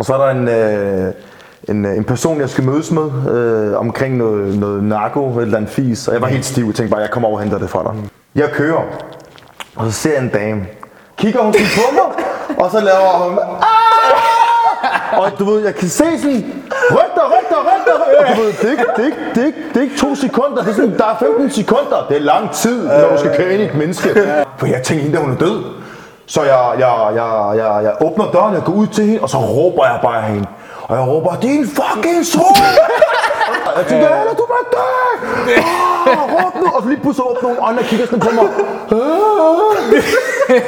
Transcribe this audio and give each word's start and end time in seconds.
Og 0.00 0.06
så 0.06 0.14
er 0.14 0.18
der 0.18 0.30
en, 0.30 0.48
øh, 0.48 1.12
en, 1.68 1.84
øh, 1.86 1.96
en 1.96 2.04
person, 2.04 2.40
jeg 2.40 2.50
skal 2.50 2.64
mødes 2.64 2.90
med 2.90 3.08
øh, 3.34 3.78
omkring 3.78 4.16
noget, 4.16 4.58
noget 4.58 4.84
narko, 4.84 5.28
et 5.38 5.42
eller 5.42 5.56
andet 5.56 5.70
fis. 5.70 6.08
Og 6.08 6.14
jeg 6.14 6.22
var 6.22 6.28
helt 6.28 6.44
stiv. 6.44 6.68
og 6.68 6.74
tænkte 6.74 6.90
bare, 6.92 7.00
jeg 7.00 7.10
kommer 7.10 7.28
over 7.28 7.38
og 7.38 7.42
henter 7.42 7.58
det 7.58 7.70
fra 7.70 7.82
dig. 7.82 8.10
Jeg 8.34 8.48
kører, 8.52 8.82
og 9.76 9.86
så 9.86 9.92
ser 9.92 10.12
jeg 10.12 10.22
en 10.22 10.28
dame. 10.28 10.60
Kigger 11.18 11.40
hun 11.40 11.52
sådan 11.52 11.66
på 11.76 11.94
mig, 11.94 12.24
og 12.64 12.70
så 12.70 12.80
laver 12.80 13.28
hun... 13.28 13.38
"Ah!" 13.38 15.18
Og 15.18 15.30
du 15.38 15.44
ved, 15.44 15.64
jeg 15.64 15.74
kan 15.74 15.88
se 15.88 16.04
sådan, 16.22 16.44
ryk 16.90 17.14
dig, 17.14 17.24
ryk 17.34 17.48
dig, 17.48 17.58
ryk 17.58 17.84
dig. 17.86 17.94
Og 18.30 18.36
du 18.36 18.40
ved, 18.42 18.52
det 18.52 18.64
er, 18.64 18.70
ikke, 18.70 18.84
det, 18.96 19.02
er 19.02 19.06
ikke, 19.06 19.18
det, 19.34 19.42
er 19.42 19.46
ikke, 19.46 19.58
det 19.68 19.76
er 19.76 19.80
ikke 19.82 19.96
to 19.98 20.14
sekunder, 20.14 20.62
det 20.62 20.70
er 20.70 20.74
sådan, 20.74 20.98
der 20.98 21.04
er 21.04 21.16
15 21.18 21.50
sekunder. 21.50 22.06
Det 22.08 22.16
er 22.16 22.20
lang 22.20 22.50
tid, 22.52 22.86
når 22.86 23.08
du 23.12 23.18
skal 23.18 23.36
køre 23.36 23.52
ind 23.52 23.62
i 23.62 23.64
et 23.64 23.74
menneske. 23.74 24.08
For 24.56 24.66
jeg 24.66 24.82
tænkte, 24.82 25.04
hende 25.04 25.18
hun 25.18 25.30
er 25.32 25.36
død. 25.36 25.79
Så 26.30 26.42
jeg, 26.42 26.74
jeg, 26.78 27.12
jeg, 27.14 27.56
jeg, 27.56 27.84
jeg 27.84 27.94
åbner 28.06 28.30
døren, 28.30 28.54
jeg 28.54 28.62
går 28.64 28.72
ud 28.72 28.86
til 28.86 29.04
hende, 29.04 29.20
og 29.20 29.30
så 29.30 29.38
råber 29.38 29.84
jeg 29.86 29.98
bare 30.02 30.22
hende. 30.22 30.46
Og 30.82 30.96
jeg 30.96 31.06
råber, 31.08 31.36
din 31.42 31.66
fucking 31.66 32.26
svin! 32.26 32.64
Jeg 33.76 33.86
tænker, 33.86 34.08
Anna, 34.08 34.32
du 34.32 34.46
må 34.52 34.56
dø! 34.72 35.54
Ah, 35.56 36.44
råb 36.44 36.54
nu! 36.54 36.66
Og 36.74 36.82
så 36.82 36.88
lige 36.88 37.00
pludselig 37.00 37.26
åbner 37.26 37.42
nogle 37.42 37.62
andre 37.62 37.82
og 37.82 37.86
kigger 37.86 38.06
sådan 38.06 38.20
på 38.20 38.30
mig. 38.34 38.44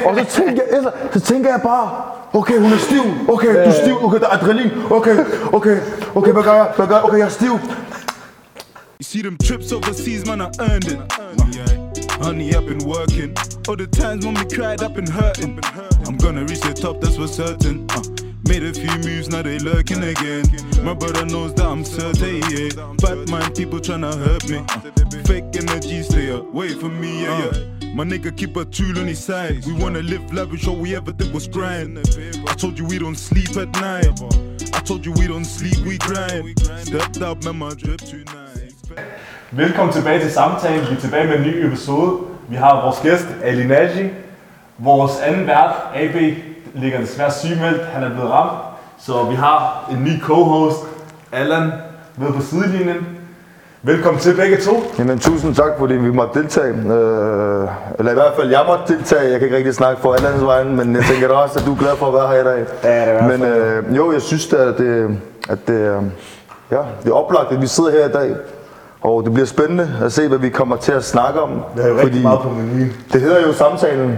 Og 0.05 0.15
så 0.17 0.25
tænker, 0.41 0.63
jeg, 0.71 0.83
så 1.13 1.19
tænker 1.19 1.49
jeg 1.49 1.61
bare, 1.61 1.89
okay, 2.33 2.59
hun 2.59 2.73
er 2.73 2.77
stiv. 2.77 3.03
Okay, 3.29 3.47
du 3.47 3.69
er 3.69 3.71
stiv. 3.71 4.05
Okay, 4.05 4.19
der 4.19 4.27
er 4.27 4.31
adrenalin. 4.31 4.71
Okay, 4.91 5.17
okay, 5.53 5.77
okay, 6.15 6.31
hvad 6.31 6.43
gør 6.43 6.53
jeg? 6.53 6.67
Hvad 6.75 6.87
gør 6.87 6.95
jeg? 6.95 7.03
Okay, 7.03 7.17
jeg 7.17 7.25
er 7.25 7.29
stiv. 7.29 7.51
You 7.51 9.03
see 9.11 9.21
them 9.21 9.37
trips 9.37 9.71
overseas, 9.71 10.27
man, 10.27 10.41
I 10.41 10.43
earned 10.43 10.91
it. 10.91 11.82
Uh, 12.23 12.27
honey, 12.27 12.55
I've 12.55 12.65
been 12.65 12.85
working. 12.87 13.35
All 13.67 13.75
the 13.75 13.87
times 13.87 14.25
when 14.25 14.35
we 14.35 14.45
cried, 14.45 14.81
I've 14.81 14.93
been 14.93 15.09
hurting. 15.09 15.59
I'm 16.05 16.17
gonna 16.17 16.45
reach 16.45 16.61
the 16.61 16.73
top, 16.73 17.01
that's 17.01 17.17
for 17.17 17.27
certain. 17.27 17.85
Uh, 17.91 18.01
made 18.47 18.63
a 18.63 18.73
few 18.73 18.97
moves, 18.99 19.29
now 19.29 19.41
they 19.41 19.59
lurking 19.59 20.01
again. 20.03 20.45
My 20.83 20.93
brother 20.93 21.25
knows 21.25 21.53
that 21.55 21.65
I'm 21.65 21.83
certain, 21.83 22.41
yeah. 22.49 22.93
Bad 22.97 23.29
mind 23.29 23.55
people 23.55 23.79
tryna 23.79 24.15
hurt 24.15 24.49
me. 24.49 24.57
Uh, 24.69 25.23
fake 25.25 25.55
energy, 25.55 26.01
stay 26.03 26.29
away 26.29 26.69
from 26.69 26.99
me, 26.99 27.23
yeah, 27.23 27.51
yeah. 27.51 27.93
My 27.93 28.05
nigga 28.05 28.35
keep 28.35 28.55
a 28.55 28.65
tool 28.65 28.97
on 28.99 29.07
his 29.07 29.19
side. 29.19 29.65
We 29.65 29.73
wanna 29.73 30.01
live 30.01 30.33
lavish, 30.33 30.65
all 30.67 30.77
we 30.77 30.95
ever 30.95 31.11
did 31.11 31.33
was 31.33 31.47
grind. 31.47 31.97
I 32.47 32.53
told 32.55 32.79
you 32.79 32.85
we 32.85 32.99
don't 32.99 33.17
sleep 33.17 33.57
at 33.57 33.69
night. 33.81 34.21
I 34.73 34.79
told 34.79 35.05
you 35.05 35.11
we 35.13 35.27
don't 35.27 35.45
sleep, 35.45 35.77
we 35.85 35.97
grind. 35.97 36.57
Stepped 36.85 37.21
up, 37.21 37.43
man, 37.43 37.57
my 37.57 37.73
drip 37.73 37.99
tonight. 37.99 38.42
Velkommen 39.51 39.93
tilbage 39.93 40.19
til 40.21 40.31
samtalen. 40.31 40.87
Vi 40.89 40.95
er 40.95 40.99
tilbage 40.99 41.27
med 41.27 41.35
en 41.35 41.41
ny 41.41 41.65
episode. 41.65 42.11
Vi 42.49 42.55
har 42.55 42.81
vores 42.81 42.99
gæst, 43.03 43.27
Ali 43.43 43.67
Naji. 43.67 44.09
Vores 44.77 45.11
anden 45.25 45.47
vært, 45.47 45.75
AB, 45.95 46.15
ligger 46.73 46.99
desværre 46.99 47.31
sygemeldt. 47.31 47.85
Han 47.85 48.03
er 48.03 48.09
blevet 48.09 48.31
ramt. 48.31 48.51
Så 48.99 49.23
vi 49.29 49.35
har 49.35 49.89
en 49.91 50.03
ny 50.03 50.21
co-host, 50.21 50.85
Allan, 51.31 51.71
med 52.17 52.33
på 52.33 52.41
sidelinjen. 52.41 53.07
Velkommen 53.81 54.21
til 54.21 54.35
begge 54.35 54.57
to. 54.57 54.83
Jamen, 54.99 55.19
tusind 55.19 55.55
tak, 55.55 55.71
fordi 55.79 55.93
vi 55.93 56.11
måtte 56.11 56.39
deltage. 56.39 56.69
Øh, 56.73 57.69
eller 57.99 58.11
i 58.11 58.15
hvert 58.15 58.33
fald, 58.35 58.49
jeg 58.49 58.63
måtte 58.67 58.93
deltage. 58.93 59.31
Jeg 59.31 59.39
kan 59.39 59.45
ikke 59.45 59.57
rigtig 59.57 59.75
snakke 59.75 60.01
for 60.01 60.13
alle 60.13 60.27
andres 60.27 60.45
vegne, 60.45 60.75
men 60.75 60.95
jeg 60.95 61.03
tænker 61.03 61.27
da 61.27 61.33
også, 61.33 61.59
at 61.59 61.65
du 61.65 61.73
er 61.73 61.77
glad 61.77 61.95
for 61.95 62.07
at 62.07 62.13
være 62.13 62.27
her 62.27 62.41
i 62.41 62.43
dag. 62.43 62.65
Ja, 62.83 63.13
det 63.13 63.21
er 63.21 63.37
Men 63.37 63.41
øh, 63.41 63.97
jo, 63.97 64.11
jeg 64.11 64.21
synes 64.21 64.47
da, 64.47 64.57
at 64.57 64.77
det, 64.77 65.17
at 65.49 65.67
det, 65.67 65.73
øh, 65.73 66.01
ja, 66.71 66.79
det 67.03 67.09
er 67.09 67.13
oplagt, 67.13 67.51
at 67.51 67.61
vi 67.61 67.67
sidder 67.67 67.91
her 67.91 68.09
i 68.09 68.11
dag. 68.11 68.35
Og 69.03 69.23
det 69.23 69.33
bliver 69.33 69.45
spændende 69.47 69.89
at 70.03 70.11
se, 70.11 70.27
hvad 70.27 70.37
vi 70.37 70.49
kommer 70.49 70.75
til 70.75 70.91
at 70.91 71.03
snakke 71.03 71.41
om. 71.41 71.49
Vi 71.75 71.81
har 71.81 71.89
jo 71.89 71.97
rigtig 71.97 72.21
meget 72.21 72.39
på 72.39 72.49
menuen. 72.49 72.93
Det 73.13 73.21
hedder 73.21 73.41
jo 73.47 73.53
samtalen. 73.53 74.17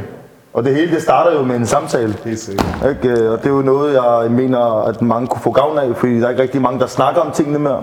Og 0.53 0.63
det 0.63 0.75
hele 0.75 0.91
det 0.95 1.01
starter 1.01 1.33
jo 1.39 1.43
med 1.43 1.55
en 1.55 1.65
samtale. 1.65 2.15
Helt 2.25 2.39
sikkert. 2.39 2.67
Ikke? 2.89 3.21
Øh, 3.21 3.31
Og 3.31 3.37
det 3.37 3.45
er 3.45 3.49
jo 3.49 3.61
noget, 3.61 3.93
jeg 3.93 4.31
mener, 4.31 4.87
at 4.87 5.01
mange 5.01 5.27
kunne 5.27 5.41
få 5.41 5.51
gavn 5.51 5.77
af, 5.77 5.95
fordi 5.95 6.19
der 6.19 6.25
er 6.25 6.29
ikke 6.29 6.41
rigtig 6.41 6.61
mange, 6.61 6.79
der 6.79 6.87
snakker 6.87 7.21
om 7.21 7.31
tingene 7.31 7.59
mere. 7.59 7.81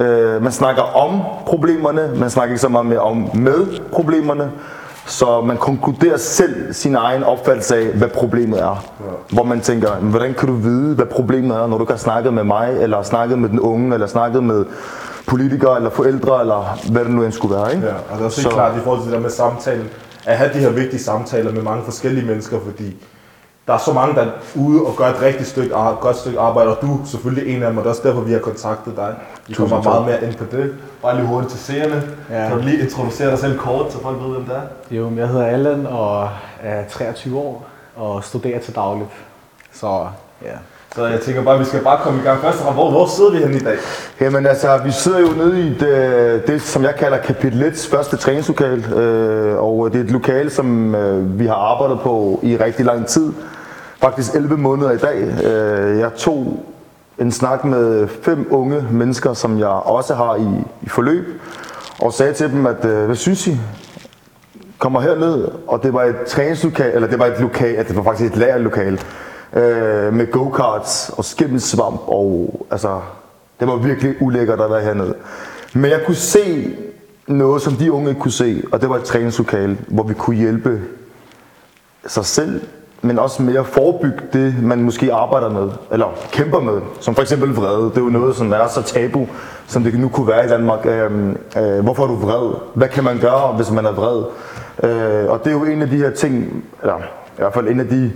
Øh, 0.00 0.42
man 0.42 0.52
snakker 0.52 0.82
om 0.82 1.20
problemerne, 1.46 2.10
man 2.16 2.30
snakker 2.30 2.52
ikke 2.52 2.60
så 2.60 2.68
meget 2.68 2.86
mere 2.86 2.98
om 2.98 3.30
med 3.34 3.66
problemerne. 3.92 4.50
Så 5.06 5.40
man 5.40 5.56
konkluderer 5.56 6.16
selv 6.16 6.72
sin 6.72 6.94
egen 6.96 7.24
opfattelse 7.24 7.76
af, 7.76 7.84
hvad 7.86 8.08
problemet 8.08 8.60
er. 8.60 8.84
Ja. 9.00 9.34
Hvor 9.34 9.42
man 9.44 9.60
tænker, 9.60 9.88
"Men 10.00 10.10
hvordan 10.10 10.34
kan 10.34 10.48
du 10.48 10.54
vide, 10.54 10.94
hvad 10.94 11.06
problemet 11.06 11.56
er, 11.56 11.66
når 11.66 11.76
du 11.78 11.82
ikke 11.82 11.92
har 11.92 11.98
snakket 11.98 12.34
med 12.34 12.44
mig, 12.44 12.76
eller 12.80 13.02
snakket 13.02 13.38
med 13.38 13.48
den 13.48 13.60
unge, 13.60 13.94
eller 13.94 14.06
snakket 14.06 14.44
med 14.44 14.64
politikere, 15.30 15.76
eller 15.76 15.90
forældre, 15.90 16.40
eller 16.40 16.78
hvad 16.92 17.04
det 17.04 17.10
nu 17.10 17.24
end 17.24 17.32
skulle 17.32 17.56
være. 17.56 17.74
Ikke? 17.74 17.86
Ja, 17.86 17.92
og 17.94 18.12
det 18.14 18.20
er 18.20 18.24
også 18.24 18.40
helt 18.40 18.54
klart 18.54 18.76
i 18.76 18.80
forhold 18.80 19.00
til 19.00 19.06
det 19.10 19.14
der 19.16 19.22
med 19.22 19.30
samtalen, 19.30 19.88
at 20.26 20.38
have 20.38 20.50
de 20.52 20.58
her 20.58 20.70
vigtige 20.70 21.02
samtaler 21.02 21.52
med 21.52 21.62
mange 21.62 21.84
forskellige 21.84 22.26
mennesker, 22.26 22.58
fordi 22.64 22.96
der 23.66 23.72
er 23.74 23.78
så 23.78 23.92
mange, 23.92 24.14
der 24.14 24.20
er 24.22 24.30
ude 24.54 24.82
og 24.82 24.94
gør 24.96 25.04
et 25.06 25.22
rigtig 25.22 25.46
stykke, 25.46 25.74
ar- 25.74 25.98
godt 26.00 26.16
stykke 26.16 26.40
arbejde, 26.40 26.76
og 26.76 26.82
du 26.82 26.94
er 26.94 27.04
selvfølgelig 27.06 27.56
en 27.56 27.62
af 27.62 27.68
dem, 27.70 27.78
og 27.78 27.84
det 27.84 27.88
er 27.88 27.90
også 27.90 28.08
derfor, 28.08 28.20
vi 28.20 28.32
har 28.32 28.38
kontaktet 28.38 28.96
dig. 28.96 29.14
Vi 29.48 29.54
kommer 29.54 29.76
tak. 29.76 29.84
meget 29.84 30.06
mere 30.06 30.24
ind 30.24 30.34
på 30.34 30.44
det. 30.56 30.74
Bare 31.02 31.16
lige 31.16 31.26
hurtigt 31.26 31.52
til 31.52 31.60
seerne. 31.60 32.02
Ja. 32.30 32.48
Kan 32.48 32.56
du 32.58 32.62
lige 32.62 32.80
introducere 32.82 33.30
dig 33.30 33.38
selv 33.38 33.58
kort, 33.58 33.92
så 33.92 34.02
folk 34.02 34.16
ved, 34.22 34.28
hvem 34.30 34.44
det 34.44 34.56
er? 34.56 34.96
Jo, 34.96 35.10
jeg 35.16 35.28
hedder 35.28 35.46
Allan 35.46 35.86
og 35.86 36.28
er 36.62 36.84
23 36.88 37.38
år 37.38 37.66
og 37.96 38.24
studerer 38.24 38.60
til 38.60 38.74
dagligt. 38.74 39.10
Så 39.72 40.06
ja. 40.44 40.48
Så 40.94 41.06
jeg 41.06 41.20
tænker 41.20 41.42
bare, 41.42 41.54
at 41.54 41.60
vi 41.60 41.64
skal 41.64 41.80
bare 41.84 41.98
komme 42.02 42.20
i 42.20 42.24
gang. 42.24 42.40
Først 42.40 42.58
og 42.58 42.62
fremmest, 42.62 42.82
hvor, 42.82 42.90
hvor 42.90 43.06
sidder 43.06 43.30
vi 43.30 43.38
henne 43.38 43.56
i 43.56 43.60
dag? 43.60 43.76
Jamen 44.20 44.46
altså, 44.46 44.80
vi 44.84 44.90
sidder 44.90 45.20
jo 45.20 45.26
nede 45.36 45.60
i 45.60 45.74
det, 45.74 45.88
øh, 45.88 46.46
det 46.46 46.62
som 46.62 46.82
jeg 46.82 46.94
kalder 46.96 47.18
kapitel 47.18 47.62
1's 47.62 47.90
første 47.90 48.16
træningslokale. 48.16 48.96
Øh, 48.96 49.56
og 49.58 49.92
det 49.92 50.00
er 50.00 50.04
et 50.04 50.10
lokale, 50.10 50.50
som 50.50 50.94
øh, 50.94 51.38
vi 51.38 51.46
har 51.46 51.54
arbejdet 51.54 52.00
på 52.00 52.40
i 52.42 52.56
rigtig 52.56 52.84
lang 52.84 53.06
tid. 53.06 53.32
Faktisk 54.00 54.34
11 54.34 54.56
måneder 54.56 54.90
i 54.90 54.98
dag. 54.98 55.18
Øh, 55.44 55.98
jeg 55.98 56.14
tog 56.14 56.66
en 57.18 57.32
snak 57.32 57.64
med 57.64 58.08
fem 58.22 58.46
unge 58.50 58.84
mennesker, 58.90 59.32
som 59.32 59.58
jeg 59.58 59.68
også 59.68 60.14
har 60.14 60.36
i, 60.36 60.64
i 60.82 60.88
forløb. 60.88 61.40
Og 62.00 62.12
sagde 62.12 62.32
til 62.32 62.50
dem, 62.50 62.66
at 62.66 62.84
øh, 62.84 63.06
hvad 63.06 63.16
synes 63.16 63.46
I? 63.46 63.60
kommer 64.80 65.00
herned, 65.00 65.48
og 65.66 65.82
det 65.82 65.92
var 65.92 66.04
et 66.04 66.16
træningslokale, 66.26 66.92
eller 66.92 67.08
det 67.08 67.18
var 67.18 67.26
et 67.26 67.40
lokal, 67.40 67.88
det 67.88 67.96
var 67.96 68.02
faktisk 68.02 68.32
et 68.32 68.38
lagerlokale, 68.38 68.98
øh, 69.56 70.12
med 70.14 70.30
go-karts 70.30 71.10
og 71.16 71.24
skimmelsvamp, 71.24 72.00
og 72.06 72.66
altså, 72.70 73.00
det 73.60 73.68
var 73.68 73.76
virkelig 73.76 74.22
ulækkert 74.22 74.60
at 74.60 74.70
være 74.70 74.82
hernede. 74.82 75.14
Men 75.74 75.90
jeg 75.90 76.00
kunne 76.06 76.14
se 76.14 76.76
noget, 77.26 77.62
som 77.62 77.72
de 77.72 77.92
unge 77.92 78.08
ikke 78.08 78.20
kunne 78.20 78.32
se, 78.32 78.62
og 78.72 78.80
det 78.80 78.88
var 78.88 78.96
et 78.96 79.04
træningslokale, 79.04 79.78
hvor 79.88 80.02
vi 80.02 80.14
kunne 80.14 80.36
hjælpe 80.36 80.80
sig 82.06 82.24
selv, 82.24 82.60
men 83.02 83.18
også 83.18 83.42
mere 83.42 83.64
forebygge 83.64 84.22
det, 84.32 84.62
man 84.62 84.82
måske 84.82 85.12
arbejder 85.12 85.50
med, 85.50 85.70
eller 85.92 86.06
kæmper 86.32 86.60
med, 86.60 86.80
som 87.00 87.14
for 87.14 87.22
eksempel 87.22 87.54
vrede. 87.54 87.84
Det 87.90 87.96
er 87.96 88.00
jo 88.00 88.08
noget, 88.08 88.36
som 88.36 88.52
er 88.52 88.68
så 88.68 88.82
tabu, 88.82 89.28
som 89.66 89.84
det 89.84 90.00
nu 90.00 90.08
kunne 90.08 90.28
være 90.28 90.44
i 90.44 90.48
Danmark. 90.48 90.86
Øhm, 90.86 91.36
øh, 91.56 91.80
hvorfor 91.80 92.02
er 92.02 92.06
du 92.06 92.16
vred? 92.16 92.54
Hvad 92.74 92.88
kan 92.88 93.04
man 93.04 93.18
gøre, 93.18 93.52
hvis 93.56 93.70
man 93.70 93.86
er 93.86 93.92
vred? 93.92 94.24
Øh, 94.82 95.30
og 95.30 95.38
det 95.44 95.46
er 95.46 95.54
jo 95.54 95.64
en 95.64 95.82
af 95.82 95.88
de 95.88 95.96
her 95.96 96.10
ting, 96.10 96.64
eller 96.82 96.96
i 96.98 97.36
hvert 97.36 97.54
fald 97.54 97.68
en 97.68 97.80
af 97.80 97.88
de, 97.88 98.12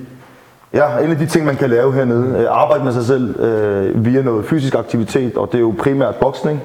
ja, 0.75 0.99
en 0.99 1.11
af 1.11 1.17
de 1.17 1.27
ting, 1.27 1.47
man 1.47 1.57
kan 1.57 1.71
lave 1.71 1.93
hernede. 1.93 2.39
Øh, 2.39 2.47
arbejde 2.51 2.85
med 2.85 2.93
sig 2.93 3.05
selv 3.05 3.41
øh, 3.41 4.05
via 4.05 4.23
noget 4.23 4.45
fysisk 4.45 4.75
aktivitet, 4.75 5.37
og 5.37 5.49
det 5.53 5.55
er 5.55 5.61
jo 5.61 5.75
primært 5.79 6.17
boksning, 6.17 6.61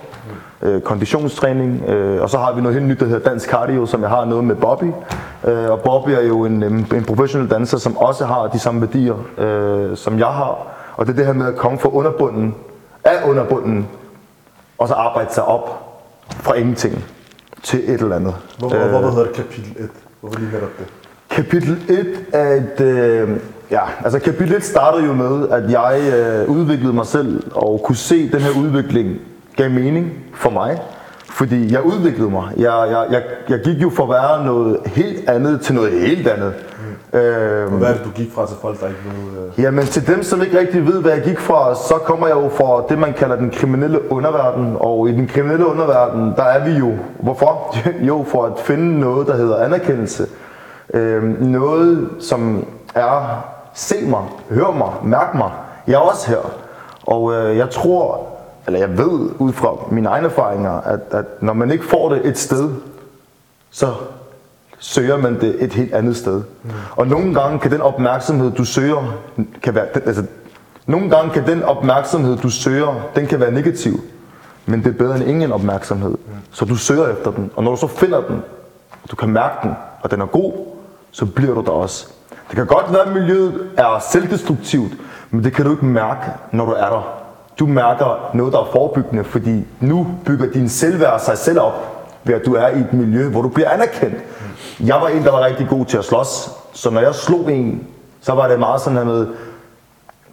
øh, 0.61 0.81
konditionstræning, 0.81 1.83
øh, 1.89 2.21
og 2.21 2.29
så 2.29 2.37
har 2.37 2.53
vi 2.53 2.61
noget 2.61 2.75
helt 2.75 2.87
nyt, 2.87 2.99
der 2.99 3.05
hedder 3.05 3.29
dansk 3.29 3.49
cardio, 3.49 3.85
som 3.85 4.01
jeg 4.01 4.09
har 4.09 4.25
noget 4.25 4.43
med 4.43 4.55
Bobby. 4.55 4.91
Øh, 5.47 5.69
og 5.69 5.79
Bobby 5.79 6.09
er 6.09 6.21
jo 6.21 6.45
en, 6.45 6.63
en, 6.63 6.87
en 6.95 7.05
professionel 7.05 7.49
danser, 7.49 7.77
som 7.77 7.97
også 7.97 8.25
har 8.25 8.47
de 8.47 8.59
samme 8.59 8.81
værdier, 8.81 9.15
øh, 9.37 9.97
som 9.97 10.19
jeg 10.19 10.27
har. 10.27 10.67
Og 10.97 11.05
det 11.05 11.11
er 11.11 11.15
det 11.15 11.25
her 11.25 11.33
med 11.33 11.47
at 11.47 11.55
komme 11.55 11.79
fra 11.79 11.89
underbunden, 11.89 12.55
af 13.03 13.29
underbunden, 13.29 13.87
og 14.77 14.87
så 14.87 14.93
arbejde 14.93 15.33
sig 15.33 15.43
op 15.45 15.85
fra 16.29 16.53
ingenting 16.53 17.05
til 17.63 17.93
et 17.93 18.01
eller 18.01 18.15
andet. 18.15 18.35
Hvor, 18.59 18.75
øh. 18.75 18.89
hvor, 18.89 18.99
hvor 18.99 19.09
hedder 19.09 19.25
det 19.25 19.33
kapitel 19.33 19.75
1? 19.79 19.89
Hvorfor 20.21 20.39
lige 20.39 20.51
netop 20.51 20.69
det? 20.79 20.87
Kapitel 21.39 21.77
1 21.89 22.07
er 22.33 22.53
et... 22.53 22.81
Øh, 22.81 23.29
ja, 23.71 23.81
altså 24.03 24.19
kapitel 24.19 24.55
1 24.55 24.63
startede 24.63 25.05
jo 25.05 25.13
med, 25.13 25.49
at 25.49 25.71
jeg 25.71 26.01
øh, 26.13 26.49
udviklede 26.49 26.93
mig 26.93 27.05
selv 27.05 27.43
og 27.55 27.81
kunne 27.83 27.95
se, 27.95 28.15
at 28.15 28.31
den 28.31 28.41
her 28.41 28.61
udvikling 28.61 29.17
gav 29.55 29.69
mening 29.69 30.11
for 30.33 30.49
mig. 30.49 30.81
Fordi 31.31 31.73
jeg 31.73 31.85
udviklede 31.85 32.29
mig. 32.29 32.43
Jeg, 32.57 32.87
jeg, 32.91 33.05
jeg, 33.11 33.23
jeg 33.49 33.59
gik 33.63 33.81
jo 33.81 33.89
fra 33.89 34.03
at 34.03 34.09
være 34.09 34.45
noget 34.45 34.77
helt 34.85 35.29
andet 35.29 35.61
til 35.61 35.75
noget 35.75 35.91
helt 35.91 36.27
andet. 36.27 36.53
Mm. 37.13 37.19
Øh, 37.19 37.73
Hvad 37.73 37.89
er 37.89 37.93
det, 37.93 38.03
du 38.05 38.09
gik 38.09 38.31
fra 38.33 38.47
til 38.47 38.55
folk, 38.61 38.81
der 38.81 38.87
ikke 38.87 38.99
ved? 39.05 39.43
Øh... 39.43 39.63
Jamen 39.63 39.85
til 39.85 40.07
dem, 40.07 40.23
som 40.23 40.41
ikke 40.41 40.59
rigtig 40.59 40.85
ved, 40.85 41.01
hvad 41.01 41.11
jeg 41.11 41.23
gik 41.23 41.39
fra, 41.39 41.75
så 41.75 41.93
kommer 41.93 42.27
jeg 42.27 42.35
jo 42.35 42.49
fra 42.49 42.83
det, 42.89 42.99
man 42.99 43.13
kalder 43.13 43.35
den 43.35 43.49
kriminelle 43.49 44.11
underverden. 44.11 44.75
Og 44.79 45.09
i 45.09 45.11
den 45.11 45.27
kriminelle 45.27 45.65
underverden, 45.65 46.33
der 46.35 46.43
er 46.43 46.65
vi 46.65 46.71
jo. 46.71 46.91
Hvorfor? 47.19 47.75
jo, 48.09 48.25
for 48.27 48.45
at 48.45 48.53
finde 48.59 48.99
noget, 48.99 49.27
der 49.27 49.35
hedder 49.35 49.57
anerkendelse. 49.57 50.27
Øh, 50.93 51.41
noget, 51.41 52.09
som 52.19 52.65
er, 52.95 53.43
se 53.73 53.95
mig, 54.05 54.23
hør 54.49 54.71
mig, 54.71 54.91
mærk 55.03 55.35
mig. 55.35 55.51
Jeg 55.87 55.93
er 55.93 55.99
også 55.99 56.27
her. 56.27 56.51
Og 57.03 57.33
øh, 57.33 57.57
jeg 57.57 57.69
tror, 57.69 58.27
eller 58.67 58.79
jeg 58.79 58.97
ved 58.97 59.29
ud 59.39 59.53
fra 59.53 59.75
mine 59.91 60.09
egne 60.09 60.27
erfaringer, 60.27 60.71
at, 60.71 60.99
at 61.11 61.25
når 61.41 61.53
man 61.53 61.71
ikke 61.71 61.85
får 61.85 62.09
det 62.09 62.25
et 62.25 62.37
sted, 62.37 62.69
så 63.71 63.93
søger 64.79 65.17
man 65.17 65.41
det 65.41 65.63
et 65.63 65.73
helt 65.73 65.93
andet 65.93 66.17
sted. 66.17 66.43
Mm. 66.63 66.69
Og 66.95 67.07
nogle 67.07 67.33
gange 67.41 67.59
kan 67.59 67.71
den 67.71 67.81
opmærksomhed, 67.81 68.51
du 68.51 68.63
søger, 68.63 69.17
kan 69.63 69.75
være, 69.75 69.85
den, 69.93 70.01
altså, 70.05 70.23
Nogle 70.85 71.09
gange 71.09 71.31
kan 71.33 71.47
den 71.47 71.63
opmærksomhed, 71.63 72.37
du 72.37 72.49
søger, 72.49 73.09
den 73.15 73.27
kan 73.27 73.39
være 73.39 73.51
negativ. 73.51 73.99
Men 74.65 74.83
det 74.83 74.87
er 74.87 74.97
bedre 74.97 75.15
end 75.15 75.29
ingen 75.29 75.51
opmærksomhed. 75.51 76.17
Så 76.51 76.65
du 76.65 76.75
søger 76.75 77.07
efter 77.07 77.31
den. 77.31 77.51
Og 77.55 77.63
når 77.63 77.71
du 77.71 77.77
så 77.77 77.87
finder 77.87 78.21
den, 78.21 78.41
og 79.03 79.11
du 79.11 79.15
kan 79.15 79.29
mærke 79.29 79.55
den, 79.63 79.71
og 80.01 80.11
den 80.11 80.21
er 80.21 80.25
god, 80.25 80.53
så 81.11 81.25
bliver 81.25 81.53
du 81.53 81.61
der 81.61 81.71
også. 81.71 82.07
Det 82.49 82.55
kan 82.55 82.65
godt 82.65 82.93
være, 82.93 83.01
at 83.01 83.13
miljøet 83.13 83.69
er 83.77 83.99
selvdestruktivt, 84.11 84.91
men 85.29 85.43
det 85.43 85.53
kan 85.53 85.65
du 85.65 85.71
ikke 85.71 85.85
mærke, 85.85 86.31
når 86.51 86.65
du 86.65 86.71
er 86.71 86.89
der. 86.89 87.15
Du 87.59 87.67
mærker 87.67 88.29
noget, 88.33 88.53
der 88.53 88.59
er 88.59 88.67
forebyggende, 88.71 89.23
fordi 89.23 89.65
nu 89.79 90.07
bygger 90.25 90.51
din 90.51 90.69
selvværd 90.69 91.19
sig 91.19 91.37
selv 91.37 91.59
op, 91.59 92.05
ved 92.23 92.35
at 92.35 92.45
du 92.45 92.55
er 92.55 92.67
i 92.67 92.79
et 92.79 92.93
miljø, 92.93 93.29
hvor 93.29 93.41
du 93.41 93.49
bliver 93.49 93.69
anerkendt. 93.69 94.15
Jeg 94.79 94.95
var 94.95 95.07
en, 95.07 95.23
der 95.23 95.31
var 95.31 95.45
rigtig 95.45 95.67
god 95.69 95.85
til 95.85 95.97
at 95.97 96.05
slås, 96.05 96.49
så 96.73 96.89
når 96.89 97.01
jeg 97.01 97.15
slog 97.15 97.51
en, 97.51 97.87
så 98.21 98.33
var 98.33 98.47
det 98.47 98.59
meget 98.59 98.81
sådan 98.81 98.97
her 98.97 99.05
med, 99.05 99.27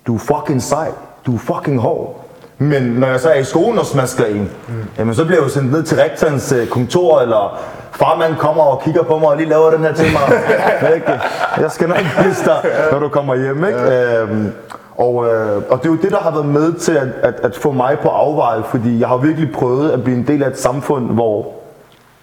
du 0.06 0.14
er 0.14 0.18
fucking 0.18 0.62
sej, 0.62 0.88
du 1.26 1.34
er 1.34 1.38
fucking 1.38 1.80
hård. 1.80 2.25
Men 2.58 2.82
når 2.82 3.06
jeg 3.06 3.20
så 3.20 3.28
er 3.28 3.38
i 3.38 3.44
skolen 3.44 3.78
og 3.78 3.86
smasker 3.86 4.24
en, 4.24 4.50
mm. 4.68 4.74
jamen 4.98 5.14
så 5.14 5.24
bliver 5.24 5.38
jeg 5.38 5.44
jo 5.44 5.52
sendt 5.52 5.72
ned 5.72 5.82
til 5.82 5.98
rektorens 5.98 6.52
øh, 6.52 6.66
kontor, 6.66 7.20
eller 7.20 7.58
farmand 7.92 8.36
kommer 8.36 8.62
og 8.62 8.82
kigger 8.84 9.02
på 9.02 9.18
mig 9.18 9.28
og 9.28 9.36
lige 9.36 9.48
laver 9.48 9.70
den 9.70 9.80
her 9.80 9.94
til 9.94 10.06
mig. 10.12 10.38
Ikke? 10.94 11.12
jeg 11.58 11.70
skal 11.70 11.88
nok 11.88 11.98
vise 12.24 12.44
dig, 12.44 12.70
når 12.92 12.98
du 12.98 13.08
kommer 13.08 13.34
hjem. 13.34 13.64
Ikke? 13.64 13.78
Ja. 13.78 14.22
Øhm, 14.22 14.52
og, 14.98 15.26
øh, 15.26 15.62
og 15.70 15.78
det 15.78 15.86
er 15.86 15.90
jo 15.90 15.98
det, 16.02 16.10
der 16.10 16.18
har 16.18 16.30
været 16.30 16.46
med 16.46 16.72
til 16.72 16.92
at, 16.92 17.08
at, 17.22 17.34
at 17.42 17.56
få 17.56 17.72
mig 17.72 17.98
på 18.02 18.08
afveje, 18.08 18.62
fordi 18.70 19.00
jeg 19.00 19.08
har 19.08 19.16
virkelig 19.16 19.52
prøvet 19.52 19.90
at 19.90 20.04
blive 20.04 20.16
en 20.16 20.26
del 20.26 20.42
af 20.42 20.48
et 20.48 20.58
samfund, 20.58 21.10
hvor 21.10 21.52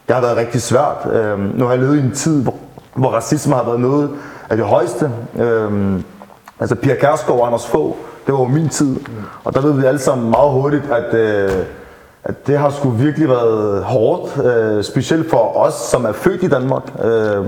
det 0.07 0.15
har 0.15 0.21
været 0.21 0.37
rigtig 0.37 0.61
svært. 0.61 1.13
Øhm, 1.13 1.51
nu 1.55 1.65
har 1.65 1.71
jeg 1.71 1.81
levet 1.81 1.95
i 1.95 1.99
en 1.99 2.11
tid, 2.11 2.43
hvor, 2.43 2.55
hvor 2.93 3.09
racisme 3.09 3.55
har 3.55 3.63
været 3.63 3.79
noget 3.79 4.09
af 4.49 4.57
det 4.57 4.65
højeste. 4.65 5.11
Øhm, 5.39 6.03
altså 6.59 6.75
Pia 6.75 6.95
Kærsgaard 6.95 7.39
og 7.39 7.47
Anders 7.47 7.67
Fogh, 7.67 7.95
det 8.25 8.33
var 8.33 8.39
jo 8.39 8.45
min 8.45 8.69
tid. 8.69 8.95
Og 9.43 9.53
der 9.53 9.61
ved 9.61 9.73
vi 9.73 9.85
alle 9.85 9.99
sammen 9.99 10.29
meget 10.29 10.51
hurtigt, 10.51 10.83
at, 10.91 11.13
øh, 11.13 11.51
at 12.23 12.47
det 12.47 12.57
har 12.57 12.69
sgu 12.69 12.89
virkelig 12.89 13.29
været 13.29 13.83
hårdt. 13.83 14.45
Øh, 14.45 14.83
specielt 14.83 15.29
for 15.29 15.57
os, 15.57 15.73
som 15.73 16.05
er 16.05 16.11
født 16.11 16.43
i 16.43 16.47
Danmark. 16.47 16.83
Øh, 17.03 17.45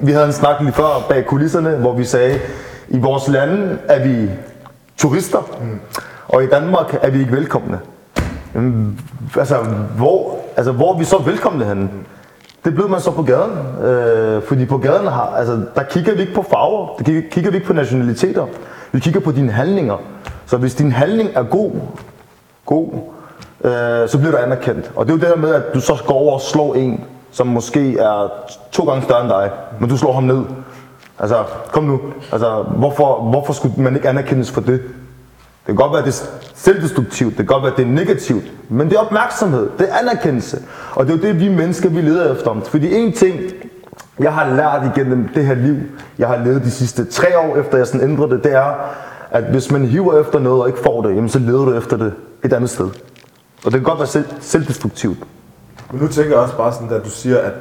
vi 0.00 0.12
havde 0.12 0.26
en 0.26 0.32
snak 0.32 0.60
lige 0.60 0.72
før 0.72 1.06
bag 1.08 1.26
kulisserne, 1.26 1.70
hvor 1.70 1.92
vi 1.92 2.04
sagde, 2.04 2.40
i 2.88 2.98
vores 2.98 3.28
lande 3.28 3.78
er 3.88 4.08
vi 4.08 4.30
turister, 4.96 5.50
og 6.28 6.44
i 6.44 6.46
Danmark 6.46 6.98
er 7.02 7.10
vi 7.10 7.18
ikke 7.20 7.32
velkomne. 7.32 7.80
Jamen, 8.54 9.00
altså, 9.38 9.56
hvor, 9.96 10.36
altså, 10.56 10.72
hvor 10.72 10.94
er 10.94 10.98
vi 10.98 11.04
så 11.04 11.18
velkomne 11.18 11.64
henne? 11.64 11.88
Det 12.64 12.74
blev 12.74 12.88
man 12.88 13.00
så 13.00 13.10
på 13.10 13.22
gaden. 13.22 13.84
Øh, 13.84 14.42
fordi 14.42 14.66
på 14.66 14.78
gaden 14.78 15.06
har, 15.06 15.34
altså, 15.36 15.60
der 15.74 15.82
kigger 15.82 16.14
vi 16.14 16.20
ikke 16.20 16.34
på 16.34 16.44
farver, 16.50 16.96
der 16.98 17.04
kigger, 17.04 17.22
kigger 17.30 17.50
vi 17.50 17.56
ikke 17.56 17.66
på 17.66 17.72
nationaliteter. 17.72 18.46
Vi 18.92 19.00
kigger 19.00 19.20
på 19.20 19.32
dine 19.32 19.52
handlinger. 19.52 19.96
Så 20.46 20.56
hvis 20.56 20.74
din 20.74 20.92
handling 20.92 21.30
er 21.34 21.42
god, 21.42 21.72
god 22.66 22.88
øh, 23.64 24.08
så 24.08 24.18
bliver 24.18 24.30
du 24.30 24.36
anerkendt. 24.36 24.92
Og 24.96 25.06
det 25.06 25.12
er 25.12 25.16
jo 25.16 25.20
det 25.20 25.28
der 25.28 25.36
med, 25.36 25.54
at 25.54 25.62
du 25.74 25.80
så 25.80 26.02
går 26.06 26.14
over 26.14 26.34
og 26.34 26.40
slår 26.40 26.74
en, 26.74 27.04
som 27.30 27.46
måske 27.46 27.98
er 27.98 28.32
to 28.72 28.84
gange 28.84 29.02
større 29.02 29.20
end 29.20 29.28
dig, 29.28 29.50
men 29.80 29.88
du 29.88 29.96
slår 29.96 30.12
ham 30.12 30.22
ned. 30.24 30.44
Altså, 31.18 31.44
kom 31.72 31.84
nu. 31.84 32.00
Altså, 32.32 32.62
hvorfor, 32.62 33.22
hvorfor 33.30 33.52
skulle 33.52 33.74
man 33.82 33.96
ikke 33.96 34.08
anerkendes 34.08 34.50
for 34.50 34.60
det? 34.60 34.80
Det 35.60 35.66
kan 35.66 35.74
godt 35.74 35.92
være, 35.92 35.98
at 35.98 36.06
det 36.06 36.20
er 36.20 36.26
selvdestruktivt, 36.54 37.30
det 37.30 37.36
kan 37.36 37.46
godt 37.46 37.62
være, 37.62 37.72
at 37.72 37.78
det 37.78 37.86
er 37.86 37.90
negativt, 37.90 38.44
men 38.68 38.88
det 38.88 38.96
er 38.96 39.00
opmærksomhed, 39.00 39.70
det 39.78 39.88
er 39.90 39.96
anerkendelse. 39.96 40.62
Og 40.94 41.06
det 41.06 41.12
er 41.12 41.16
jo 41.16 41.22
det, 41.22 41.40
vi 41.40 41.48
mennesker, 41.48 41.88
vi 41.88 42.00
leder 42.00 42.34
efter. 42.34 42.60
Fordi 42.60 42.94
en 42.94 43.12
ting, 43.12 43.40
jeg 44.20 44.34
har 44.34 44.54
lært 44.54 44.96
igennem 44.96 45.28
det 45.34 45.46
her 45.46 45.54
liv, 45.54 45.76
jeg 46.18 46.28
har 46.28 46.44
levet 46.44 46.64
de 46.64 46.70
sidste 46.70 47.04
tre 47.04 47.38
år, 47.38 47.56
efter 47.56 47.78
jeg 47.78 47.86
sådan 47.86 48.10
ændrede 48.10 48.30
det, 48.30 48.44
det 48.44 48.54
er, 48.54 48.74
at 49.30 49.44
hvis 49.44 49.70
man 49.70 49.84
hiver 49.84 50.20
efter 50.20 50.38
noget 50.38 50.62
og 50.62 50.68
ikke 50.68 50.80
får 50.80 51.02
det, 51.02 51.14
jamen 51.14 51.28
så 51.28 51.38
leder 51.38 51.64
du 51.64 51.74
efter 51.74 51.96
det 51.96 52.12
et 52.44 52.52
andet 52.52 52.70
sted. 52.70 52.86
Og 53.64 53.72
det 53.72 53.72
kan 53.72 53.82
godt 53.82 53.98
være 53.98 54.06
selv, 54.06 54.24
selvdestruktivt. 54.40 55.18
Men 55.90 56.00
nu 56.00 56.08
tænker 56.08 56.30
jeg 56.30 56.40
også 56.40 56.56
bare 56.56 56.72
sådan, 56.72 56.90
at 56.90 57.04
du 57.04 57.10
siger, 57.10 57.38
at 57.38 57.52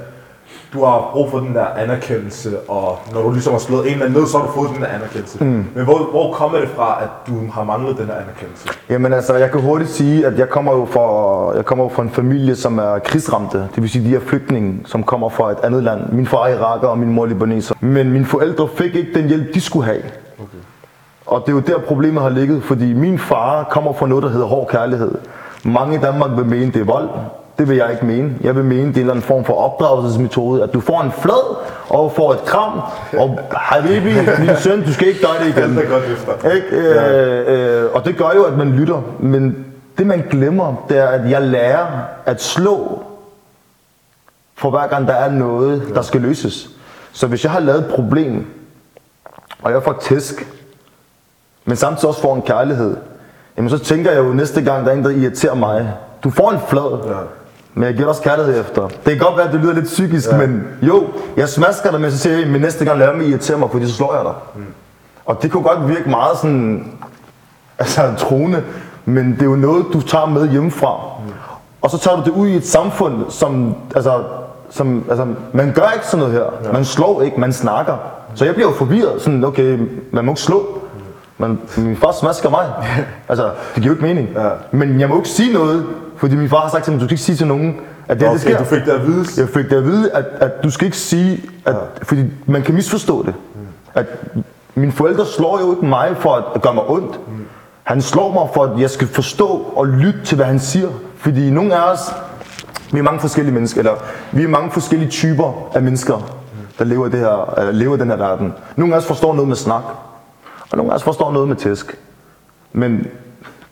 du 0.73 0.85
har 0.85 1.09
brug 1.13 1.31
for 1.31 1.39
den 1.39 1.55
der 1.55 1.65
anerkendelse, 1.65 2.57
og 2.67 2.97
når 3.13 3.21
du 3.21 3.31
ligesom 3.31 3.53
har 3.53 3.59
slået 3.59 3.87
en 3.87 3.93
eller 3.93 4.05
anden 4.05 4.19
ned, 4.19 4.27
så 4.27 4.37
har 4.37 4.45
du 4.45 4.51
fået 4.51 4.69
den 4.73 4.81
der 4.81 4.87
anerkendelse. 4.87 5.43
Mm. 5.43 5.65
Men 5.75 5.83
hvor, 5.83 5.97
hvor 6.11 6.33
kommer 6.33 6.59
det 6.59 6.69
fra, 6.69 6.97
at 7.03 7.09
du 7.27 7.33
har 7.53 7.63
manglet 7.63 7.97
den 7.97 8.07
der 8.07 8.13
anerkendelse? 8.13 8.69
Jamen 8.89 9.13
altså, 9.13 9.35
jeg 9.35 9.51
kan 9.51 9.61
hurtigt 9.61 9.89
sige, 9.89 10.25
at 10.25 10.39
jeg 10.39 10.49
kommer 10.49 10.71
jo 10.71 10.85
fra, 10.85 11.55
jeg 11.55 11.65
kommer 11.65 11.85
jo 11.85 11.89
fra 11.89 12.03
en 12.03 12.09
familie, 12.09 12.55
som 12.55 12.79
er 12.79 12.99
krigsramte. 12.99 13.57
Det 13.57 13.81
vil 13.81 13.89
sige, 13.89 14.09
de 14.09 14.15
er 14.15 14.19
flygtninge, 14.19 14.81
som 14.85 15.03
kommer 15.03 15.29
fra 15.29 15.51
et 15.51 15.57
andet 15.63 15.83
land. 15.83 16.01
Min 16.11 16.27
far 16.27 16.45
er 16.45 16.57
iraker, 16.57 16.87
og 16.87 16.97
min 16.97 17.13
mor 17.13 17.23
er 17.23 17.27
libaneser. 17.27 17.75
Men 17.79 18.11
mine 18.11 18.25
forældre 18.25 18.67
fik 18.75 18.95
ikke 18.95 19.13
den 19.13 19.27
hjælp, 19.27 19.53
de 19.53 19.61
skulle 19.61 19.85
have. 19.85 20.01
Okay. 20.39 20.57
Og 21.25 21.41
det 21.45 21.49
er 21.49 21.55
jo 21.55 21.59
der, 21.59 21.79
problemet 21.87 22.21
har 22.23 22.29
ligget, 22.29 22.63
fordi 22.63 22.93
min 22.93 23.19
far 23.19 23.63
kommer 23.63 23.93
fra 23.93 24.07
noget, 24.07 24.23
der 24.23 24.29
hedder 24.29 24.45
hård 24.45 24.67
kærlighed. 24.67 25.11
Mange 25.63 25.95
i 25.95 25.99
Danmark 25.99 26.37
vil 26.37 26.45
mene, 26.45 26.71
det 26.71 26.81
er 26.81 26.85
vold. 26.85 27.09
Det 27.59 27.69
vil 27.69 27.77
jeg 27.77 27.91
ikke 27.91 28.05
mene. 28.05 28.35
Jeg 28.41 28.55
vil 28.55 28.63
mene, 28.63 28.81
det 28.81 28.87
er 28.87 28.91
en 28.91 28.99
eller 28.99 29.13
anden 29.13 29.25
form 29.25 29.45
for 29.45 29.53
opdragelsesmetode, 29.53 30.63
at 30.63 30.73
du 30.73 30.79
får 30.79 31.01
en 31.01 31.11
flad 31.11 31.55
og 31.89 32.11
får 32.11 32.33
et 32.33 32.45
kram, 32.45 32.81
og 33.17 33.39
habibi, 33.51 34.13
min 34.39 34.57
søn, 34.57 34.83
du 34.85 34.93
skal 34.93 35.07
ikke 35.07 35.19
gøre 35.21 35.45
det 35.45 35.57
igen. 35.57 35.77
Det 35.77 35.85
er 35.85 35.89
godt 35.89 36.03
efter. 36.03 36.51
Ikke? 36.51 36.67
Øh, 36.71 37.83
øh, 37.83 37.89
og 37.93 38.05
det 38.05 38.17
gør 38.17 38.29
jo, 38.35 38.43
at 38.43 38.57
man 38.57 38.71
lytter. 38.71 39.01
Men 39.19 39.65
det, 39.97 40.07
man 40.07 40.23
glemmer, 40.29 40.85
det 40.89 40.97
er, 40.97 41.07
at 41.07 41.29
jeg 41.29 41.41
lærer 41.41 41.87
at 42.25 42.41
slå 42.41 43.03
for 44.55 44.69
hver 44.69 44.87
gang, 44.87 45.07
der 45.07 45.13
er 45.13 45.31
noget, 45.31 45.83
der 45.95 46.01
skal 46.01 46.21
løses. 46.21 46.69
Så 47.11 47.27
hvis 47.27 47.43
jeg 47.43 47.51
har 47.51 47.59
lavet 47.59 47.79
et 47.79 47.87
problem, 47.87 48.45
og 49.61 49.71
jeg 49.71 49.83
får 49.83 49.97
tæsk, 50.01 50.47
men 51.65 51.75
samtidig 51.75 52.09
også 52.09 52.21
får 52.21 52.35
en 52.35 52.41
kærlighed, 52.41 52.95
jamen 53.57 53.69
så 53.69 53.79
tænker 53.79 54.11
jeg 54.11 54.19
jo 54.19 54.33
næste 54.33 54.61
gang, 54.61 54.85
der 54.85 54.91
er 54.91 54.95
en, 54.95 55.03
der 55.03 55.09
irriterer 55.09 55.55
mig. 55.55 55.93
Du 56.23 56.29
får 56.29 56.51
en 56.51 56.59
flad, 56.69 57.07
ja. 57.07 57.38
Men 57.73 57.83
jeg 57.83 57.93
giver 57.93 58.07
også 58.07 58.21
kærlighed 58.21 58.61
efter. 58.61 58.87
Det 58.87 59.03
kan 59.05 59.17
godt 59.17 59.37
være, 59.37 59.47
at 59.47 59.53
det 59.53 59.61
lyder 59.61 59.73
lidt 59.73 59.85
psykisk, 59.85 60.31
ja. 60.31 60.37
men 60.37 60.63
jo, 60.81 61.03
jeg 61.37 61.49
smasker 61.49 61.91
dig, 61.91 62.01
men 62.01 62.11
så 62.11 62.17
siger 62.17 62.37
jeg, 62.37 62.47
men 62.47 62.61
næste 62.61 62.85
gang 62.85 62.99
lader 62.99 63.13
mig 63.13 63.27
irritere 63.27 63.57
mig, 63.57 63.69
fordi 63.71 63.87
så 63.87 63.93
slår 63.93 64.15
jeg 64.15 64.23
dig. 64.23 64.33
Mm. 64.55 64.65
Og 65.25 65.41
det 65.41 65.51
kunne 65.51 65.63
godt 65.63 65.89
virke 65.89 66.09
meget 66.09 66.37
sådan, 66.37 66.91
altså 67.79 68.13
troende, 68.17 68.63
men 69.05 69.31
det 69.31 69.41
er 69.41 69.45
jo 69.45 69.55
noget, 69.55 69.85
du 69.93 70.01
tager 70.01 70.25
med 70.25 70.49
hjemmefra. 70.49 70.97
Mm. 71.25 71.33
Og 71.81 71.89
så 71.89 71.97
tager 71.97 72.17
du 72.17 72.23
det 72.23 72.31
ud 72.31 72.47
i 72.47 72.55
et 72.55 72.67
samfund, 72.67 73.25
som, 73.29 73.75
altså, 73.95 74.23
som, 74.69 75.05
altså, 75.09 75.27
man 75.53 75.71
gør 75.73 75.91
ikke 75.93 76.05
sådan 76.05 76.19
noget 76.19 76.33
her. 76.33 76.45
Ja. 76.63 76.71
Man 76.71 76.85
slår 76.85 77.21
ikke, 77.21 77.39
man 77.39 77.53
snakker. 77.53 77.97
Så 78.35 78.45
jeg 78.45 78.53
bliver 78.53 78.69
jo 78.69 78.75
forvirret, 78.75 79.21
sådan, 79.21 79.43
okay, 79.43 79.79
man 80.11 80.25
må 80.25 80.31
ikke 80.31 80.41
slå. 80.41 80.79
Men 81.37 81.59
min 81.77 81.95
far 81.95 82.11
smasker 82.11 82.49
mig. 82.49 82.65
Altså, 83.29 83.43
det 83.75 83.83
giver 83.83 83.85
jo 83.85 83.91
ikke 83.91 84.15
mening. 84.15 84.29
Ja. 84.35 84.49
Men 84.71 84.99
jeg 84.99 85.09
må 85.09 85.15
ikke 85.17 85.29
sige 85.29 85.53
noget, 85.53 85.85
fordi 86.19 86.35
min 86.35 86.49
far 86.49 86.61
har 86.61 86.69
sagt 86.69 86.83
til 86.83 86.93
mig, 86.93 87.01
du 87.01 87.05
skal 87.05 87.13
ikke 87.13 87.23
sige 87.23 87.35
til 87.35 87.47
nogen, 87.47 87.79
at 88.07 88.19
det, 88.19 88.27
Okay, 88.27 88.33
det 88.33 88.41
sker. 88.41 88.57
du 88.57 88.63
fik 88.63 88.85
det 88.85 88.91
at 88.91 89.07
vide. 89.07 89.25
Jeg 89.37 89.49
fik 89.49 89.69
det 89.69 89.75
at 89.75 89.85
vide, 89.85 90.11
at, 90.11 90.25
at 90.39 90.63
du 90.63 90.69
skal 90.69 90.85
ikke 90.85 90.97
sige, 90.97 91.43
at, 91.65 91.73
ja. 91.75 91.79
fordi 92.03 92.23
man 92.45 92.61
kan 92.61 92.75
misforstå 92.75 93.23
det. 93.25 93.33
At 93.93 94.05
mine 94.75 94.91
forældre 94.91 95.25
slår 95.25 95.59
jo 95.61 95.71
ikke 95.71 95.85
mig 95.85 96.15
for 96.19 96.51
at 96.55 96.61
gøre 96.61 96.73
mig 96.73 96.89
ondt. 96.89 97.19
Han 97.83 98.01
slår 98.01 98.33
mig 98.33 98.47
for, 98.53 98.63
at 98.63 98.81
jeg 98.81 98.89
skal 98.89 99.07
forstå 99.07 99.47
og 99.75 99.87
lytte 99.87 100.19
til, 100.25 100.35
hvad 100.35 100.45
han 100.45 100.59
siger. 100.59 100.89
Fordi 101.17 101.49
nogle 101.49 101.75
af 101.75 101.91
os, 101.91 101.99
vi 102.91 102.99
er 102.99 103.03
mange 103.03 103.19
forskellige 103.19 103.53
mennesker, 103.53 103.79
eller 103.79 103.93
vi 104.31 104.43
er 104.43 104.47
mange 104.47 104.71
forskellige 104.71 105.09
typer 105.09 105.69
af 105.75 105.81
mennesker, 105.81 106.39
der 106.79 106.85
lever 106.85 107.07
det 107.07 107.19
her, 107.19 107.53
eller 107.57 107.71
lever 107.71 107.97
den 107.97 108.09
her 108.09 108.15
verden. 108.15 108.53
Nogle 108.75 108.93
af 108.93 108.97
os 108.97 109.05
forstår 109.05 109.33
noget 109.33 109.47
med 109.47 109.55
snak, 109.55 109.83
og 110.71 110.77
nogle 110.77 110.91
af 110.91 110.95
os 110.95 111.03
forstår 111.03 111.31
noget 111.31 111.47
med 111.47 111.55
tæsk. 111.55 111.97
Men 112.73 113.07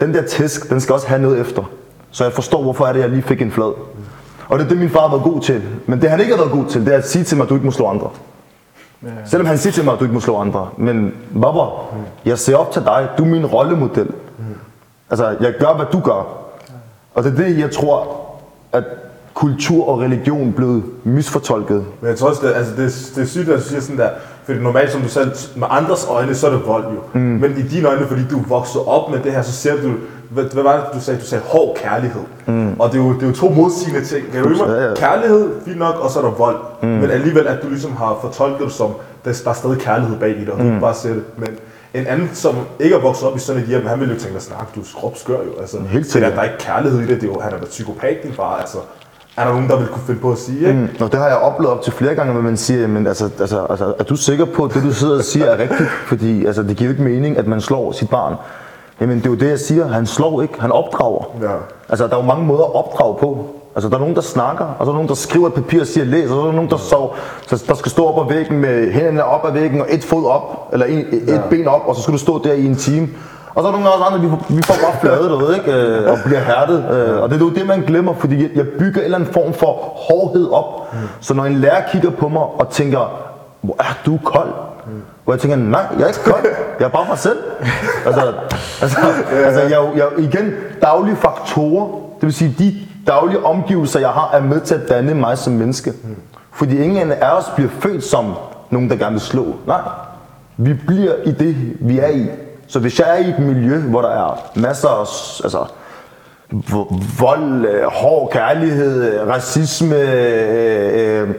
den 0.01 0.13
der 0.13 0.21
tæsk, 0.21 0.69
den 0.69 0.81
skal 0.81 0.93
også 0.93 1.07
have 1.07 1.21
noget 1.21 1.39
efter. 1.39 1.63
Så 2.11 2.23
jeg 2.23 2.33
forstår, 2.33 2.61
hvorfor 2.61 2.85
er 2.85 2.93
det, 2.93 2.99
jeg 2.99 3.09
lige 3.09 3.21
fik 3.21 3.41
en 3.41 3.51
flad. 3.51 3.73
Og 4.47 4.59
det 4.59 4.65
er 4.65 4.69
det, 4.69 4.77
min 4.77 4.89
far 4.89 5.01
har 5.01 5.09
været 5.09 5.23
god 5.23 5.41
til. 5.41 5.63
Men 5.85 6.01
det 6.01 6.09
han 6.09 6.19
ikke 6.19 6.31
har 6.31 6.43
været 6.43 6.51
god 6.51 6.65
til, 6.65 6.85
det 6.85 6.93
er 6.93 6.97
at 6.97 7.07
sige 7.07 7.23
til 7.23 7.37
mig, 7.37 7.43
at 7.43 7.49
du 7.49 7.53
ikke 7.53 7.65
må 7.65 7.71
slå 7.71 7.87
andre. 7.87 8.09
Ja. 9.03 9.09
Selvom 9.25 9.47
han 9.47 9.57
siger 9.57 9.73
til 9.73 9.83
mig, 9.83 9.93
at 9.93 9.99
du 9.99 10.03
ikke 10.03 10.13
må 10.13 10.19
slå 10.19 10.37
andre. 10.37 10.69
Men 10.77 11.13
Baba, 11.41 11.63
jeg 12.25 12.39
ser 12.39 12.55
op 12.55 12.71
til 12.71 12.81
dig. 12.81 13.07
Du 13.17 13.23
er 13.23 13.27
min 13.27 13.45
rollemodel. 13.45 14.07
Altså, 15.09 15.35
jeg 15.41 15.53
gør, 15.59 15.75
hvad 15.75 15.85
du 15.91 15.99
gør. 15.99 16.27
Og 17.15 17.23
det 17.23 17.31
er 17.31 17.35
det, 17.35 17.59
jeg 17.59 17.71
tror, 17.71 18.07
at 18.71 18.83
kultur 19.33 19.89
og 19.89 19.99
religion 19.99 20.53
blev 20.53 20.83
misfortolket. 21.03 21.85
Men 22.01 22.09
jeg 22.09 22.17
tror 22.17 22.29
også, 22.29 22.47
det, 22.47 22.53
altså 22.53 22.71
det, 22.71 23.11
det 23.15 23.21
er 23.21 23.25
sygt, 23.25 23.49
at 23.49 23.59
du 23.59 23.63
siger 23.63 23.81
sådan 23.81 23.97
der, 23.97 24.09
fordi 24.47 24.59
normalt, 24.59 24.91
som 24.91 25.01
du 25.01 25.09
selv, 25.09 25.31
med 25.55 25.67
andres 25.69 26.07
øjne, 26.09 26.35
så 26.35 26.47
er 26.47 26.51
det 26.51 26.67
vold 26.67 26.83
jo. 26.83 27.19
Mm. 27.19 27.19
Men 27.19 27.57
i 27.57 27.61
dine 27.61 27.87
øjne, 27.87 28.07
fordi 28.07 28.21
du 28.31 28.41
vokset 28.47 28.81
op 28.85 29.11
med 29.11 29.19
det 29.19 29.31
her, 29.31 29.41
så 29.41 29.51
ser 29.51 29.81
du, 29.81 29.91
hvad, 30.29 30.43
hvad 30.43 30.63
var 30.63 30.75
det, 30.75 30.85
du 30.93 31.01
sagde? 31.01 31.19
Du 31.19 31.25
sagde 31.25 31.43
hård 31.47 31.77
kærlighed. 31.77 32.21
Mm. 32.45 32.79
Og 32.79 32.91
det 32.91 32.99
er, 32.99 33.03
jo, 33.03 33.13
det 33.13 33.23
er 33.23 33.27
jo 33.27 33.33
to 33.33 33.49
modsigende 33.49 34.05
ting. 34.05 34.31
Kan 34.31 34.43
du? 34.43 34.65
Ja, 34.65 34.87
ja. 34.87 34.93
Kærlighed, 34.95 35.49
fint 35.65 35.77
nok, 35.77 35.95
og 35.95 36.09
så 36.09 36.19
er 36.19 36.23
der 36.23 36.31
vold. 36.31 36.57
Mm. 36.81 36.87
Men 36.87 37.09
alligevel, 37.09 37.47
at 37.47 37.63
du 37.63 37.69
ligesom 37.69 37.95
har 37.95 38.17
fortolket 38.21 38.65
det 38.65 38.71
som, 38.73 38.91
der, 39.25 39.49
er 39.49 39.53
stadig 39.53 39.77
kærlighed 39.79 40.17
bag 40.17 40.29
i 40.29 40.39
det, 40.39 40.49
og 40.49 40.59
du 40.59 40.63
mm. 40.63 40.79
bare 40.79 40.93
se 40.93 41.09
det. 41.09 41.23
Men 41.37 41.49
en 41.93 42.07
anden, 42.07 42.29
som 42.33 42.55
ikke 42.79 42.95
er 42.95 42.99
vokset 42.99 43.27
op 43.27 43.35
i 43.35 43.39
sådan 43.39 43.61
et 43.61 43.67
hjem, 43.67 43.85
han 43.85 43.99
ville 43.99 44.13
jo 44.13 44.19
tænke 44.19 44.33
dig, 44.33 44.41
snak, 44.41 44.75
du 44.75 44.79
er 44.79 44.85
skrubskør 44.85 45.33
jo. 45.33 45.61
Altså, 45.61 45.77
Helt 45.79 46.13
det 46.13 46.23
er, 46.23 46.29
der 46.29 46.39
er 46.39 46.43
ikke 46.43 46.57
kærlighed 46.59 46.99
i 46.99 47.05
det, 47.05 47.21
det 47.21 47.23
er 47.23 47.33
jo, 47.33 47.39
han 47.39 47.53
er 47.53 47.57
da 47.57 47.65
psykopat, 47.65 48.17
din 48.23 48.33
far. 48.33 48.55
Altså, 48.55 48.77
er 49.37 49.43
der 49.43 49.51
nogen, 49.51 49.69
der 49.69 49.77
vil 49.77 49.87
kunne 49.87 50.03
finde 50.05 50.19
på 50.19 50.31
at 50.31 50.37
sige, 50.37 50.59
ikke? 50.59 50.79
Mm. 50.79 51.03
Og 51.03 51.11
det 51.11 51.19
har 51.19 51.27
jeg 51.27 51.37
oplevet 51.37 51.73
op 51.73 51.81
til 51.81 51.93
flere 51.93 52.15
gange, 52.15 52.33
hvor 52.33 52.41
man 52.41 52.57
siger, 52.57 52.87
men 52.87 53.07
altså, 53.07 53.29
altså, 53.39 53.65
altså, 53.69 53.93
er 53.99 54.03
du 54.03 54.15
sikker 54.15 54.45
på, 54.45 54.65
at 54.65 54.73
det 54.73 54.83
du 54.83 54.93
sidder 54.93 55.17
og 55.17 55.23
siger 55.23 55.45
er 55.45 55.57
rigtigt? 55.57 55.89
Fordi 56.07 56.45
altså, 56.45 56.63
det 56.63 56.77
giver 56.77 56.89
ikke 56.89 57.03
mening, 57.03 57.37
at 57.37 57.47
man 57.47 57.61
slår 57.61 57.91
sit 57.91 58.09
barn. 58.09 58.35
Jamen 59.01 59.17
det 59.17 59.25
er 59.25 59.29
jo 59.29 59.35
det, 59.35 59.49
jeg 59.49 59.59
siger. 59.59 59.87
Han 59.87 60.05
slår 60.05 60.41
ikke, 60.41 60.61
han 60.61 60.71
opdrager. 60.71 61.25
Ja. 61.41 61.47
Altså, 61.89 62.07
der 62.07 62.13
er 62.13 62.17
jo 62.17 62.25
mange 62.25 62.45
måder 62.45 62.63
at 62.63 62.75
opdrage 62.75 63.15
på. 63.19 63.45
Altså, 63.75 63.89
der 63.89 63.95
er 63.95 63.99
nogen, 63.99 64.15
der 64.15 64.21
snakker, 64.21 64.65
og 64.65 64.85
så 64.85 64.91
er 64.91 64.93
nogen, 64.93 65.09
der 65.09 65.15
skriver 65.15 65.47
et 65.47 65.53
papir 65.53 65.81
og 65.81 65.87
siger, 65.87 66.05
læs, 66.05 66.23
og 66.23 66.29
så 66.29 66.41
er 66.41 66.45
der 66.45 66.51
nogen, 66.51 66.69
der, 66.69 66.77
sov, 66.77 67.15
så 67.47 67.63
der 67.67 67.73
skal 67.73 67.91
stå 67.91 68.05
op 68.05 68.29
ad 68.29 68.35
væggen 68.35 68.59
med 68.59 68.91
hænderne 68.91 69.23
op 69.23 69.45
ad 69.45 69.51
væggen, 69.51 69.81
og 69.81 69.87
et 69.89 70.03
fod 70.03 70.25
op, 70.25 70.69
eller 70.73 70.85
en, 70.85 71.05
et 71.11 71.23
ja. 71.27 71.41
ben 71.49 71.67
op, 71.67 71.81
og 71.85 71.95
så 71.95 72.01
skal 72.01 72.13
du 72.13 72.17
stå 72.17 72.43
der 72.43 72.53
i 72.53 72.65
en 72.65 72.75
time. 72.75 73.07
Og 73.57 73.63
så 73.63 73.67
er 73.67 73.71
der 73.71 73.79
nogle 73.79 73.93
af 73.93 73.99
os 73.99 74.13
andre, 74.13 74.19
vi 74.21 74.29
får, 74.29 74.45
vi 74.49 74.61
får 74.61 74.75
bare 74.83 74.99
flade, 75.01 75.29
du 75.29 75.37
ved, 75.37 75.55
ikke? 75.55 75.71
Øh, 75.71 76.11
og 76.11 76.17
bliver 76.25 76.39
hærdet. 76.39 76.77
Øh, 76.91 77.21
og 77.21 77.29
det 77.29 77.35
er 77.35 77.39
jo 77.39 77.49
det, 77.49 77.67
man 77.67 77.81
glemmer, 77.81 78.13
fordi 78.13 78.57
jeg, 78.57 78.67
bygger 78.79 78.99
en 78.99 79.05
eller 79.05 79.17
anden 79.17 79.33
form 79.33 79.53
for 79.53 79.71
hårdhed 80.07 80.49
op. 80.51 80.93
Mm. 80.93 80.99
Så 81.19 81.33
når 81.33 81.45
en 81.45 81.55
lærer 81.55 81.81
kigger 81.91 82.09
på 82.09 82.27
mig 82.27 82.41
og 82.41 82.69
tænker, 82.69 83.19
hvor 83.61 83.75
er 83.79 83.97
du 84.05 84.19
kold? 84.23 84.49
Mm. 84.87 85.01
Hvor 85.23 85.33
jeg 85.33 85.39
tænker, 85.39 85.57
nej, 85.57 85.81
jeg 85.97 86.03
er 86.03 86.07
ikke 86.07 86.19
kold. 86.25 86.45
Jeg 86.79 86.85
er 86.85 86.89
bare 86.89 87.05
mig 87.09 87.17
selv. 87.17 87.37
Altså, 88.05 88.33
altså, 88.81 88.97
altså 89.45 89.61
jeg, 89.61 89.89
jeg, 89.95 90.07
igen, 90.17 90.53
daglige 90.81 91.15
faktorer, 91.15 91.85
det 92.15 92.25
vil 92.25 92.33
sige, 92.33 92.55
de 92.59 92.75
daglige 93.07 93.45
omgivelser, 93.45 93.99
jeg 93.99 94.09
har, 94.09 94.29
er 94.33 94.41
med 94.41 94.61
til 94.61 94.75
at 94.75 94.89
danne 94.89 95.13
mig 95.13 95.37
som 95.37 95.53
menneske. 95.53 95.93
Fordi 96.51 96.77
ingen 96.77 97.11
af 97.11 97.37
os 97.37 97.45
bliver 97.55 97.69
født 97.79 98.03
som 98.03 98.33
nogen, 98.69 98.89
der 98.89 98.95
gerne 98.95 99.11
vil 99.11 99.21
slå. 99.21 99.45
Nej, 99.67 99.81
vi 100.57 100.73
bliver 100.73 101.13
i 101.25 101.31
det, 101.31 101.55
vi 101.79 101.99
er 101.99 102.07
i. 102.07 102.27
Så 102.67 102.79
hvis 102.79 102.99
jeg 102.99 103.19
er 103.19 103.25
i 103.25 103.29
et 103.29 103.39
miljø, 103.39 103.77
hvor 103.79 104.01
der 104.01 104.09
er 104.09 104.49
masser 104.55 104.87
af 104.89 104.99
altså, 105.43 105.65
vo- 106.53 106.95
vold, 107.19 107.65
øh, 107.65 107.83
hård 107.91 108.29
kærlighed, 108.31 109.13
øh, 109.13 109.27
racisme 109.27 109.95
øh, 109.95 111.21
øh, 111.21 111.29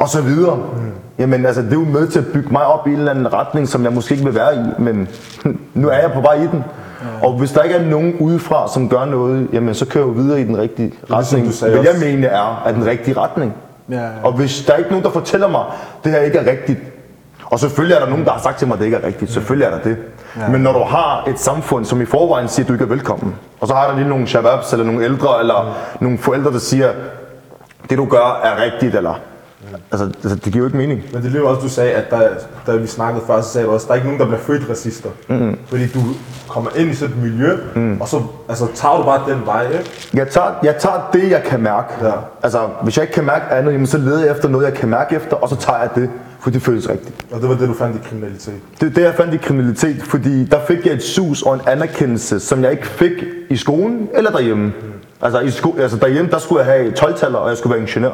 og 0.00 0.08
så 0.08 0.22
videre, 0.22 0.56
mm. 0.56 0.92
jamen 1.18 1.46
altså, 1.46 1.62
det 1.62 1.68
er 1.72 1.74
jo 1.76 1.84
med 1.84 2.08
til 2.08 2.18
at 2.18 2.26
bygge 2.26 2.48
mig 2.52 2.66
op 2.66 2.86
i 2.86 2.90
en 2.90 2.98
eller 2.98 3.10
anden 3.10 3.32
retning, 3.32 3.68
som 3.68 3.84
jeg 3.84 3.92
måske 3.92 4.12
ikke 4.12 4.24
vil 4.24 4.34
være 4.34 4.54
i, 4.56 4.58
men 4.78 5.08
nu 5.74 5.88
er 5.88 5.96
jeg 5.98 6.12
på 6.12 6.20
vej 6.20 6.34
i 6.34 6.46
den. 6.46 6.64
Og 7.22 7.32
hvis 7.32 7.52
der 7.52 7.62
ikke 7.62 7.76
er 7.76 7.84
nogen 7.90 8.14
udefra, 8.20 8.68
som 8.72 8.88
gør 8.88 9.04
noget, 9.04 9.48
jamen 9.52 9.74
så 9.74 9.86
kører 9.86 10.04
jeg 10.04 10.16
jo 10.16 10.20
videre 10.22 10.40
i 10.40 10.44
den 10.44 10.58
rigtige 10.58 10.92
retning. 11.10 11.46
du 11.46 11.52
sagde 11.52 11.74
Hvad 11.74 11.84
jeg 11.84 12.12
mener 12.12 12.28
er, 12.28 12.62
er 12.66 12.72
den 12.72 12.86
rigtige 12.86 13.16
retning. 13.16 13.54
Ja, 13.90 13.96
ja. 13.96 14.08
Og 14.22 14.32
hvis 14.32 14.64
der 14.66 14.72
er 14.72 14.76
ikke 14.76 14.90
nogen, 14.90 15.04
der 15.04 15.10
fortæller 15.10 15.48
mig, 15.48 15.64
det 16.04 16.12
her 16.12 16.18
ikke 16.20 16.38
er 16.38 16.50
rigtigt, 16.50 16.78
og 17.50 17.60
selvfølgelig 17.60 17.94
er 17.94 18.00
der 18.00 18.08
nogen, 18.08 18.24
der 18.24 18.30
har 18.32 18.40
sagt 18.40 18.58
til 18.58 18.68
mig, 18.68 18.74
at 18.74 18.78
det 18.78 18.84
ikke 18.84 18.96
er 18.96 19.06
rigtigt. 19.06 19.32
Selvfølgelig 19.32 19.66
er 19.66 19.70
der 19.70 19.78
det. 19.78 19.96
Ja. 20.36 20.48
Men 20.48 20.60
når 20.60 20.72
du 20.72 20.84
har 20.84 21.24
et 21.28 21.40
samfund, 21.40 21.84
som 21.84 22.00
i 22.00 22.04
forvejen 22.04 22.48
siger, 22.48 22.64
at 22.64 22.68
du 22.68 22.72
ikke 22.72 22.84
er 22.84 22.88
velkommen, 22.88 23.34
og 23.60 23.68
så 23.68 23.74
har 23.74 23.88
der 23.88 23.96
lige 23.96 24.08
nogle 24.08 24.26
shababs, 24.26 24.72
eller 24.72 24.86
nogle 24.86 25.04
ældre, 25.04 25.40
eller 25.40 25.62
mm. 25.62 26.04
nogle 26.04 26.18
forældre, 26.18 26.52
der 26.52 26.58
siger, 26.58 26.92
det 27.90 27.98
du 27.98 28.04
gør 28.04 28.40
er 28.44 28.62
rigtigt, 28.62 28.94
eller... 28.94 29.20
Altså, 29.92 30.04
altså, 30.04 30.34
det 30.34 30.52
giver 30.52 30.58
jo 30.58 30.64
ikke 30.64 30.76
mening. 30.76 31.02
Men 31.12 31.22
det 31.22 31.34
er 31.34 31.38
jo 31.38 31.48
også, 31.48 31.62
du 31.62 31.68
sagde, 31.68 31.92
at 31.92 32.10
der, 32.10 32.28
da 32.66 32.76
vi 32.76 32.86
snakkede 32.86 33.24
før, 33.26 33.40
så 33.40 33.48
sagde 33.48 33.66
du 33.66 33.72
også, 33.72 33.84
at 33.84 33.88
der 33.88 33.92
er 33.92 33.96
ikke 33.96 34.06
nogen, 34.06 34.20
der 34.20 34.26
bliver 34.26 34.40
født 34.40 34.70
racister. 34.70 35.08
Mm. 35.28 35.58
Fordi 35.66 35.86
du 35.86 36.00
kommer 36.48 36.70
ind 36.76 36.90
i 36.90 36.94
sådan 36.94 37.16
et 37.16 37.22
miljø, 37.22 37.56
mm. 37.74 38.00
og 38.00 38.08
så 38.08 38.22
altså, 38.48 38.66
tager 38.74 38.96
du 38.96 39.02
bare 39.02 39.20
den 39.28 39.46
vej, 39.46 39.62
ikke? 39.62 39.90
Jeg 40.14 40.28
tager, 40.28 40.46
jeg 40.62 40.76
tager 40.76 41.10
det, 41.12 41.30
jeg 41.30 41.42
kan 41.42 41.60
mærke. 41.60 41.88
Ja. 42.02 42.12
Altså, 42.42 42.68
hvis 42.82 42.96
jeg 42.96 43.02
ikke 43.02 43.14
kan 43.14 43.24
mærke 43.24 43.44
andet, 43.50 43.72
jamen, 43.72 43.86
så 43.86 43.98
leder 43.98 44.20
jeg 44.20 44.30
efter 44.30 44.48
noget, 44.48 44.64
jeg 44.64 44.74
kan 44.74 44.88
mærke 44.88 45.16
efter, 45.16 45.36
og 45.36 45.48
så 45.48 45.56
tager 45.56 45.78
jeg 45.78 45.88
det, 45.94 46.10
for 46.46 46.50
det 46.50 46.62
føles 46.62 46.88
rigtigt. 46.88 47.26
Og 47.32 47.40
det 47.40 47.48
var 47.48 47.54
det, 47.56 47.68
du 47.68 47.74
fandt 47.74 47.96
i 47.96 48.08
kriminalitet. 48.08 48.54
Det 48.80 48.86
er 48.86 48.90
det, 48.90 49.02
jeg 49.02 49.14
fandt 49.14 49.34
i 49.34 49.36
kriminalitet, 49.36 50.02
fordi 50.02 50.44
der 50.44 50.58
fik 50.68 50.86
jeg 50.86 50.94
et 50.94 51.02
sus 51.02 51.42
og 51.42 51.54
en 51.54 51.60
anerkendelse, 51.66 52.40
som 52.40 52.62
jeg 52.64 52.70
ikke 52.70 52.86
fik 52.86 53.12
i 53.50 53.56
skolen 53.56 54.08
eller 54.14 54.30
derhjemme. 54.30 54.64
Mm. 54.64 54.72
Altså, 55.22 55.40
i 55.40 55.50
sko- 55.50 55.76
altså 55.78 55.96
derhjemme, 55.96 56.30
der 56.30 56.38
skulle 56.38 56.64
jeg 56.64 56.72
have 56.72 56.92
12-taller, 56.98 57.38
og 57.38 57.48
jeg 57.48 57.56
skulle 57.56 57.74
være 57.74 57.82
ingeniør. 57.82 58.10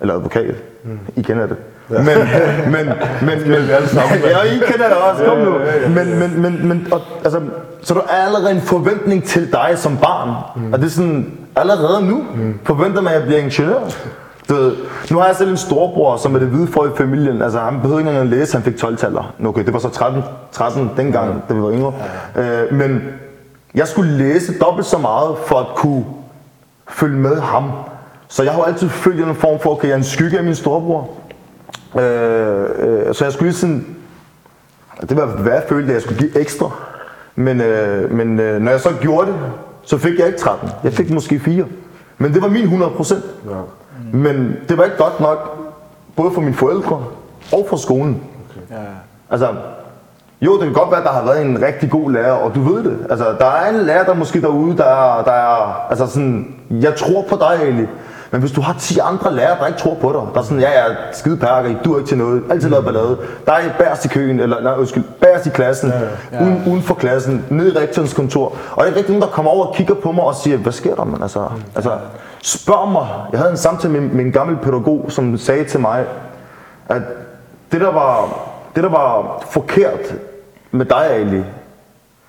Eller 0.00 0.14
advokat. 0.14 0.54
Mm. 0.84 0.98
I 1.16 1.22
kender 1.22 1.46
det. 1.46 1.56
Ja. 1.90 1.98
Men, 1.98 2.06
men, 2.74 2.86
men, 3.20 3.50
men, 3.50 3.68
sammen, 3.86 4.20
mand. 4.20 4.24
ja, 4.24 4.42
I 4.42 4.58
kender 4.72 4.88
det 4.88 4.96
også, 4.96 5.24
kom 5.24 5.38
nu. 5.38 5.58
Men, 5.88 6.18
men, 6.18 6.42
men, 6.42 6.68
men 6.68 6.88
og, 6.92 7.00
altså, 7.24 7.40
så 7.82 7.94
der 7.94 8.00
er 8.00 8.26
allerede 8.26 8.50
en 8.50 8.60
forventning 8.60 9.24
til 9.24 9.52
dig 9.52 9.70
som 9.76 9.96
barn. 9.96 10.34
Mm. 10.56 10.72
Og 10.72 10.78
det 10.78 10.86
er 10.86 10.90
sådan, 10.90 11.32
allerede 11.56 12.06
nu 12.06 12.24
mm. 12.34 12.58
forventer 12.64 13.00
man, 13.00 13.12
at 13.12 13.18
jeg 13.18 13.26
bliver 13.26 13.40
ingeniør. 13.40 13.80
Du 14.48 14.54
ved, 14.54 14.76
nu 15.10 15.18
har 15.18 15.26
jeg 15.26 15.36
selv 15.36 15.50
en 15.50 15.56
storbror, 15.56 16.16
som 16.16 16.34
er 16.34 16.38
det 16.38 16.48
hvide 16.48 16.66
for 16.66 16.86
i 16.86 16.88
familien. 16.96 17.42
Altså, 17.42 17.58
han 17.58 17.80
behøvede 17.80 18.00
ikke 18.00 18.10
engang 18.10 18.32
at 18.32 18.38
læse, 18.38 18.52
han 18.52 18.62
fik 18.62 18.84
12-taller. 18.84 19.34
Nu, 19.38 19.48
Okay, 19.48 19.64
det 19.64 19.72
var 19.72 19.78
så 19.78 19.88
13, 19.88 20.22
13 20.52 20.90
dengang, 20.96 21.28
ja. 21.28 21.34
da 21.48 21.54
vi 21.54 21.62
var 21.62 21.72
yngre. 21.72 21.92
Øh, 22.36 22.78
men 22.78 23.02
jeg 23.74 23.88
skulle 23.88 24.10
læse 24.10 24.58
dobbelt 24.58 24.86
så 24.86 24.98
meget, 24.98 25.36
for 25.46 25.56
at 25.56 25.66
kunne 25.76 26.04
følge 26.88 27.16
med 27.16 27.40
ham. 27.40 27.72
Så 28.28 28.42
jeg 28.42 28.52
har 28.52 28.58
jo 28.58 28.64
altid 28.64 28.88
følt 28.88 29.28
en 29.28 29.34
form 29.34 29.60
for, 29.60 29.70
okay, 29.70 29.88
jeg 29.88 29.92
er 29.92 29.98
en 29.98 30.04
skygge 30.04 30.38
af 30.38 30.44
min 30.44 30.54
storebror. 30.54 31.10
Øh, 31.98 32.64
øh, 32.78 33.14
så 33.14 33.24
jeg 33.24 33.32
skulle 33.32 33.48
lige 33.48 33.58
sådan, 33.58 33.96
det 35.00 35.16
var 35.16 35.26
hvad 35.26 35.52
jeg 35.52 35.62
følte, 35.68 35.88
at 35.88 35.94
jeg 35.94 36.02
skulle 36.02 36.18
give 36.18 36.40
ekstra. 36.40 36.70
Men, 37.36 37.60
øh, 37.60 38.12
men 38.12 38.40
øh, 38.40 38.60
når 38.62 38.70
jeg 38.70 38.80
så 38.80 38.90
gjorde 39.00 39.26
det, 39.26 39.36
så 39.82 39.98
fik 39.98 40.18
jeg 40.18 40.26
ikke 40.26 40.38
13. 40.38 40.68
Jeg 40.84 40.92
fik 40.92 41.10
måske 41.10 41.40
4. 41.40 41.64
Men 42.18 42.34
det 42.34 42.42
var 42.42 42.48
min 42.48 42.62
100 42.62 42.92
procent. 42.92 43.24
Ja. 43.50 43.56
Men 44.12 44.56
det 44.68 44.78
var 44.78 44.84
ikke 44.84 44.96
godt 44.96 45.20
nok, 45.20 45.58
både 46.16 46.30
for 46.34 46.40
mine 46.40 46.54
forældre 46.54 47.04
og 47.52 47.66
for 47.68 47.76
skolen. 47.76 48.22
Ja. 48.70 48.76
Altså, 49.30 49.48
jo, 50.40 50.52
det 50.52 50.62
kan 50.62 50.72
godt 50.72 50.90
være, 50.90 51.00
at 51.00 51.06
der 51.06 51.12
har 51.12 51.24
været 51.24 51.42
en 51.42 51.62
rigtig 51.62 51.90
god 51.90 52.12
lærer, 52.12 52.32
og 52.32 52.54
du 52.54 52.60
ved 52.60 52.84
det. 52.84 52.98
Altså, 53.10 53.24
der 53.38 53.46
er 53.46 53.68
en 53.70 53.80
lærer, 53.80 54.04
der 54.04 54.14
måske 54.14 54.40
derude, 54.40 54.76
der 54.76 54.84
er, 54.84 55.24
der 55.24 55.32
er 55.32 55.86
altså 55.90 56.06
sådan, 56.06 56.54
jeg 56.70 56.94
tror 56.96 57.24
på 57.28 57.36
dig, 57.36 57.62
Ali. 57.62 57.86
Men 58.30 58.40
hvis 58.40 58.52
du 58.52 58.60
har 58.60 58.76
10 58.78 58.98
andre 58.98 59.34
lærere, 59.34 59.58
der 59.60 59.66
ikke 59.66 59.78
tror 59.78 59.94
på 59.94 60.12
dig, 60.12 60.34
der 60.34 60.40
er 60.40 60.44
sådan, 60.44 60.60
ja, 60.60 60.70
ja, 60.70 60.84
skide 61.12 61.36
perker, 61.36 61.82
du 61.84 61.94
er 61.94 61.98
ikke 61.98 62.08
til 62.08 62.18
noget, 62.18 62.42
altid 62.50 62.68
lavet 62.68 62.84
ballade. 62.84 63.18
Der 63.46 63.52
er 63.52 63.60
bærest 63.78 64.04
i 64.04 64.08
køen, 64.08 64.40
eller 64.40 64.60
nej, 64.60 64.74
undskyld, 64.78 65.04
bærest 65.20 65.46
i 65.46 65.50
klassen, 65.50 65.90
ja, 65.90 66.38
ja. 66.38 66.44
Uden, 66.44 66.62
uden 66.66 66.82
for 66.82 66.94
klassen, 66.94 67.44
nede 67.50 67.72
i 67.72 67.78
rektorens 67.78 68.14
kontor. 68.14 68.44
Og 68.46 68.76
der 68.76 68.82
er 68.82 68.86
ikke 68.86 68.98
rigtig 68.98 69.12
nogen, 69.12 69.22
der 69.22 69.34
kommer 69.34 69.50
over 69.50 69.66
og 69.66 69.74
kigger 69.74 69.94
på 69.94 70.12
mig 70.12 70.24
og 70.24 70.34
siger, 70.34 70.56
hvad 70.56 70.72
sker 70.72 70.94
der, 70.94 71.04
man? 71.04 71.22
Altså, 71.22 71.48
altså, 71.74 71.90
spørg 72.44 72.88
mig. 72.92 73.08
Jeg 73.32 73.40
havde 73.40 73.50
en 73.50 73.56
samtale 73.56 73.92
med, 73.92 74.00
med 74.00 74.24
en 74.24 74.32
gammel 74.32 74.56
pædagog, 74.56 75.06
som 75.08 75.38
sagde 75.38 75.64
til 75.64 75.80
mig, 75.80 76.04
at 76.88 77.02
det 77.72 77.80
der 77.80 77.92
var, 77.92 78.38
det 78.74 78.84
der 78.84 78.90
var 78.90 79.42
forkert 79.50 80.14
med 80.70 80.86
dig, 80.86 81.10
Ali, 81.10 81.42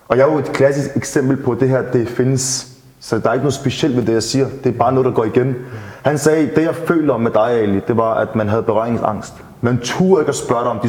og 0.08 0.16
jeg 0.16 0.28
er 0.28 0.32
jo 0.32 0.38
et 0.38 0.52
klassisk 0.52 0.96
eksempel 0.96 1.36
på 1.36 1.54
det 1.54 1.68
her, 1.68 1.82
det 1.92 2.08
findes. 2.08 2.72
Så 3.00 3.18
der 3.18 3.28
er 3.28 3.32
ikke 3.32 3.44
noget 3.44 3.54
specielt 3.54 3.96
ved 3.96 4.02
det, 4.02 4.12
jeg 4.12 4.22
siger. 4.22 4.46
Det 4.64 4.74
er 4.74 4.78
bare 4.78 4.92
noget, 4.92 5.06
der 5.06 5.12
går 5.12 5.24
igen. 5.24 5.56
Han 6.02 6.18
sagde, 6.18 6.50
det 6.56 6.62
jeg 6.62 6.74
føler 6.74 7.16
med 7.16 7.30
dig, 7.30 7.50
Ali, 7.50 7.80
det 7.88 7.96
var, 7.96 8.14
at 8.14 8.36
man 8.36 8.48
havde 8.48 8.62
berøringsangst. 8.62 9.34
Man 9.60 9.78
turde 9.82 10.20
ikke 10.20 10.28
at 10.28 10.34
spørge 10.36 10.62
dig 10.62 10.70
om 10.70 10.78
de 10.78 10.88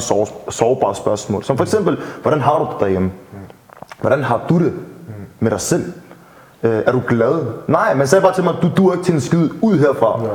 sårbare 0.49 0.95
spørgsmål. 0.95 1.43
Som 1.43 1.57
for 1.57 1.63
eksempel, 1.63 1.97
hvordan 2.21 2.41
har 2.41 2.59
du 2.59 2.67
det 2.71 2.79
derhjemme? 2.79 3.11
Hvordan 4.01 4.23
har 4.23 4.45
du 4.49 4.59
det 4.59 4.73
med 5.39 5.51
dig 5.51 5.61
selv? 5.61 5.93
Øh, 6.67 6.83
er 6.85 6.91
du 6.91 7.01
glad? 7.07 7.39
Nej, 7.67 7.93
man 7.93 8.07
sagde 8.07 8.21
bare 8.23 8.33
til 8.33 8.43
mig, 8.43 8.53
du 8.61 8.69
duer 8.77 8.93
ikke 8.93 9.05
til 9.05 9.13
en 9.13 9.21
skid 9.21 9.49
ud 9.61 9.77
herfra. 9.79 10.21
Ja. 10.23 10.29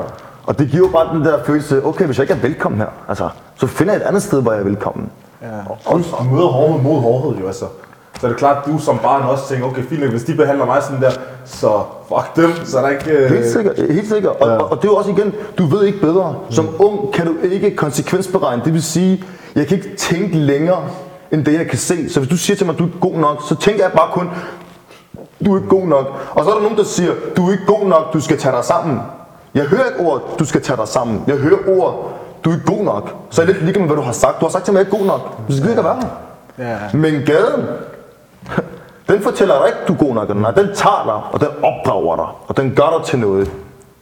Og 0.47 0.59
det 0.59 0.69
giver 0.71 0.89
bare 0.91 1.15
den 1.17 1.25
der 1.25 1.39
følelse, 1.45 1.87
okay, 1.87 2.05
hvis 2.07 2.19
jeg 2.19 2.25
ikke 2.25 2.35
er 2.35 2.49
velkommen 2.49 2.81
her, 2.81 2.87
altså, 3.09 3.29
så 3.57 3.67
finder 3.67 3.93
jeg 3.93 4.01
et 4.03 4.07
andet 4.07 4.23
sted, 4.23 4.43
hvor 4.43 4.53
jeg 4.53 4.61
er 4.61 4.65
velkommen. 4.65 5.11
Ja. 5.43 5.47
Og 5.87 5.99
du 5.99 6.25
møder 6.35 6.47
hårdhed 6.47 6.83
mod 6.83 7.01
hårdhed 7.01 7.41
jo, 7.41 7.47
altså. 7.47 7.65
Så 8.21 8.27
er 8.27 8.31
det 8.31 8.39
klart, 8.39 8.57
at 8.67 8.73
du 8.73 8.79
som 8.79 8.99
barn 8.99 9.23
også 9.23 9.49
tænker, 9.49 9.67
okay, 9.67 9.83
fint, 9.83 10.11
hvis 10.11 10.25
de 10.25 10.35
behandler 10.35 10.65
mig 10.67 10.83
sådan 10.83 11.03
der, 11.03 11.11
så 11.45 11.83
fuck 12.09 12.37
dem, 12.37 12.51
så 12.65 12.79
er 12.79 12.83
der 12.83 12.89
ikke... 12.89 13.11
øh, 13.11 13.31
Helt 13.31 13.47
sikkert, 13.47 13.77
helt 13.91 14.09
sikkert. 14.09 14.33
Og, 14.41 14.49
Ja. 14.49 14.57
og, 14.57 14.71
og 14.71 14.77
det 14.77 14.85
er 14.89 14.93
jo 14.93 14.97
også 14.97 15.11
igen, 15.11 15.33
du 15.59 15.67
ved 15.67 15.85
ikke 15.85 16.01
bedre. 16.01 16.35
Som 16.51 16.69
ung 16.79 17.13
kan 17.13 17.27
du 17.27 17.33
ikke 17.43 17.77
konsekvensberegne. 17.77 18.63
Det 18.65 18.73
vil 18.73 18.83
sige, 18.83 19.25
jeg 19.55 19.67
kan 19.67 19.77
ikke 19.77 19.97
tænke 19.97 20.37
længere, 20.37 20.83
end 21.31 21.45
det 21.45 21.53
jeg 21.59 21.67
kan 21.69 21.79
se. 21.79 22.11
Så 22.11 22.21
hvis 22.21 22.31
du 22.31 22.37
siger 22.37 22.57
til 22.57 22.67
mig, 22.67 22.73
at 22.73 22.79
du 22.79 22.85
er 22.85 22.89
god 23.01 23.15
nok, 23.15 23.43
så 23.49 23.57
tænker 23.57 23.83
jeg 23.85 23.93
bare 23.93 24.09
kun, 24.13 24.31
du 25.45 25.55
er 25.55 25.59
ikke 25.59 25.69
god 25.69 25.87
nok. 25.87 26.07
Og 26.31 26.45
så 26.45 26.51
er 26.51 26.55
der 26.55 26.63
nogen, 26.63 26.77
der 26.79 26.85
siger, 26.85 27.13
du 27.37 27.49
er 27.49 27.53
ikke 27.53 27.67
god 27.67 27.87
nok, 27.87 28.13
du 28.13 28.21
skal 28.21 28.39
tage 28.39 28.57
dig 28.57 28.65
sammen. 28.65 29.01
Jeg 29.55 29.65
hører 29.65 29.85
ikke 29.85 30.01
ord, 30.11 30.39
du 30.39 30.45
skal 30.45 30.63
tage 30.63 30.77
dig 30.77 30.89
sammen. 30.89 31.25
Jeg 31.27 31.37
hører 31.37 31.59
ord, 31.81 32.13
du 32.45 32.51
er 32.51 32.55
ikke 32.55 32.67
god 32.67 32.85
nok. 32.85 33.15
Så 33.31 33.43
er 33.43 33.47
det 33.47 33.55
lidt 33.55 33.65
ligegyldigt, 33.65 33.89
hvad 33.89 33.97
du 33.97 34.03
har 34.03 34.13
sagt. 34.13 34.41
Du 34.41 34.45
har 34.45 34.51
sagt 34.51 34.65
til 34.65 34.73
mig, 34.75 34.81
at 34.81 34.87
jeg 34.87 34.93
er 34.93 34.97
ikke 34.97 35.05
god 35.05 35.19
nok. 35.19 35.49
Du 35.49 35.57
skal 35.57 35.71
ikke 35.71 35.85
være 35.85 35.97
her. 35.97 36.69
Ja. 36.69 36.77
Men 36.93 37.13
gaden, 37.27 37.67
den 39.09 39.23
fortæller 39.23 39.59
dig 39.59 39.67
ikke, 39.67 39.79
du 39.89 39.93
er 39.93 40.07
god 40.07 40.15
nok. 40.15 40.31
eller 40.31 40.43
Nej, 40.43 40.51
den 40.51 40.67
tager 40.75 41.03
dig, 41.05 41.33
og 41.33 41.41
den 41.41 41.49
opdrager 41.63 42.17
dig, 42.17 42.27
og 42.49 42.57
den 42.57 42.75
gør 42.77 42.97
dig 42.99 43.07
til 43.07 43.19
noget. 43.19 43.51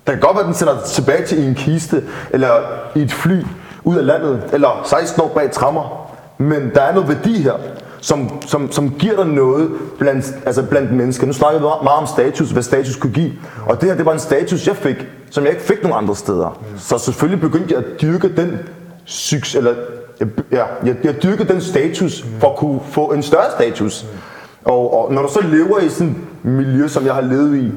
Det 0.07 0.15
kan 0.15 0.21
godt 0.21 0.35
være, 0.35 0.41
at 0.41 0.47
den 0.47 0.55
sender 0.55 0.75
dig 0.75 0.83
tilbage 0.83 1.27
til 1.27 1.49
en 1.49 1.55
kiste, 1.55 2.03
eller 2.31 2.49
i 2.95 3.03
et 3.03 3.13
fly 3.13 3.43
ud 3.85 3.97
af 3.97 4.07
landet, 4.07 4.43
eller 4.53 4.81
16 4.85 5.23
år 5.23 5.29
bag 5.29 5.51
trammer. 5.51 6.07
Men 6.39 6.71
der 6.75 6.81
er 6.81 6.95
noget 6.95 7.09
værdi 7.09 7.43
her, 7.43 7.53
som, 8.01 8.43
som, 8.47 8.73
som 8.73 8.91
giver 8.91 9.17
dig 9.17 9.27
noget 9.27 9.71
blandt, 9.99 10.35
altså 10.47 10.63
blandt 10.63 10.93
mennesker. 10.93 11.27
Nu 11.27 11.33
snakker 11.33 11.59
vi 11.59 11.65
meget 11.65 11.99
om 11.99 12.07
status, 12.07 12.51
hvad 12.51 12.63
status 12.63 12.97
kunne 12.97 13.13
give. 13.13 13.33
Og 13.67 13.81
det 13.81 13.89
her, 13.89 13.97
det 13.97 14.07
var 14.07 14.13
en 14.13 14.19
status, 14.19 14.67
jeg 14.67 14.77
fik, 14.77 14.97
som 15.31 15.45
jeg 15.45 15.53
ikke 15.53 15.65
fik 15.65 15.83
nogen 15.83 15.99
andre 15.99 16.17
steder. 16.17 16.61
Så 16.77 16.99
selvfølgelig 16.99 17.41
begyndte 17.41 17.75
jeg 17.75 17.85
at 17.85 18.03
dyrke 18.03 18.37
den 18.37 18.59
succes, 19.05 19.55
eller 19.55 19.75
ja, 20.53 20.65
jeg, 20.85 20.97
jeg 21.05 21.23
dyrkede 21.23 21.53
den 21.53 21.61
status 21.61 22.25
for 22.41 22.51
at 22.51 22.57
kunne 22.57 22.81
få 22.91 23.13
en 23.13 23.23
større 23.23 23.51
status. 23.59 24.07
Og, 24.65 25.05
og 25.05 25.13
når 25.13 25.23
du 25.23 25.29
så 25.33 25.41
lever 25.41 25.79
i 25.79 25.89
sådan 25.89 26.09
et 26.09 26.45
miljø, 26.51 26.89
som 26.89 27.07
jeg 27.07 27.15
har 27.15 27.21
levet 27.21 27.57
i, 27.57 27.73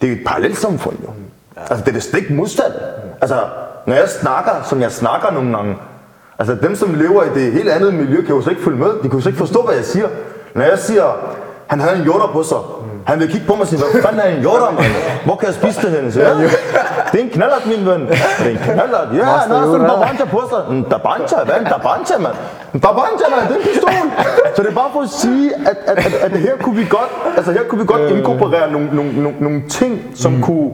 det 0.00 0.08
er 0.08 0.12
et 0.12 0.22
parallelt 0.26 0.58
samfund 0.58 0.96
jo. 1.02 1.08
Altså 1.56 1.84
det 1.84 1.88
er 1.88 1.92
det 1.92 2.02
stik 2.02 2.30
modsatte. 2.30 2.78
Altså 3.20 3.40
når 3.86 3.94
jeg 3.94 4.08
snakker, 4.08 4.52
som 4.68 4.80
jeg 4.80 4.92
snakker 4.92 5.30
nogle 5.30 5.56
gange, 5.56 5.76
altså 6.38 6.54
dem 6.62 6.76
som 6.76 6.94
lever 6.94 7.22
i 7.22 7.28
det 7.34 7.52
helt 7.52 7.68
andet 7.68 7.94
miljø, 7.94 8.22
kan 8.22 8.34
jo 8.34 8.42
så 8.42 8.50
ikke 8.50 8.62
følge 8.62 8.78
med. 8.78 8.88
De 9.02 9.08
kan 9.08 9.12
jo 9.12 9.20
så 9.20 9.28
ikke 9.28 9.38
forstå, 9.38 9.62
hvad 9.62 9.74
jeg 9.74 9.84
siger. 9.84 10.08
Når 10.54 10.62
jeg 10.62 10.78
siger, 10.78 11.04
Han 11.66 11.80
havde 11.80 11.96
en 11.98 12.04
jorder 12.04 12.26
på 12.32 12.42
sig. 12.42 12.58
Han 13.06 13.18
ville 13.18 13.32
kigge 13.32 13.46
på 13.46 13.54
mig 13.54 13.62
og 13.62 13.68
sige, 13.68 13.80
hvad 13.82 14.02
fanden 14.02 14.20
er 14.20 14.36
en 14.36 14.42
jorder, 14.42 14.70
mand? 14.78 14.92
Hvor 15.24 15.36
kan 15.36 15.46
jeg 15.48 15.54
spise 15.54 15.82
det 15.82 15.90
henne? 15.90 16.12
Så, 16.12 16.20
ja, 16.20 16.30
det 17.12 17.20
er 17.20 17.24
en 17.24 17.30
knallert, 17.30 17.66
min 17.66 17.86
ven. 17.86 18.00
Det 18.00 18.46
er 18.46 18.50
en 18.50 18.56
knallert. 18.56 19.08
Ja, 19.14 19.24
han 19.24 19.50
har 19.50 19.64
sådan 19.66 19.80
en 19.80 19.86
babanja 19.86 20.24
på 20.24 20.40
sig. 20.50 20.60
En 20.76 20.82
dabanja, 20.90 21.38
hvad 21.44 21.54
er 21.54 21.58
en 21.58 21.70
dabanja, 21.74 22.18
mand? 22.18 22.36
En 22.74 22.80
babanja, 22.80 23.26
mand, 23.34 23.42
det 23.48 23.54
er 23.56 23.60
en 23.60 23.66
pistol. 23.70 24.06
Så 24.56 24.62
det 24.62 24.70
er 24.70 24.74
bare 24.74 24.90
for 24.92 25.00
at 25.00 25.08
sige, 25.08 25.46
at, 25.70 25.78
at, 25.86 25.98
at, 26.06 26.14
at 26.14 26.32
her 26.46 26.56
kunne 26.62 26.76
vi 26.76 26.86
godt, 26.90 27.10
altså 27.36 27.52
her 27.52 27.62
kunne 27.68 27.80
vi 27.80 27.86
godt 27.86 28.10
inkorporere 28.10 28.72
nogle, 28.72 28.88
nogle, 28.92 29.12
nogle, 29.22 29.36
nogle 29.40 29.62
ting, 29.68 30.02
som 30.14 30.42
kunne 30.42 30.70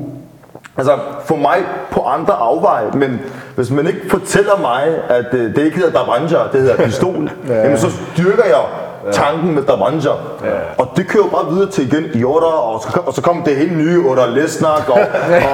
Altså 0.76 0.98
få 1.24 1.36
mig 1.36 1.58
på 1.90 2.02
andre 2.02 2.34
afveje, 2.34 2.90
men 2.94 3.20
hvis 3.54 3.70
man 3.70 3.86
ikke 3.86 4.00
fortæller 4.10 4.60
mig, 4.60 4.82
at 5.08 5.34
øh, 5.34 5.56
det 5.56 5.64
ikke 5.64 5.76
hedder 5.76 5.92
Dabanja, 5.92 6.38
det 6.52 6.60
hedder 6.60 6.76
pistol, 6.76 7.30
ja. 7.48 7.62
jamen 7.62 7.78
så 7.78 7.90
styrker 7.90 8.44
jeg 8.44 8.64
tanken 9.12 9.54
med 9.54 9.62
Dabanja. 9.62 10.10
Ja. 10.44 10.50
Og 10.78 10.88
det 10.96 11.08
kører 11.08 11.28
bare 11.28 11.52
videre 11.52 11.70
til 11.70 11.86
igen 11.86 12.04
i 12.14 12.24
Oda, 12.24 12.46
og 12.46 12.80
så, 12.80 13.00
og 13.06 13.14
så 13.14 13.22
kom 13.22 13.42
det 13.42 13.56
helt 13.56 13.76
nye 13.76 13.98
Oda 14.08 14.26
Lesnak, 14.26 14.88
og, 14.88 14.94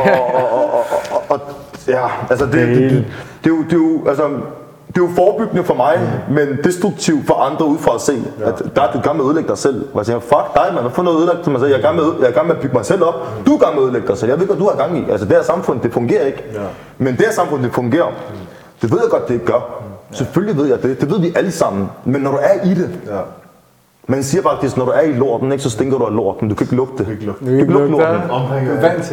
og, 0.05 0.35
og, 0.35 0.55
og, 0.55 0.73
og, 0.73 0.85
og, 1.11 1.23
og, 1.29 1.41
ja, 1.89 2.07
altså 2.31 2.47
det, 2.47 2.55
det, 2.55 2.77
det, 2.77 3.05
det, 3.45 3.51
er 3.51 3.57
jo, 3.57 3.63
det 3.63 3.73
er 3.73 3.77
jo, 3.77 4.09
altså, 4.09 4.23
det 4.23 4.58
er 4.97 5.01
jo 5.01 5.09
forebyggende 5.17 5.65
for 5.65 5.75
mig, 5.75 5.95
mm. 6.29 6.35
men 6.35 6.49
destruktivt 6.65 7.27
for 7.27 7.35
andre 7.35 7.67
udefra 7.67 7.95
at 7.95 8.01
se, 8.01 8.23
ja. 8.41 8.49
at 8.49 8.63
der 8.77 8.83
er 8.83 8.93
du 8.93 9.01
gang 9.01 9.17
med 9.17 9.25
at 9.25 9.29
ødelægge 9.29 9.49
dig 9.49 9.59
selv. 9.59 9.85
Og 9.93 9.99
jeg 9.99 10.07
siger, 10.07 10.19
fuck 10.21 10.55
dig, 10.55 10.67
man, 10.75 10.83
hvad 10.83 10.93
for 10.93 11.03
noget 11.03 11.19
ødelægge 11.19 11.43
til 11.43 11.53
mig 11.53 11.61
selv? 11.61 11.71
Jeg 11.71 11.79
er, 11.79 11.83
gang 11.83 11.97
med, 11.97 12.05
jeg 12.21 12.29
er 12.29 12.33
gang 12.33 12.47
med 12.47 12.55
at 12.57 12.61
bygge 12.63 12.77
mig 12.77 12.87
selv 12.87 13.05
op. 13.05 13.15
Du 13.47 13.55
er 13.55 13.59
gang 13.59 13.75
med 13.75 13.83
at 13.83 13.87
ødelægge 13.87 14.09
dig 14.09 14.19
selv. 14.19 14.31
Jeg 14.31 14.41
ved 14.41 14.47
godt, 14.47 14.59
du 14.59 14.69
har 14.69 14.77
gang 14.77 14.99
i. 14.99 15.11
Altså 15.11 15.27
det 15.27 15.37
her 15.37 15.43
samfund, 15.43 15.81
det 15.81 15.93
fungerer 15.93 16.27
ikke. 16.27 16.45
Ja. 16.55 16.61
Men 16.99 17.17
det 17.17 17.27
her 17.27 17.33
samfund, 17.33 17.63
det 17.63 17.73
fungerer. 17.73 18.07
Det 18.83 18.91
ved 18.93 18.99
jeg 19.03 19.11
godt, 19.11 19.29
det 19.29 19.35
ikke 19.35 19.47
gør. 19.47 19.55
Ja. 19.55 20.17
Selvfølgelig 20.17 20.57
ved 20.57 20.67
jeg 20.67 20.83
det. 20.83 21.01
Det 21.01 21.11
ved 21.11 21.21
vi 21.21 21.33
alle 21.37 21.51
sammen. 21.51 21.91
Men 22.05 22.21
når 22.23 22.31
du 22.31 22.39
er 22.41 22.65
i 22.67 22.75
det, 22.75 22.91
Ja. 23.07 23.19
man 24.07 24.23
siger 24.23 24.43
faktisk, 24.43 24.77
når 24.77 24.85
du 24.85 24.91
er 24.91 25.01
i 25.01 25.13
lorten, 25.13 25.53
ikke, 25.53 25.65
så 25.65 25.71
stinker 25.71 25.99
du 25.99 26.05
af 26.05 26.15
lorten. 26.15 26.49
Du 26.49 26.55
kan 26.55 26.65
ikke 26.65 26.77
lugte 26.77 26.93
det. 26.93 26.99
Du 26.99 27.05
kan 27.05 27.13
ikke 27.13 27.27
lugte 27.27 27.45
Du 27.45 27.51
kan 27.51 27.61
ikke 27.61 27.73
lugte 27.73 27.91
lorten. 27.91 28.21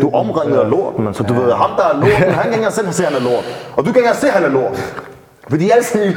Du 0.01 0.07
er 0.09 0.15
omringet 0.15 0.57
af 0.57 0.69
lort, 0.69 0.99
man. 0.99 1.13
Så 1.13 1.23
du 1.23 1.33
ved, 1.33 1.51
ham 1.51 1.69
der 1.77 1.83
er 1.83 1.99
lort, 1.99 2.09
han 2.11 2.33
kan 2.33 2.45
ikke 2.45 2.55
engang 2.55 2.73
selv 2.73 2.91
se, 2.91 3.05
at 3.05 3.13
han 3.13 3.21
er 3.21 3.29
lort. 3.31 3.43
Og 3.75 3.77
du 3.77 3.83
kan 3.83 3.87
ikke 3.87 3.99
engang 3.99 4.15
se, 4.15 4.27
at 4.27 4.33
han 4.33 4.43
er 4.43 4.49
lort. 4.49 4.93
Er 5.51 5.57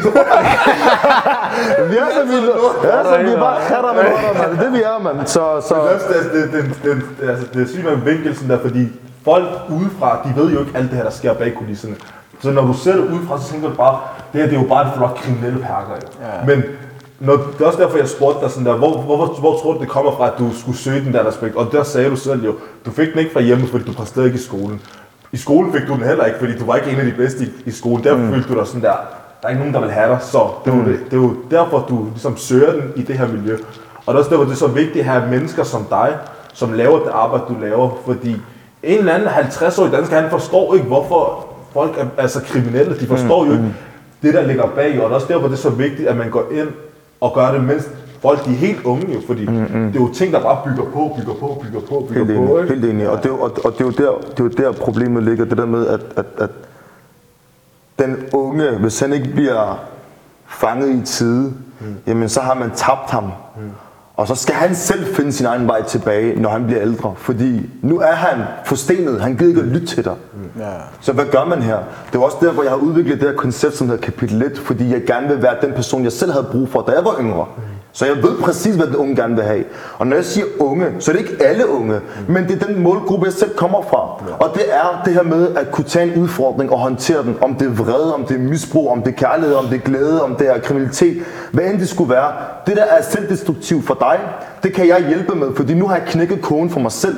lort. 0.04 0.14
vi 1.90 1.96
er 1.96 2.08
så 2.14 2.24
vi 2.24 2.46
lort. 2.46 2.76
Ja, 2.84 3.04
så 3.04 3.22
vi 3.22 3.30
er 3.30 3.38
bare 3.38 3.60
katter 3.68 3.92
med 3.92 4.02
lort, 4.02 4.38
mand. 4.38 4.58
Det 4.58 4.66
er 4.66 4.70
vi 4.70 4.82
er, 4.82 4.98
mand. 4.98 5.26
Så, 5.26 5.60
så, 5.68 5.74
er 5.74 5.98
det, 5.98 6.32
det, 6.32 6.52
det, 6.52 6.64
det, 6.82 7.02
det, 7.20 7.28
altså, 7.28 7.46
det 7.54 7.62
er 7.62 7.66
sygt 7.66 7.84
med 7.84 7.96
vinkelsen 7.96 8.50
der, 8.50 8.58
fordi 8.60 8.88
folk 9.24 9.46
udefra, 9.68 10.20
de 10.24 10.40
ved 10.40 10.52
jo 10.52 10.60
ikke 10.60 10.72
alt 10.74 10.90
det 10.90 10.96
her, 10.96 11.04
der 11.04 11.10
sker 11.10 11.34
bag 11.34 11.54
kulisserne. 11.54 11.96
Så 12.42 12.50
når 12.50 12.66
du 12.66 12.72
ser 12.72 12.92
det 12.92 13.08
udefra, 13.08 13.40
så 13.40 13.52
tænker 13.52 13.68
du 13.68 13.74
bare, 13.74 14.00
det 14.32 14.40
her 14.40 14.48
det 14.48 14.56
er 14.56 14.62
jo 14.62 14.68
bare 14.68 14.86
et 14.86 14.92
flok 14.96 15.14
kriminelle 15.16 15.58
perker. 15.58 15.94
Ja. 16.20 16.46
Men 16.46 16.62
når, 17.20 17.36
det 17.36 17.60
er 17.60 17.66
også 17.66 17.78
derfor, 17.78 17.98
jeg 17.98 18.08
spurgte 18.08 18.40
dig 18.40 18.50
sådan 18.50 18.66
der, 18.66 18.76
hvor, 18.76 19.00
hvor, 19.00 19.16
hvor, 19.16 19.26
hvor 19.26 19.58
tror 19.58 19.72
du, 19.72 19.80
det 19.80 19.88
kommer 19.88 20.12
fra, 20.16 20.26
at 20.26 20.32
du 20.38 20.50
skulle 20.60 20.78
søge 20.78 21.04
den 21.04 21.12
der 21.12 21.26
respekt? 21.26 21.56
Og 21.56 21.72
der 21.72 21.82
sagde 21.82 22.10
du 22.10 22.16
selv 22.16 22.44
jo, 22.44 22.54
du 22.86 22.90
fik 22.90 23.10
den 23.12 23.18
ikke 23.18 23.32
fra 23.32 23.40
hjemme, 23.40 23.66
fordi 23.66 23.84
du 23.84 23.92
præsterede 23.92 24.28
ikke 24.28 24.38
i 24.38 24.42
skolen. 24.42 24.80
I 25.32 25.36
skolen 25.36 25.72
fik 25.72 25.82
du 25.88 25.94
den 25.94 26.02
heller 26.02 26.24
ikke, 26.24 26.38
fordi 26.38 26.58
du 26.58 26.64
var 26.64 26.76
ikke 26.76 26.90
en 26.90 26.98
af 26.98 27.04
de 27.04 27.12
bedste 27.12 27.44
i, 27.44 27.48
i 27.66 27.70
skolen. 27.70 28.04
Der 28.04 28.16
mm. 28.16 28.32
følte 28.32 28.48
du 28.48 28.58
dig 28.58 28.66
sådan 28.66 28.82
der, 28.82 28.96
der 29.42 29.46
er 29.46 29.48
ikke 29.48 29.58
nogen, 29.58 29.74
der 29.74 29.80
vil 29.80 29.90
have 29.90 30.08
dig, 30.08 30.18
så 30.22 30.48
det 30.64 30.72
er, 30.72 30.76
jo, 30.76 30.84
det, 30.84 31.00
det 31.04 31.12
er 31.12 31.22
jo 31.22 31.36
derfor, 31.50 31.86
du 31.88 32.06
ligesom 32.10 32.36
søger 32.36 32.72
den 32.72 32.92
i 32.96 33.02
det 33.02 33.18
her 33.18 33.28
miljø. 33.28 33.58
Og 34.06 34.14
det 34.14 34.14
er 34.14 34.18
også 34.18 34.30
derfor, 34.30 34.44
det 34.44 34.52
er 34.52 34.56
så 34.56 34.66
vigtigt 34.66 34.98
at 34.98 35.04
have 35.04 35.30
mennesker 35.30 35.64
som 35.64 35.84
dig, 35.90 36.16
som 36.52 36.72
laver 36.72 36.98
det 36.98 37.10
arbejde, 37.12 37.44
du 37.48 37.56
laver, 37.60 37.90
fordi 38.06 38.36
en 38.82 38.98
eller 38.98 39.12
anden 39.12 39.28
50-årig 39.28 39.92
dansker, 39.92 40.20
han 40.20 40.30
forstår 40.30 40.74
ikke, 40.74 40.86
hvorfor 40.86 41.46
folk 41.72 41.98
er 41.98 42.06
altså 42.22 42.40
kriminelle. 42.42 42.98
De 43.00 43.06
forstår 43.06 43.46
jo 43.46 43.52
ikke 43.52 43.74
det, 44.22 44.34
der 44.34 44.42
ligger 44.42 44.66
bag, 44.66 44.88
og 44.88 44.94
det 44.94 45.10
er 45.10 45.14
også 45.14 45.26
derfor, 45.28 45.48
det 45.48 45.54
er 45.54 45.58
så 45.58 45.70
vigtigt, 45.70 46.08
at 46.08 46.16
man 46.16 46.30
går 46.30 46.44
ind 46.52 46.68
og 47.20 47.34
gør 47.34 47.52
det, 47.52 47.64
mens 47.64 47.88
folk 48.22 48.44
de 48.44 48.50
er 48.50 48.56
helt 48.56 48.84
unge 48.84 49.14
jo, 49.14 49.20
fordi 49.26 49.46
det 49.46 49.96
er 49.96 50.00
jo 50.00 50.12
ting, 50.12 50.32
der 50.32 50.40
bare 50.40 50.58
bygger 50.64 50.84
på, 50.92 51.16
bygger 51.18 51.34
på, 51.34 51.62
bygger 51.62 51.80
på, 51.80 52.06
bygger 52.08 52.24
Helt 52.24 52.36
på. 52.38 52.42
enig, 52.44 52.62
Ikke? 52.62 52.74
helt 52.74 52.84
enig. 52.84 53.08
Og, 53.08 53.22
det, 53.22 53.30
er 53.30 53.34
og, 53.34 53.52
og 53.64 53.72
det, 53.72 53.80
er 53.80 53.84
jo 53.84 53.90
der, 53.90 54.18
det 54.30 54.40
er 54.40 54.44
jo 54.44 54.48
der 54.48 54.72
problemet 54.72 55.22
ligger, 55.22 55.44
det 55.44 55.58
der 55.58 55.66
med, 55.66 55.86
at, 55.86 56.00
at, 56.16 56.26
at 56.38 56.50
den 57.98 58.16
unge, 58.32 58.70
hvis 58.70 59.00
han 59.00 59.12
ikke 59.12 59.28
bliver 59.28 59.78
fanget 60.46 61.02
i 61.02 61.06
tide, 61.06 61.52
mm. 61.80 61.86
jamen 62.06 62.28
så 62.28 62.40
har 62.40 62.54
man 62.54 62.70
tabt 62.76 63.10
ham. 63.10 63.24
Mm. 63.24 63.30
Og 64.16 64.28
så 64.28 64.34
skal 64.34 64.54
han 64.54 64.74
selv 64.74 65.14
finde 65.14 65.32
sin 65.32 65.46
egen 65.46 65.66
vej 65.68 65.82
tilbage, 65.82 66.40
når 66.40 66.50
han 66.50 66.66
bliver 66.66 66.82
ældre. 66.82 67.14
Fordi 67.16 67.70
nu 67.82 68.00
er 68.00 68.12
han 68.12 68.38
forstenet, 68.64 69.20
han 69.20 69.36
gider 69.36 69.48
ikke 69.48 69.60
at 69.60 69.66
lytte 69.66 69.86
til 69.86 70.04
dig. 70.04 70.14
Ja. 70.58 70.64
Så 71.00 71.12
hvad 71.12 71.24
gør 71.24 71.44
man 71.44 71.62
her? 71.62 71.78
Det 72.12 72.20
var 72.20 72.26
også 72.26 72.36
der, 72.40 72.52
hvor 72.52 72.62
jeg 72.62 72.72
har 72.72 72.78
udviklet 72.78 73.20
det 73.20 73.28
her 73.28 73.36
koncept, 73.36 73.76
som 73.76 73.88
hedder 73.88 74.02
kapitel 74.02 74.42
1, 74.42 74.58
fordi 74.58 74.92
jeg 74.92 75.02
gerne 75.06 75.28
vil 75.28 75.42
være 75.42 75.54
den 75.62 75.72
person, 75.72 76.04
jeg 76.04 76.12
selv 76.12 76.32
havde 76.32 76.46
brug 76.52 76.68
for, 76.68 76.80
da 76.82 76.92
jeg 76.92 77.04
var 77.04 77.16
yngre. 77.20 77.46
Så 77.92 78.06
jeg 78.06 78.16
ved 78.16 78.38
præcis, 78.38 78.74
hvad 78.74 78.86
den 78.86 78.96
unge 78.96 79.16
gerne 79.16 79.34
vil 79.34 79.44
have. 79.44 79.64
Og 79.98 80.06
når 80.06 80.16
jeg 80.16 80.24
siger 80.24 80.46
unge, 80.58 80.86
så 80.98 81.10
er 81.10 81.16
det 81.16 81.30
ikke 81.30 81.44
alle 81.44 81.68
unge, 81.68 82.00
men 82.28 82.48
det 82.48 82.62
er 82.62 82.66
den 82.66 82.82
målgruppe, 82.82 83.26
jeg 83.26 83.32
selv 83.32 83.56
kommer 83.56 83.82
fra. 83.82 84.24
Og 84.40 84.54
det 84.54 84.62
er 84.74 85.02
det 85.04 85.14
her 85.14 85.22
med 85.22 85.56
at 85.56 85.70
kunne 85.70 85.84
tage 85.84 86.12
en 86.12 86.22
udfordring 86.22 86.72
og 86.72 86.78
håndtere 86.78 87.22
den. 87.22 87.36
Om 87.40 87.54
det 87.54 87.66
er 87.66 87.72
vrede, 87.72 88.14
om 88.14 88.24
det 88.24 88.34
er 88.34 88.40
misbrug, 88.40 88.90
om 88.90 89.02
det 89.02 89.12
er 89.12 89.16
kærlighed, 89.16 89.54
om 89.56 89.66
det 89.66 89.74
er 89.74 89.80
glæde, 89.80 90.22
om 90.24 90.36
det 90.36 90.50
er 90.50 90.58
kriminalitet. 90.58 91.22
Hvad 91.52 91.64
end 91.64 91.78
det 91.78 91.88
skulle 91.88 92.10
være. 92.10 92.32
Det, 92.66 92.76
der 92.76 92.84
er 92.84 93.02
selvdestruktivt 93.02 93.86
for 93.86 93.94
dig, 94.00 94.18
det 94.62 94.72
kan 94.72 94.88
jeg 94.88 95.04
hjælpe 95.08 95.34
med, 95.34 95.48
fordi 95.56 95.74
nu 95.74 95.86
har 95.86 95.96
jeg 95.96 96.04
knækket 96.06 96.42
koden 96.42 96.70
for 96.70 96.80
mig 96.80 96.92
selv. 96.92 97.16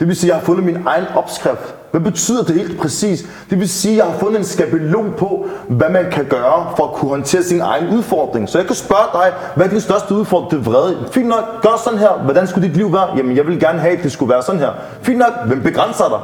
Det 0.00 0.08
vil 0.08 0.16
sige, 0.16 0.30
at 0.30 0.34
jeg 0.34 0.40
har 0.40 0.46
fundet 0.46 0.64
min 0.64 0.78
egen 0.86 1.04
opskrift. 1.14 1.74
Hvad 1.94 2.02
betyder 2.02 2.42
det 2.44 2.54
helt 2.54 2.80
præcis? 2.80 3.26
Det 3.50 3.60
vil 3.60 3.68
sige, 3.68 3.92
at 3.92 3.98
jeg 3.98 4.12
har 4.12 4.18
fundet 4.18 4.38
en 4.38 4.44
skabelon 4.44 5.14
på, 5.18 5.46
hvad 5.68 5.88
man 5.88 6.10
kan 6.10 6.24
gøre 6.24 6.72
for 6.76 6.84
at 6.84 6.92
kunne 6.92 7.08
håndtere 7.08 7.42
sin 7.42 7.60
egen 7.60 7.96
udfordring. 7.96 8.48
Så 8.48 8.58
jeg 8.58 8.66
kan 8.66 8.76
spørge 8.76 9.08
dig, 9.12 9.32
hvad 9.54 9.66
er 9.66 9.70
din 9.70 9.80
største 9.80 10.14
udfordring? 10.14 10.50
Det 10.50 10.58
er 10.58 10.70
vrede. 10.70 10.96
Fint 11.10 11.28
nok, 11.28 11.62
gør 11.62 11.80
sådan 11.84 11.98
her. 11.98 12.10
Hvordan 12.24 12.46
skulle 12.46 12.68
dit 12.68 12.76
liv 12.76 12.92
være? 12.92 13.08
Jamen, 13.16 13.36
jeg 13.36 13.46
vil 13.46 13.60
gerne 13.60 13.78
have, 13.78 13.96
at 13.96 14.02
det 14.02 14.12
skulle 14.12 14.32
være 14.32 14.42
sådan 14.42 14.60
her. 14.60 14.70
Fint 15.02 15.18
nok, 15.18 15.32
hvem 15.46 15.62
begrænser 15.62 16.08
dig? 16.08 16.18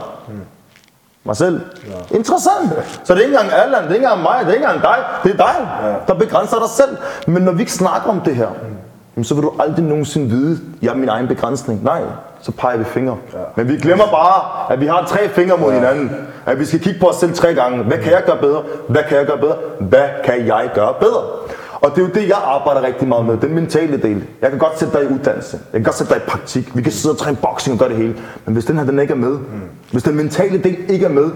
Mig 1.25 1.37
selv. 1.37 1.61
Ja. 1.87 2.17
Interessant. 2.17 2.71
Så 3.05 3.15
det 3.15 3.21
er 3.21 3.25
ikke 3.27 3.39
engang 3.39 3.53
Allan, 3.53 3.83
det 3.83 3.91
er 3.91 3.95
ikke 3.95 4.07
engang 4.07 4.23
mig, 4.23 4.39
det 4.41 4.49
er 4.49 4.53
ikke 4.53 4.65
engang 4.65 4.83
dig. 4.83 4.99
Det 5.25 5.33
er 5.33 5.37
dig, 5.37 5.69
ja. 5.83 5.95
der 6.13 6.19
begrænser 6.19 6.59
dig 6.59 6.69
selv. 6.69 6.97
Men 7.27 7.43
når 7.43 7.53
vi 7.53 7.61
ikke 7.61 7.73
snakker 7.73 8.11
om 8.11 8.21
det 8.21 8.37
her, 8.37 8.49
jamen, 9.17 9.25
så 9.25 9.35
vil 9.35 9.43
du 9.43 9.53
aldrig 9.61 9.85
nogensinde 9.85 10.29
vide, 10.29 10.59
jeg 10.83 10.89
er 10.91 10.95
min 10.95 11.09
egen 11.09 11.29
begrænsning. 11.29 11.85
Nej, 11.85 12.03
så 12.43 12.53
peger 12.53 12.77
vi 12.77 12.85
fingre. 12.85 13.17
Ja. 13.33 13.39
Men 13.57 13.69
vi 13.69 13.77
glemmer 13.77 14.05
bare, 14.05 14.73
at 14.73 14.81
vi 14.81 14.87
har 14.87 15.05
tre 15.07 15.29
fingre 15.29 15.57
mod 15.59 15.73
ja. 15.73 15.75
hinanden. 15.75 16.11
At 16.47 16.59
vi 16.59 16.65
skal 16.65 16.81
kigge 16.81 17.01
på 17.01 17.07
os 17.07 17.17
selv 17.17 17.35
tre 17.35 17.55
gange. 17.55 17.83
Hvad 17.83 17.99
kan 17.99 18.13
jeg 18.13 18.23
gøre 18.27 18.37
bedre? 18.37 18.63
Hvad 18.89 19.03
kan 19.09 19.19
jeg 19.19 19.27
gøre 19.27 19.39
bedre? 19.39 19.57
Hvad 19.81 20.09
kan 20.25 20.47
jeg 20.47 20.71
gøre 20.75 20.95
bedre? 21.01 21.23
Og 21.81 21.91
det 21.91 21.99
er 21.99 22.03
jo 22.03 22.13
det, 22.15 22.29
jeg 22.29 22.39
arbejder 22.45 22.83
rigtig 22.83 23.09
meget 23.09 23.25
med, 23.27 23.37
den 23.37 23.55
mentale 23.55 24.03
del. 24.03 24.25
Jeg 24.43 24.51
kan 24.51 24.59
godt 24.59 24.79
sætte 24.79 24.99
dig 24.99 25.11
i 25.11 25.15
uddannelse. 25.15 25.59
Jeg 25.73 25.79
kan 25.79 25.83
godt 25.83 25.97
sætte 25.97 26.15
dig 26.15 26.23
i 26.23 26.29
praktik. 26.29 26.77
Vi 26.77 26.83
kan 26.83 26.93
sidde 26.93 27.13
og 27.13 27.19
træne 27.19 27.37
boxing 27.37 27.75
og 27.75 27.79
gøre 27.79 27.89
det 27.89 27.97
hele. 27.97 28.17
Men 28.45 28.55
hvis 28.55 28.65
den 28.65 28.79
her 28.79 28.85
den 28.85 28.99
ikke 28.99 29.13
er 29.13 29.17
med, 29.17 29.39
hvis 29.93 30.03
den 30.03 30.17
mentale 30.17 30.63
del 30.63 30.77
ikke 30.89 31.07
er 31.07 31.11
med, 31.11 31.31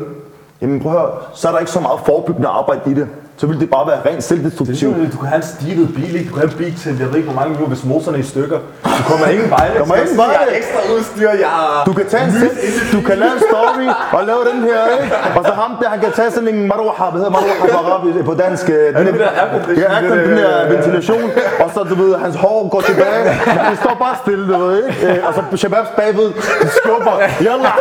jamen 0.61 0.81
prøv 0.81 0.93
at 0.93 0.99
høre, 0.99 1.11
så 1.35 1.49
er 1.49 1.53
der 1.53 1.59
ikke 1.59 1.71
så 1.71 1.81
meget 1.81 2.01
forebyggende 2.07 2.49
arbejde 2.49 2.91
i 2.91 2.95
det. 2.95 3.09
Så 3.37 3.47
vil 3.47 3.61
det 3.61 3.71
bare 3.71 3.87
være 3.87 3.97
rent 3.97 4.07
Det 4.07 4.17
er 4.17 4.21
selvdestruktivt. 4.33 4.79
sådan, 4.79 5.11
du 5.15 5.19
kan 5.23 5.29
have 5.33 5.41
en 5.45 5.49
stilet 5.57 5.89
bil, 5.97 6.13
ikke? 6.19 6.29
du 6.31 6.35
kan 6.35 6.43
have 6.45 6.53
en 6.53 6.59
bil 6.63 6.75
til, 6.83 6.91
jeg 7.01 7.09
ved 7.11 7.17
ikke 7.21 7.29
hvor 7.31 7.39
mange 7.41 7.51
minutter, 7.55 7.75
hvis 7.75 7.85
motoren 7.91 8.15
er 8.19 8.23
i 8.27 8.29
stykker. 8.35 8.59
Du 8.99 9.03
kommer 9.11 9.27
ingen 9.35 9.51
vej. 9.51 9.67
Kommer 9.79 9.95
ingen 10.03 10.17
vej. 10.23 10.27
Jeg 10.37 10.41
har 10.49 10.57
ekstra 10.61 10.81
udstyr, 10.97 11.31
jeg. 11.45 11.51
Du 11.89 11.93
kan 11.99 12.07
tage 12.13 12.25
en 12.29 12.33
sæt, 12.41 12.55
du 12.95 13.01
kan 13.09 13.17
lave 13.23 13.33
en 13.39 13.43
story 13.51 13.87
og 14.17 14.21
lave 14.31 14.41
den 14.51 14.59
her, 14.69 14.81
ikke? 14.97 15.17
Og 15.39 15.43
så 15.49 15.53
ham 15.63 15.71
der, 15.81 15.89
han 15.95 16.01
kan 16.05 16.13
tage 16.19 16.31
sådan 16.37 16.49
en 16.55 16.69
maruha, 16.73 17.05
hvad 17.11 17.21
hedder 17.23 17.35
maruha 17.39 17.55
på 17.73 17.77
arabisk, 17.83 18.25
på 18.25 18.35
dansk? 18.45 18.65
øh, 18.71 18.77
Den 18.99 19.07
det 19.07 19.15
der 19.25 19.29
aircondition, 19.41 19.77
Ja, 19.93 20.01
det 20.03 20.11
der- 20.11 20.27
den 20.29 20.37
der 20.43 20.69
ventilation. 20.75 21.25
Og 21.63 21.69
så, 21.75 21.81
du 21.91 21.95
ved, 22.03 22.11
hans 22.25 22.37
hår 22.37 22.69
går 22.75 22.81
tilbage, 22.81 23.25
men 23.47 23.57
han 23.71 23.77
står 23.85 23.95
bare 24.05 24.15
stille, 24.25 24.43
du 24.53 24.59
ved, 24.65 24.73
ikke? 24.89 25.07
Øh, 25.19 25.27
Og 25.29 25.35
så 25.35 25.41
Shababs 25.57 25.89
bagved, 25.97 26.29
de 26.63 26.69
skubber. 26.83 27.15
Jalla! 27.47 27.73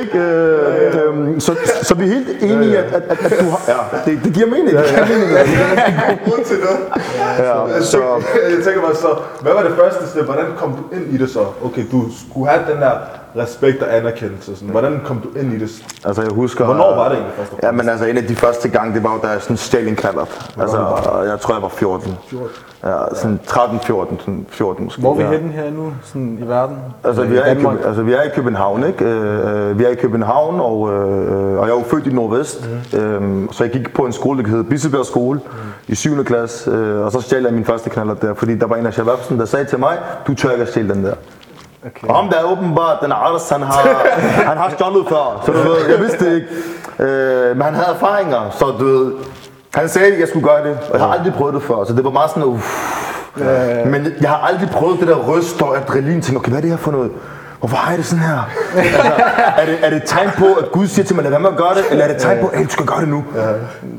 Ikke? 0.00 0.18
Øh, 0.18 0.94
øhm, 1.08 1.40
Så, 1.40 1.52
så 1.82 1.94
vi 1.94 2.04
er 2.04 2.08
helt 2.08 2.28
enige, 2.42 2.78
at, 2.78 2.84
at, 2.94 3.02
at, 3.08 3.32
at 3.32 3.38
du 3.40 3.44
har... 3.50 3.60
Ja, 3.68 4.10
det, 4.10 4.17
det 4.24 4.32
giver 4.34 4.46
mening. 4.46 4.70
Det 4.76 4.84
giver 4.88 5.06
mening. 5.06 5.30
grund 6.26 6.44
til 6.44 6.56
det. 6.56 6.68
Ja, 7.38 7.82
så, 7.82 7.98
Jeg 8.56 8.64
tænker 8.64 8.80
mig 8.80 8.96
så, 8.96 9.08
hvad 9.40 9.52
var 9.52 9.62
det 9.62 9.72
første 9.76 10.08
sted? 10.08 10.22
Hvordan 10.22 10.46
kom 10.56 10.72
du 10.72 10.96
ind 10.96 11.14
i 11.14 11.18
det 11.18 11.30
så? 11.30 11.44
Okay, 11.64 11.84
du 11.92 12.04
skulle 12.30 12.50
have 12.50 12.62
den 12.72 12.82
der 12.82 12.92
respekt 13.36 13.82
og 13.82 13.96
anerkendelse. 13.96 14.54
Sådan. 14.54 14.68
Hvordan 14.68 15.00
kom 15.04 15.18
du 15.20 15.38
ind 15.38 15.52
i 15.52 15.58
det? 15.58 15.70
Altså, 16.04 16.22
jeg 16.22 16.30
husker... 16.30 16.64
Hvornår 16.64 16.94
var 16.94 17.08
det 17.08 17.12
egentlig 17.12 17.34
først 17.36 17.52
og 17.52 17.58
Ja, 17.62 17.70
men 17.70 17.88
altså, 17.88 18.06
en 18.06 18.16
af 18.16 18.24
de 18.24 18.36
første 18.36 18.68
gange, 18.68 18.94
det 18.94 19.02
var 19.02 19.12
jo, 19.12 19.20
da 19.22 19.28
jeg 19.28 19.42
sådan 19.42 19.56
stjal 19.56 19.88
en 19.88 19.96
kallert. 19.96 20.52
Altså, 20.60 20.76
jeg 21.28 21.40
tror, 21.40 21.54
jeg 21.54 21.62
var 21.62 21.68
14. 21.68 22.14
14? 22.28 22.48
Ja, 22.84 23.14
sådan 23.14 23.40
13, 23.46 23.80
14, 23.80 24.18
sådan 24.18 24.46
14 24.48 24.84
måske. 24.84 25.00
Hvor 25.00 25.12
er 25.12 25.16
vi 25.16 25.22
ja. 25.22 25.30
henne 25.30 25.52
her 25.52 25.70
nu 25.70 25.92
sådan 26.04 26.38
i 26.42 26.48
verden? 26.48 26.76
Altså 27.04 27.22
vi, 27.22 27.36
er 27.36 27.46
i? 27.46 27.54
Køben, 27.54 27.78
altså, 27.84 28.02
vi 28.02 28.12
er 28.12 28.22
i 28.22 28.28
København, 28.34 28.86
ikke? 28.86 29.04
Øh, 29.04 29.70
øh, 29.70 29.78
vi 29.78 29.84
er 29.84 29.88
i 29.88 29.94
København, 29.94 30.60
og, 30.60 30.92
øh, 30.92 31.58
og 31.58 31.66
jeg 31.66 31.74
er 31.74 31.78
jo 31.78 31.84
født 31.90 32.06
i 32.06 32.12
Nordvest. 32.14 32.68
Mm. 32.92 32.98
Øh, 32.98 33.48
så 33.52 33.64
jeg 33.64 33.72
gik 33.72 33.94
på 33.94 34.02
en 34.02 34.12
skole, 34.12 34.42
der 34.42 34.48
hed 34.48 34.64
Bisseberg 34.64 35.06
Skole 35.06 35.40
mm. 35.44 35.52
i 35.88 35.94
7. 35.94 36.24
klasse. 36.24 36.70
Øh, 36.70 37.04
og 37.04 37.12
så 37.12 37.20
stjal 37.20 37.42
jeg 37.42 37.52
min 37.52 37.64
første 37.64 37.90
knaller 37.90 38.14
der, 38.14 38.34
fordi 38.34 38.54
der 38.54 38.66
var 38.66 38.76
en 38.76 38.86
af 38.86 38.94
Shababsen, 38.94 39.38
der 39.38 39.44
sagde 39.44 39.64
til 39.64 39.78
mig, 39.78 39.98
du 40.26 40.34
tør 40.34 40.50
ikke 40.50 40.62
at 40.62 40.68
stjæle 40.68 40.94
den 40.94 41.04
der. 41.04 41.14
Okay. 41.86 42.08
Og 42.08 42.16
ham 42.16 42.28
der 42.28 42.36
er 42.36 42.52
åbenbart, 42.52 42.98
den 43.02 43.12
Ars, 43.12 43.48
han 43.48 43.62
har, 43.62 43.82
han 44.50 44.56
har 44.56 44.70
stjålet 44.70 45.08
før, 45.08 45.42
så 45.46 45.52
du 45.52 45.58
ved, 45.58 45.90
jeg 45.90 46.00
vidste 46.00 46.30
det 46.30 46.34
ikke. 46.34 46.48
Øh, 46.98 47.56
men 47.56 47.62
han 47.62 47.74
havde 47.74 47.94
erfaringer, 47.94 48.50
så 48.50 48.64
du 48.78 48.84
ved, 48.84 49.12
han 49.78 49.88
sagde, 49.88 50.12
at 50.12 50.20
jeg 50.20 50.28
skulle 50.28 50.48
gøre 50.48 50.68
det, 50.68 50.78
og 50.90 50.98
jeg 50.98 51.00
har 51.00 51.12
aldrig 51.12 51.32
prøvet 51.34 51.54
det 51.54 51.62
før, 51.62 51.84
så 51.84 51.92
det 51.92 52.04
var 52.04 52.10
meget 52.10 52.30
sådan, 52.30 52.42
uff, 52.42 52.66
Men 53.86 54.06
jeg 54.20 54.30
har 54.30 54.36
aldrig 54.36 54.68
prøvet 54.70 55.00
det 55.00 55.08
der 55.08 55.16
ryst 55.32 55.62
og 55.62 55.76
adrenalin. 55.76 56.22
Tænker, 56.22 56.40
okay, 56.40 56.50
hvad 56.50 56.58
er 56.58 56.62
det 56.62 56.70
her 56.70 56.76
for 56.76 56.90
noget? 56.92 57.10
Hvorfor 57.58 57.76
har 57.76 57.90
jeg 57.90 57.98
det 57.98 58.06
sådan 58.06 58.24
her? 58.24 58.50
altså, 58.76 59.12
er, 59.56 59.66
det, 59.66 59.78
er 59.82 59.90
det 59.90 59.96
et 59.96 60.02
tegn 60.06 60.30
på, 60.38 60.44
at 60.54 60.72
Gud 60.72 60.86
siger 60.86 61.06
til 61.06 61.16
mig, 61.16 61.22
lad 61.22 61.30
være 61.30 61.40
med 61.40 61.50
at 61.50 61.56
gøre 61.56 61.74
det? 61.74 61.84
Eller 61.90 62.04
er 62.04 62.08
det 62.08 62.16
et 62.16 62.22
tegn 62.22 62.38
på, 62.40 62.46
at 62.46 62.64
du 62.64 62.70
skal 62.70 62.86
gøre 62.86 63.00
det 63.00 63.08
nu? 63.08 63.24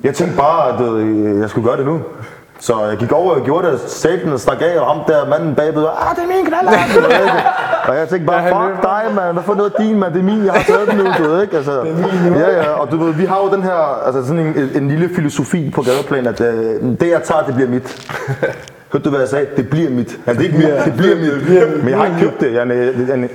Jeg 0.04 0.16
tænkte 0.16 0.38
bare, 0.38 0.74
at 0.74 0.82
øh, 0.82 1.40
jeg 1.40 1.50
skulle 1.50 1.68
gøre 1.70 1.78
det 1.78 1.86
nu. 1.86 2.02
Så 2.60 2.86
jeg 2.86 2.98
gik 2.98 3.12
over 3.12 3.36
og 3.36 3.42
gjorde 3.46 3.72
det, 3.72 3.80
satan 3.88 4.34
og 4.34 4.40
stak 4.40 4.62
af, 4.62 4.80
og 4.80 4.88
ham 4.88 5.02
der 5.08 5.30
manden 5.30 5.56
bagved, 5.56 5.86
ah, 5.86 6.16
det 6.16 6.24
er 6.24 6.28
min 6.28 6.46
knaller! 6.46 6.72
Og 7.88 7.96
jeg 7.96 8.10
tænkte 8.10 8.28
bare, 8.28 8.42
fuck 8.42 8.84
dig, 8.84 9.04
mand, 9.16 9.34
hvad 9.34 9.44
for 9.44 9.56
noget 9.56 9.74
din, 9.78 10.00
mand, 10.00 10.14
det 10.14 10.20
er 10.20 10.24
min, 10.24 10.46
jeg 10.46 10.54
har 10.54 10.64
taget 10.64 10.88
den 10.88 10.98
nu, 10.98 11.06
du 11.18 11.30
ved 11.30 11.42
ikke? 11.42 11.58
Altså, 11.58 11.72
det 11.82 11.92
er 11.92 12.30
min. 12.30 12.40
Ja, 12.40 12.50
ja, 12.52 12.70
og 12.70 12.92
du 12.92 12.98
ved, 12.98 13.14
vi 13.14 13.26
har 13.26 13.40
jo 13.44 13.56
den 13.56 13.64
her, 13.64 14.06
altså 14.06 14.28
sådan 14.28 14.40
en, 14.40 14.70
en 14.76 14.88
lille 14.88 15.10
filosofi 15.16 15.72
på 15.76 15.82
gadeplan, 15.82 16.28
at 16.28 16.42
øh, 16.42 16.82
det 17.00 17.10
jeg 17.10 17.24
tager, 17.24 17.44
det 17.44 17.56
bliver 17.56 17.70
mit. 17.70 18.12
Hørte 18.92 19.04
du, 19.04 19.10
hvad 19.10 19.20
jeg 19.20 19.30
sagde? 19.30 19.48
Det 19.58 19.70
bliver 19.70 19.90
mit. 19.90 20.20
Ja, 20.28 20.34
det, 20.34 20.40
er 20.40 20.44
ikke 20.44 20.58
mit. 20.58 20.68
det 20.86 20.94
bliver 20.98 21.16
mit. 21.16 21.84
Men 21.84 21.90
jeg 21.90 21.98
har 21.98 22.06
ikke 22.06 22.20
købt 22.20 22.42
det. 22.42 22.54
Jeg, 22.54 22.68
jeg, 22.68 22.94
jeg, 23.08 23.30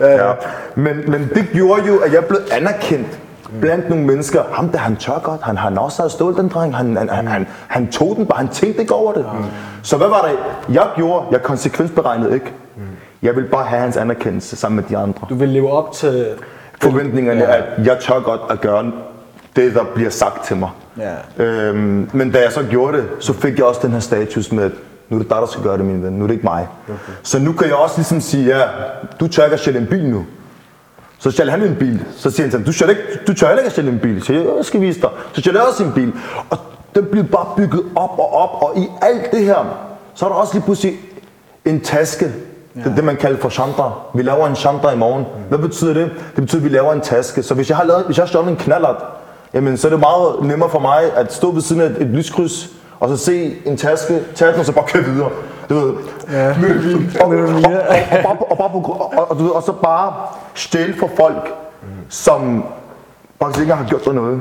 ja. 0.00 0.26
Ja. 0.26 0.32
Men, 0.74 1.04
men 1.06 1.30
det 1.34 1.48
gjorde 1.52 1.82
jo, 1.86 1.98
at 1.98 2.12
jeg 2.12 2.24
blev 2.24 2.40
anerkendt 2.52 3.18
blandt 3.60 3.88
nogle 3.88 4.04
mennesker. 4.04 4.42
Ham 4.52 4.68
der, 4.68 4.78
han 4.78 4.96
tør 4.96 5.18
godt. 5.18 5.42
Han 5.42 5.56
har 5.56 5.78
også 5.78 6.08
stået 6.08 6.36
den 6.36 6.48
dreng. 6.48 6.76
Han, 6.76 6.96
han, 6.96 7.08
han, 7.08 7.26
han, 7.26 7.46
han 7.68 7.90
tog 7.90 8.16
den 8.16 8.26
bare. 8.26 8.38
Han 8.38 8.48
tænkte 8.48 8.80
ikke 8.80 8.94
over 8.94 9.12
det. 9.12 9.26
Så 9.82 9.96
hvad 9.96 10.08
var 10.08 10.28
det, 10.30 10.38
jeg 10.74 10.86
gjorde? 10.96 11.26
Jeg 11.30 11.42
konsekvensberegnede 11.42 12.34
ikke. 12.34 12.52
Jeg 13.22 13.36
vil 13.36 13.44
bare 13.44 13.64
have 13.64 13.80
hans 13.82 13.96
anerkendelse 13.96 14.56
sammen 14.56 14.76
med 14.76 14.84
de 14.88 14.96
andre. 14.96 15.26
Du 15.28 15.34
vil 15.34 15.48
leve 15.48 15.70
op 15.70 15.92
til... 15.92 16.26
Forventningerne 16.82 17.42
er, 17.42 17.62
at 17.62 17.86
jeg 17.86 17.98
tør 17.98 18.20
godt 18.20 18.40
at 18.50 18.60
gøre 18.60 18.92
det, 19.56 19.74
der 19.74 19.84
bliver 19.94 20.10
sagt 20.10 20.44
til 20.44 20.56
mig. 20.56 20.70
Ja. 20.98 21.44
Øhm, 21.44 22.10
men 22.12 22.30
da 22.30 22.42
jeg 22.42 22.52
så 22.52 22.62
gjorde 22.70 22.96
det, 22.96 23.06
så 23.18 23.32
fik 23.32 23.58
jeg 23.58 23.64
også 23.64 23.80
den 23.82 23.92
her 23.92 24.00
status 24.00 24.52
med, 24.52 24.70
nu 25.08 25.16
er 25.16 25.22
det 25.22 25.30
dig, 25.30 25.36
der 25.36 25.46
skal 25.46 25.62
gøre 25.62 25.78
det, 25.78 25.84
min 25.84 26.02
ven. 26.02 26.12
Nu 26.12 26.22
er 26.22 26.26
det 26.26 26.34
ikke 26.34 26.46
mig. 26.46 26.68
Okay. 26.88 27.12
Så 27.22 27.38
nu 27.38 27.52
kan 27.52 27.66
jeg 27.66 27.76
også 27.76 27.98
ligesom 27.98 28.20
sige, 28.20 28.56
ja, 28.56 28.62
du 29.20 29.28
tør 29.28 29.44
ikke 29.44 29.54
at 29.68 29.76
en 29.76 29.86
bil 29.86 30.10
nu. 30.10 30.24
Så 31.20 31.30
stjæler 31.30 31.52
han 31.52 31.62
en 31.62 31.76
bil. 31.76 32.04
Så 32.16 32.30
siger 32.30 32.44
han 32.44 32.50
til 32.50 32.58
ham, 32.58 32.64
du, 32.64 32.72
stjæler 32.72 32.90
ikke, 32.90 33.02
du 33.26 33.34
tør 33.34 33.50
ikke 33.50 33.62
at 33.62 33.72
stjæle 33.72 33.90
en 33.90 33.98
bil. 33.98 34.20
Så 34.20 34.26
siger 34.26 34.40
jeg, 34.40 34.50
jeg 34.56 34.64
skal 34.64 34.80
vise 34.80 35.00
dig. 35.00 35.10
Så 35.32 35.40
stjæler 35.40 35.60
jeg 35.60 35.68
også 35.68 35.84
en 35.84 35.92
bil. 35.92 36.12
Og 36.50 36.58
den 36.94 37.04
bliver 37.04 37.26
bare 37.26 37.46
bygget 37.56 37.82
op 37.96 38.18
og 38.18 38.32
op. 38.32 38.62
Og 38.62 38.78
i 38.78 38.86
alt 39.02 39.32
det 39.32 39.44
her, 39.44 39.78
så 40.14 40.24
er 40.24 40.28
der 40.28 40.36
også 40.36 40.54
lige 40.54 40.64
pludselig 40.64 40.94
en 41.64 41.80
taske. 41.80 42.24
Ja. 42.76 42.80
Det 42.80 42.90
er 42.90 42.94
det, 42.94 43.04
man 43.04 43.16
kalder 43.16 43.38
for 43.38 43.48
chandra. 43.48 43.92
Vi 44.14 44.22
laver 44.22 44.46
en 44.46 44.56
chandra 44.56 44.92
i 44.92 44.96
morgen. 44.96 45.24
Hvad 45.48 45.58
betyder 45.58 45.94
det? 45.94 46.10
Det 46.36 46.42
betyder, 46.42 46.60
at 46.60 46.64
vi 46.64 46.68
laver 46.68 46.92
en 46.92 47.00
taske. 47.00 47.42
Så 47.42 47.54
hvis 47.54 47.68
jeg 47.68 47.76
har, 47.76 47.84
lavet, 47.84 48.04
hvis 48.04 48.16
jeg 48.16 48.22
har 48.22 48.28
stjålet 48.28 48.50
en 48.50 48.56
knallert, 48.56 48.96
jamen, 49.54 49.76
så 49.76 49.88
er 49.88 49.90
det 49.90 50.00
meget 50.00 50.34
nemmere 50.42 50.70
for 50.70 50.78
mig 50.78 51.02
at 51.16 51.32
stå 51.34 51.50
ved 51.50 51.62
siden 51.62 51.82
af 51.82 51.86
et, 51.86 51.96
et 52.00 52.06
lyskryds, 52.06 52.68
og 53.00 53.08
så 53.08 53.16
se 53.16 53.56
en 53.64 53.76
taske, 53.76 54.20
tage 54.34 54.50
den, 54.52 54.60
og 54.60 54.66
så 54.66 54.72
bare 54.72 54.86
køre 54.88 55.04
videre. 55.04 55.30
Du 55.70 55.74
ved, 55.74 55.94
Ja. 56.30 56.48
og, 57.20 57.28
og, 57.28 57.38
og, 57.38 57.72
og, 58.10 58.22
bare, 58.24 58.36
og, 58.50 58.58
bare 58.58 58.70
på, 58.70 58.78
og, 58.78 59.30
og, 59.30 59.38
du 59.38 59.42
ved, 59.42 59.50
og 59.50 59.62
så 59.62 59.72
bare 59.72 60.12
stjæle 60.54 60.94
for 60.98 61.10
folk, 61.16 61.54
som 62.08 62.64
faktisk 63.42 63.60
ikke 63.60 63.74
har 63.74 63.84
gjort 63.84 64.04
dig 64.04 64.14
noget. 64.14 64.40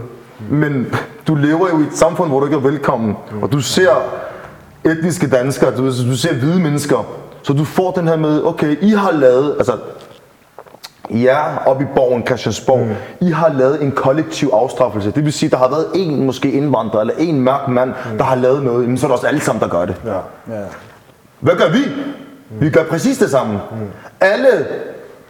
Men 0.49 0.95
du 1.27 1.35
lever 1.35 1.69
jo 1.69 1.79
i 1.79 1.83
et 1.83 1.97
samfund, 1.97 2.29
hvor 2.29 2.39
du 2.39 2.45
ikke 2.45 2.57
er 2.57 2.61
velkommen, 2.61 3.17
og 3.41 3.51
du 3.51 3.61
ser 3.61 3.89
etniske 4.85 5.29
danskere, 5.29 5.75
du, 5.75 5.85
du 5.85 6.17
ser 6.17 6.33
hvide 6.33 6.59
mennesker, 6.59 7.05
så 7.43 7.53
du 7.53 7.63
får 7.63 7.91
den 7.91 8.07
her 8.07 8.15
med, 8.17 8.43
okay, 8.43 8.77
I 8.81 8.89
har 8.89 9.11
lavet, 9.11 9.55
altså 9.57 9.77
jer 11.09 11.63
oppe 11.65 11.83
i 11.83 11.87
borgen 11.95 12.25
Christiansborg, 12.25 12.79
mm. 12.79 13.27
I 13.27 13.31
har 13.31 13.49
lavet 13.49 13.83
en 13.83 13.91
kollektiv 13.91 14.49
afstraffelse. 14.53 15.11
Det 15.11 15.25
vil 15.25 15.33
sige, 15.33 15.49
der 15.49 15.57
har 15.57 15.69
været 15.69 15.85
en 15.95 16.25
måske 16.25 16.51
indvandrer, 16.51 17.01
eller 17.01 17.13
en 17.17 17.41
mørk 17.41 17.67
mand, 17.67 17.93
mm. 18.11 18.17
der 18.17 18.23
har 18.23 18.35
lavet 18.35 18.63
noget, 18.63 18.87
men 18.87 18.97
så 18.97 19.05
er 19.05 19.07
det 19.07 19.15
også 19.15 19.27
alle 19.27 19.39
sammen, 19.41 19.61
der 19.61 19.67
gør 19.67 19.85
det. 19.85 19.95
Ja. 20.05 20.11
Ja. 20.55 20.63
Hvad 21.39 21.55
gør 21.55 21.69
vi? 21.69 21.79
Vi 22.49 22.69
gør 22.69 22.83
præcis 22.83 23.17
det 23.17 23.29
samme. 23.31 23.53
Mm. 23.53 23.77
Alle 24.19 24.67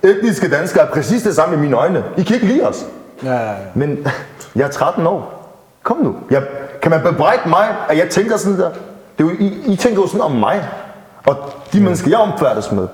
etniske 0.04 0.50
danskere 0.50 0.88
er 0.88 0.92
præcis 0.92 1.24
det 1.24 1.36
samme 1.36 1.56
i 1.56 1.60
mine 1.60 1.76
øjne. 1.76 2.04
I 2.18 2.24
kan 2.24 2.36
ikke 2.36 2.48
lide 2.48 2.68
os. 2.68 2.86
Ja, 3.24 3.34
ja, 3.34 3.50
ja. 3.50 3.56
Men 3.74 4.08
jeg 4.56 4.64
er 4.64 4.72
13 4.72 5.08
år. 5.08 5.36
Kom 5.84 5.98
nu. 5.98 6.16
Jeg, 6.32 6.44
kan 6.82 6.92
man 6.92 7.02
bebrejde 7.02 7.50
mig, 7.50 7.68
at 7.90 7.98
jeg 7.98 8.10
tænker 8.10 8.38
sådan 8.38 8.60
der? 8.60 8.70
Det 9.18 9.26
er 9.26 9.30
jo, 9.30 9.30
I, 9.40 9.62
I 9.66 9.76
tænker 9.76 10.02
jo 10.02 10.08
sådan 10.08 10.22
om 10.22 10.32
mig. 10.32 10.70
Og 11.26 11.36
de 11.74 11.82
mennesker, 11.82 12.10
jeg 12.10 12.20
omfærdes 12.20 12.72
med. 12.72 12.88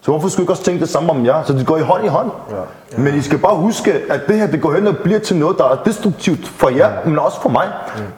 Så 0.00 0.10
hvorfor 0.10 0.28
skulle 0.28 0.42
I 0.42 0.44
ikke 0.44 0.52
også 0.52 0.64
tænke 0.64 0.80
det 0.80 0.88
samme 0.88 1.10
om 1.10 1.24
jer? 1.26 1.42
Så 1.42 1.52
det 1.52 1.66
går 1.66 1.76
i 1.76 1.80
hånd 1.80 2.04
i 2.04 2.08
hånd. 2.08 2.30
Ja. 2.50 3.02
Men 3.02 3.14
I 3.14 3.20
skal 3.22 3.38
bare 3.38 3.56
huske, 3.56 3.92
at 4.10 4.20
det 4.28 4.38
her 4.38 4.46
det 4.46 4.60
går 4.60 4.72
hen 4.72 4.86
og 4.86 4.96
bliver 4.96 5.18
til 5.18 5.36
noget, 5.36 5.58
der 5.58 5.64
er 5.64 5.76
destruktivt 5.84 6.48
for 6.48 6.68
jer, 6.68 6.90
men 7.04 7.18
også 7.18 7.40
for 7.42 7.48
mig. 7.48 7.68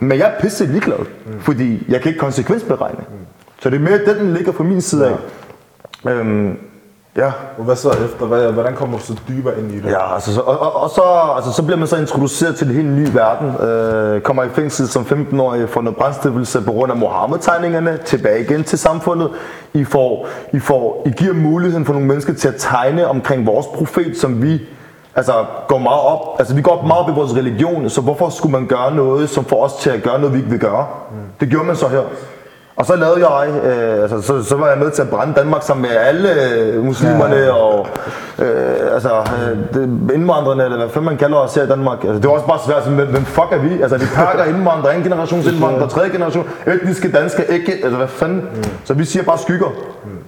Men 0.00 0.18
jeg 0.18 0.32
er 0.36 0.40
pisse 0.40 0.66
ligeglad, 0.66 0.98
fordi 1.40 1.84
jeg 1.88 2.00
kan 2.00 2.08
ikke 2.08 2.20
konsekvensberegne. 2.20 3.00
Så 3.62 3.70
det 3.70 3.76
er 3.76 3.80
mere 3.80 3.98
det, 3.98 4.16
den 4.20 4.34
ligger 4.34 4.52
på 4.52 4.62
min 4.62 4.80
side 4.80 5.06
af. 5.06 5.14
Øhm, 6.10 6.58
ja. 7.16 7.32
Og 7.58 7.64
hvad 7.64 7.76
så 7.76 7.90
efter? 7.90 8.26
Hvad- 8.26 8.52
Hvordan 8.52 8.74
kommer 8.74 8.98
du 8.98 9.04
så 9.04 9.14
dybere 9.28 9.58
ind 9.58 9.72
i 9.72 9.76
det? 9.80 9.90
Ja, 9.90 10.14
altså, 10.14 10.34
så, 10.34 10.40
og, 10.40 10.58
og, 10.60 10.82
og 10.82 10.90
så, 10.90 11.02
altså, 11.36 11.52
så 11.52 11.62
bliver 11.62 11.78
man 11.78 11.88
så 11.88 11.96
introduceret 11.96 12.56
til 12.56 12.66
en 12.68 12.74
helt 12.74 12.88
ny 12.88 13.08
verden. 13.12 13.66
Øh, 13.68 14.20
kommer 14.20 14.42
i 14.44 14.48
fængsel 14.48 14.88
som 14.88 15.02
15-årig 15.02 15.68
for 15.68 15.80
noget 15.80 15.96
brændstiftelse 15.96 16.60
på 16.62 16.72
grund 16.72 16.92
af 16.92 16.98
Mohammed-tegningerne. 16.98 17.98
Tilbage 18.04 18.40
igen 18.40 18.64
til 18.64 18.78
samfundet. 18.78 19.30
I, 19.74 19.84
får, 19.84 20.28
I, 20.52 20.58
får, 20.58 21.02
I 21.06 21.10
giver 21.10 21.34
muligheden 21.34 21.84
for 21.86 21.92
nogle 21.92 22.08
mennesker 22.08 22.34
til 22.34 22.48
at 22.48 22.54
tegne 22.58 23.06
omkring 23.08 23.46
vores 23.46 23.66
profet, 23.66 24.16
som 24.16 24.42
vi 24.42 24.60
altså, 25.14 25.32
går 25.68 25.78
meget 25.78 26.00
op. 26.00 26.20
Altså, 26.38 26.54
vi 26.54 26.62
går 26.62 26.78
op 26.78 26.86
meget 26.86 27.02
op 27.02 27.08
i 27.10 27.12
vores 27.12 27.34
religion, 27.36 27.90
så 27.90 28.00
hvorfor 28.00 28.28
skulle 28.28 28.52
man 28.52 28.66
gøre 28.66 28.94
noget, 28.94 29.30
som 29.30 29.44
får 29.44 29.64
os 29.64 29.72
til 29.74 29.90
at 29.90 30.02
gøre 30.02 30.18
noget, 30.18 30.32
vi 30.34 30.38
ikke 30.38 30.50
vil 30.50 30.60
gøre? 30.60 30.86
Det 31.40 31.48
gjorde 31.48 31.66
man 31.66 31.76
så 31.76 31.88
her. 31.88 32.00
Og 32.76 32.86
så 32.86 32.96
lavede 32.96 33.28
jeg, 33.28 33.48
øh, 33.48 34.02
altså, 34.02 34.20
så, 34.20 34.42
så 34.42 34.56
var 34.56 34.68
jeg 34.68 34.78
med 34.78 34.90
til 34.90 35.02
at 35.02 35.10
brænde 35.10 35.34
Danmark 35.34 35.62
sammen 35.62 35.82
med 35.82 35.90
alle 35.90 36.28
øh, 36.52 36.84
muslimerne 36.84 37.36
ja. 37.36 37.52
og 37.52 37.86
øh, 38.38 38.94
altså, 38.94 39.08
øh, 39.18 39.58
det, 39.74 39.82
indvandrerne, 40.14 40.64
eller 40.64 40.76
hvad 40.76 40.88
fanden 40.88 41.04
man 41.04 41.16
kalder 41.16 41.36
os 41.36 41.54
her 41.54 41.62
i 41.62 41.66
Danmark. 41.66 42.04
Altså, 42.04 42.20
det 42.20 42.24
var 42.28 42.34
også 42.34 42.46
bare 42.46 42.58
svært, 42.66 42.82
sådan, 42.82 42.96
hvem, 42.96 43.08
hvem 43.08 43.24
fuck 43.24 43.46
er 43.50 43.58
vi? 43.58 43.82
Altså, 43.82 43.96
vi 43.98 44.06
pakker 44.14 44.44
indvandrere, 44.44 44.90
anden 44.90 45.04
generations 45.04 45.46
indvandrere, 45.46 45.88
tredje 45.88 46.10
generation, 46.10 46.44
etniske 46.66 47.12
danske, 47.12 47.44
ikke, 47.48 47.72
altså 47.72 47.96
hvad 47.96 48.08
fanden? 48.08 48.48
Mm. 48.54 48.62
Så 48.84 48.94
vi 48.94 49.04
siger 49.04 49.22
bare 49.22 49.38
skygger. 49.38 49.68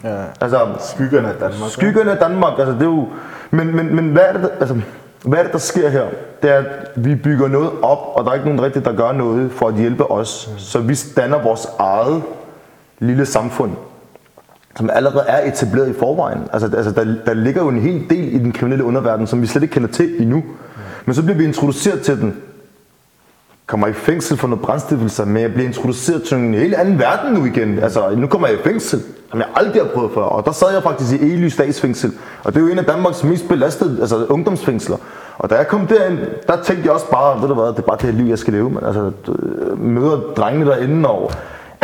Ja. 0.05 0.17
Altså, 0.41 0.59
Skyggerne 0.81 1.29
af 1.29 1.35
Danmark. 1.35 1.71
Skyggerne 1.71 2.11
af 2.11 2.17
Danmark, 2.17 2.53
altså 2.59 2.75
det 2.75 2.83
er 2.83 2.85
jo... 2.85 3.09
Men, 3.51 3.77
men, 3.77 3.97
men 3.97 4.09
hvad, 4.09 4.23
er 4.29 4.33
det, 4.33 4.51
altså, 4.61 4.77
hvad 5.25 5.39
er 5.39 5.43
det, 5.43 5.53
der 5.53 5.59
sker 5.59 5.89
her? 5.89 6.07
Det 6.43 6.51
er, 6.51 6.59
at 6.59 6.67
vi 6.97 7.15
bygger 7.15 7.49
noget 7.49 7.71
op, 7.83 7.99
og 8.15 8.25
der 8.25 8.31
er 8.31 8.35
ikke 8.35 8.47
nogen 8.47 8.63
rigtigt, 8.63 8.85
der 8.85 8.97
gør 8.97 9.13
noget 9.13 9.53
for 9.53 9.69
at 9.69 9.75
hjælpe 9.75 10.11
os. 10.11 10.51
Så 10.59 10.79
vi 10.81 10.99
danner 11.17 11.43
vores 11.43 11.67
eget 11.79 12.23
lille 12.99 13.27
samfund, 13.27 13.73
som 14.77 14.91
allerede 14.93 15.25
er 15.29 15.49
etableret 15.49 15.89
i 15.89 15.93
forvejen. 15.99 16.39
Altså, 16.53 16.77
altså 16.77 16.93
der, 16.93 17.15
der 17.27 17.35
ligger 17.35 17.63
jo 17.63 17.69
en 17.69 17.81
hel 17.81 18.11
del 18.11 18.35
i 18.35 18.39
den 18.39 18.53
kriminelle 18.53 18.85
underverden, 18.85 19.27
som 19.27 19.43
vi 19.43 19.47
slet 19.47 19.63
ikke 19.63 19.73
kender 19.73 19.89
til 19.89 20.23
endnu. 20.23 20.45
Men 21.05 21.15
så 21.15 21.23
bliver 21.23 21.37
vi 21.37 21.45
introduceret 21.45 22.01
til 22.01 22.21
den. 22.21 22.37
Kommer 23.67 23.87
i 23.87 23.93
fængsel 23.93 24.37
for 24.37 24.49
noget 24.49 24.63
brændstiftelse, 24.63 25.25
men 25.25 25.43
jeg 25.43 25.53
bliver 25.53 25.67
introduceret 25.69 26.23
til 26.23 26.37
en 26.37 26.55
helt 26.55 26.75
anden 26.75 26.99
verden 26.99 27.33
nu 27.35 27.45
igen. 27.45 27.79
Altså, 27.79 28.11
nu 28.17 28.27
kommer 28.27 28.49
jeg 28.49 28.57
i 28.59 28.63
fængsel, 28.63 29.03
som 29.31 29.39
jeg 29.39 29.49
aldrig 29.55 29.83
har 29.83 29.89
prøvet 29.95 30.11
før. 30.15 30.23
Og 30.23 30.45
der 30.45 30.53
sad 30.53 30.73
jeg 30.73 30.83
faktisk 30.83 31.13
i 31.13 31.33
Ely 31.33 31.49
statsfængsel. 31.49 32.13
Og 32.45 32.55
det 32.55 32.61
er 32.61 32.65
jo 32.65 32.73
en 32.73 32.79
af 32.79 32.85
Danmarks 32.85 33.25
mest 33.25 33.49
belastede 33.49 34.01
altså, 34.01 34.27
ungdomsfængsler. 34.27 34.97
Og 35.39 35.51
da 35.51 35.55
jeg 35.55 35.69
kom 35.69 35.87
derind, 35.87 36.19
der 36.47 36.63
tænkte 36.63 36.85
jeg 36.85 36.93
også 36.93 37.11
bare, 37.11 37.41
ved 37.41 37.49
du 37.49 37.55
hvad, 37.55 37.67
det 37.67 37.79
er 37.79 37.83
bare 37.83 37.97
det 37.97 38.11
her 38.11 38.13
liv, 38.13 38.27
jeg 38.27 38.39
skal 38.39 38.53
leve. 38.53 38.71
Men 38.71 38.85
altså, 38.85 39.11
øh, 39.29 39.81
møder 39.81 40.21
drengene 40.37 40.67
derinde, 40.67 41.09
og 41.09 41.31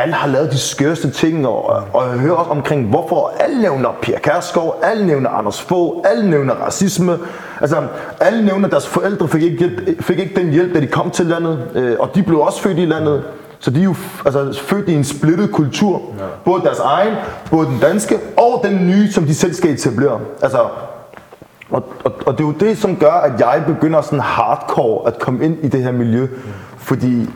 alle 0.01 0.15
har 0.15 0.29
lavet 0.29 0.53
de 0.53 0.59
skørste 0.59 1.11
ting, 1.11 1.47
og, 1.47 1.65
og 1.93 2.09
jeg 2.09 2.19
hører 2.19 2.35
også 2.35 2.51
omkring, 2.51 2.89
hvorfor 2.89 3.33
alle 3.41 3.63
nævner 3.63 3.89
Pia 4.03 4.19
Kærsgaard, 4.19 4.81
alle 4.83 5.07
nævner 5.07 5.31
Anders 5.31 5.63
Fogh, 5.63 6.05
alle 6.05 6.31
nævner 6.31 6.55
racisme. 6.55 7.19
Altså, 7.61 7.83
alle 8.21 8.45
nævner, 8.45 8.67
at 8.67 8.73
deres 8.73 8.89
forældre 8.89 9.29
fik 9.29 9.43
ikke, 9.43 9.59
hjælp, 9.59 10.03
fik 10.03 10.19
ikke 10.19 10.41
den 10.41 10.51
hjælp, 10.51 10.75
da 10.75 10.81
de 10.81 10.87
kom 10.87 11.11
til 11.11 11.27
landet, 11.27 11.69
øh, 11.75 11.97
og 11.99 12.15
de 12.15 12.23
blev 12.23 12.41
også 12.41 12.63
født 12.63 12.79
i 12.79 12.85
landet. 12.85 13.25
Så 13.59 13.71
de 13.71 13.81
er 13.81 13.85
jo 13.85 13.95
altså, 14.25 14.63
født 14.63 14.89
i 14.89 14.95
en 14.95 15.05
splittet 15.05 15.53
kultur. 15.53 16.03
Ja. 16.19 16.25
Både 16.45 16.63
deres 16.63 16.79
egen, 16.79 17.15
både 17.51 17.67
den 17.67 17.79
danske, 17.83 18.19
og 18.37 18.61
den 18.65 18.87
nye, 18.87 19.13
som 19.13 19.25
de 19.25 19.35
selv 19.35 19.55
skal 19.55 19.71
etablere. 19.71 20.21
Altså, 20.43 20.59
og, 21.71 21.85
og, 22.05 22.13
og 22.27 22.39
det 22.39 22.45
er 22.45 22.49
jo 22.49 22.55
det, 22.61 22.79
som 22.79 22.97
gør, 22.97 23.13
at 23.13 23.41
jeg 23.41 23.63
begynder 23.67 24.01
sådan 24.01 24.21
hardcore 24.21 25.07
at 25.07 25.19
komme 25.19 25.45
ind 25.45 25.65
i 25.65 25.69
det 25.69 25.83
her 25.83 25.93
miljø. 25.93 26.27
Fordi 26.77 27.31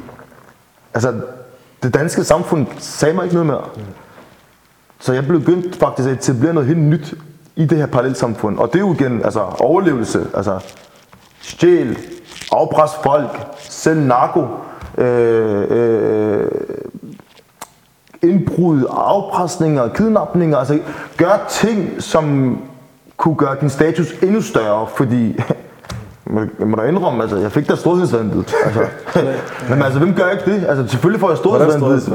altså, 0.95 1.13
det 1.85 1.95
danske 1.95 2.25
samfund 2.25 2.67
sagde 2.79 3.15
mig 3.15 3.25
ikke 3.25 3.35
noget 3.35 3.47
mere. 3.47 3.65
Så 5.01 5.13
jeg 5.13 5.27
begyndte 5.27 5.79
faktisk 5.79 6.09
at 6.09 6.15
etablere 6.15 6.55
noget 6.55 6.67
helt 6.67 6.81
nyt 6.81 7.15
i 7.57 7.65
det 7.65 7.79
her 7.79 7.87
parallelsamfund. 7.87 8.59
Og 8.59 8.69
det 8.69 8.77
er 8.77 8.81
jo 8.81 8.95
igen 8.95 9.25
altså, 9.25 9.41
overlevelse. 9.41 10.27
Altså, 10.35 10.61
stjæl, 11.41 11.99
afpres 12.53 12.91
folk, 13.03 13.47
sælg 13.59 14.01
narko, 14.01 14.47
øh, 14.99 15.67
øh, 15.71 16.51
indbrud, 18.23 18.85
afpresninger, 18.91 19.89
kidnapninger. 19.89 20.59
Altså, 20.59 20.79
gør 21.17 21.47
ting, 21.51 22.03
som 22.03 22.59
kunne 23.17 23.37
gøre 23.37 23.57
din 23.61 23.71
status 23.71 24.13
endnu 24.23 24.41
større, 24.41 24.87
fordi 24.97 25.41
jeg 26.59 26.67
må 26.67 26.77
da 26.77 26.83
indrømme, 26.83 27.23
altså, 27.23 27.37
jeg 27.37 27.53
fik 27.53 27.69
da 27.69 27.75
storhedsvandet. 27.77 28.55
Altså. 28.65 28.81
Men 29.71 29.83
altså, 29.83 29.99
hvem 29.99 30.15
gør 30.15 30.31
ikke 30.31 30.45
det? 30.45 30.67
Altså, 30.69 30.89
selvfølgelig 30.89 31.21
får 31.21 31.29
jeg 31.29 31.39
storhedsvandet. 31.39 32.11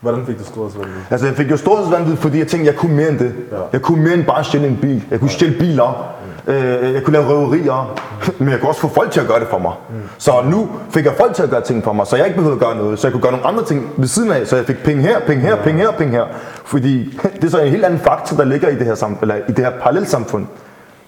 Hvordan 0.00 0.26
fik 0.26 0.38
du 0.38 0.44
storhedsvanvid? 0.44 0.92
Altså, 1.10 1.26
jeg 1.26 1.36
fik 1.36 1.50
jo 1.50 1.56
storhedsvanvid, 1.56 2.16
fordi 2.16 2.38
jeg 2.38 2.46
tænkte, 2.46 2.66
jeg 2.66 2.76
kunne 2.76 2.94
mere 2.96 3.08
end 3.08 3.18
det. 3.18 3.34
Ja. 3.52 3.56
Jeg 3.72 3.82
kunne 3.82 4.02
mere 4.02 4.14
end 4.14 4.24
bare 4.24 4.44
stjæle 4.44 4.66
en 4.66 4.76
bil. 4.76 5.04
Jeg 5.10 5.20
kunne 5.20 5.30
stjæle 5.30 5.58
biler. 5.58 6.14
Øh, 6.46 6.94
jeg 6.94 7.02
kunne 7.04 7.12
lave 7.12 7.26
røverier. 7.26 7.94
Men 8.38 8.48
jeg 8.48 8.60
kunne 8.60 8.68
også 8.68 8.80
få 8.80 8.88
folk 8.88 9.10
til 9.10 9.20
at 9.20 9.26
gøre 9.26 9.40
det 9.40 9.48
for 9.50 9.58
mig. 9.58 9.72
Så 10.18 10.32
nu 10.50 10.68
fik 10.90 11.04
jeg 11.04 11.12
folk 11.18 11.34
til 11.34 11.42
at 11.42 11.50
gøre 11.50 11.60
ting 11.60 11.84
for 11.84 11.92
mig, 11.92 12.06
så 12.06 12.16
jeg 12.16 12.26
ikke 12.26 12.36
behøvede 12.36 12.60
at 12.60 12.66
gøre 12.66 12.76
noget. 12.76 12.98
Så 12.98 13.06
jeg 13.06 13.12
kunne 13.12 13.22
gøre 13.22 13.32
nogle 13.32 13.46
andre 13.46 13.64
ting 13.64 13.88
ved 13.96 14.08
siden 14.08 14.32
af. 14.32 14.46
Så 14.46 14.56
jeg 14.56 14.64
fik 14.64 14.82
penge 14.84 15.02
her, 15.02 15.20
penge 15.20 15.42
her, 15.42 15.56
penge 15.56 15.80
her, 15.80 15.90
penge 15.90 16.12
her. 16.12 16.24
Fordi 16.64 17.18
det 17.40 17.44
er 17.44 17.48
så 17.48 17.58
en 17.58 17.70
helt 17.70 17.84
anden 17.84 18.00
faktor, 18.00 18.36
der 18.36 18.44
ligger 18.44 18.68
i 18.68 18.74
det 18.74 18.86
her, 18.86 18.94
sam- 18.94 19.18
eller 19.22 19.34
i 19.34 19.52
det 19.52 19.58
her 19.58 19.70
parallelsamfund. 19.70 20.46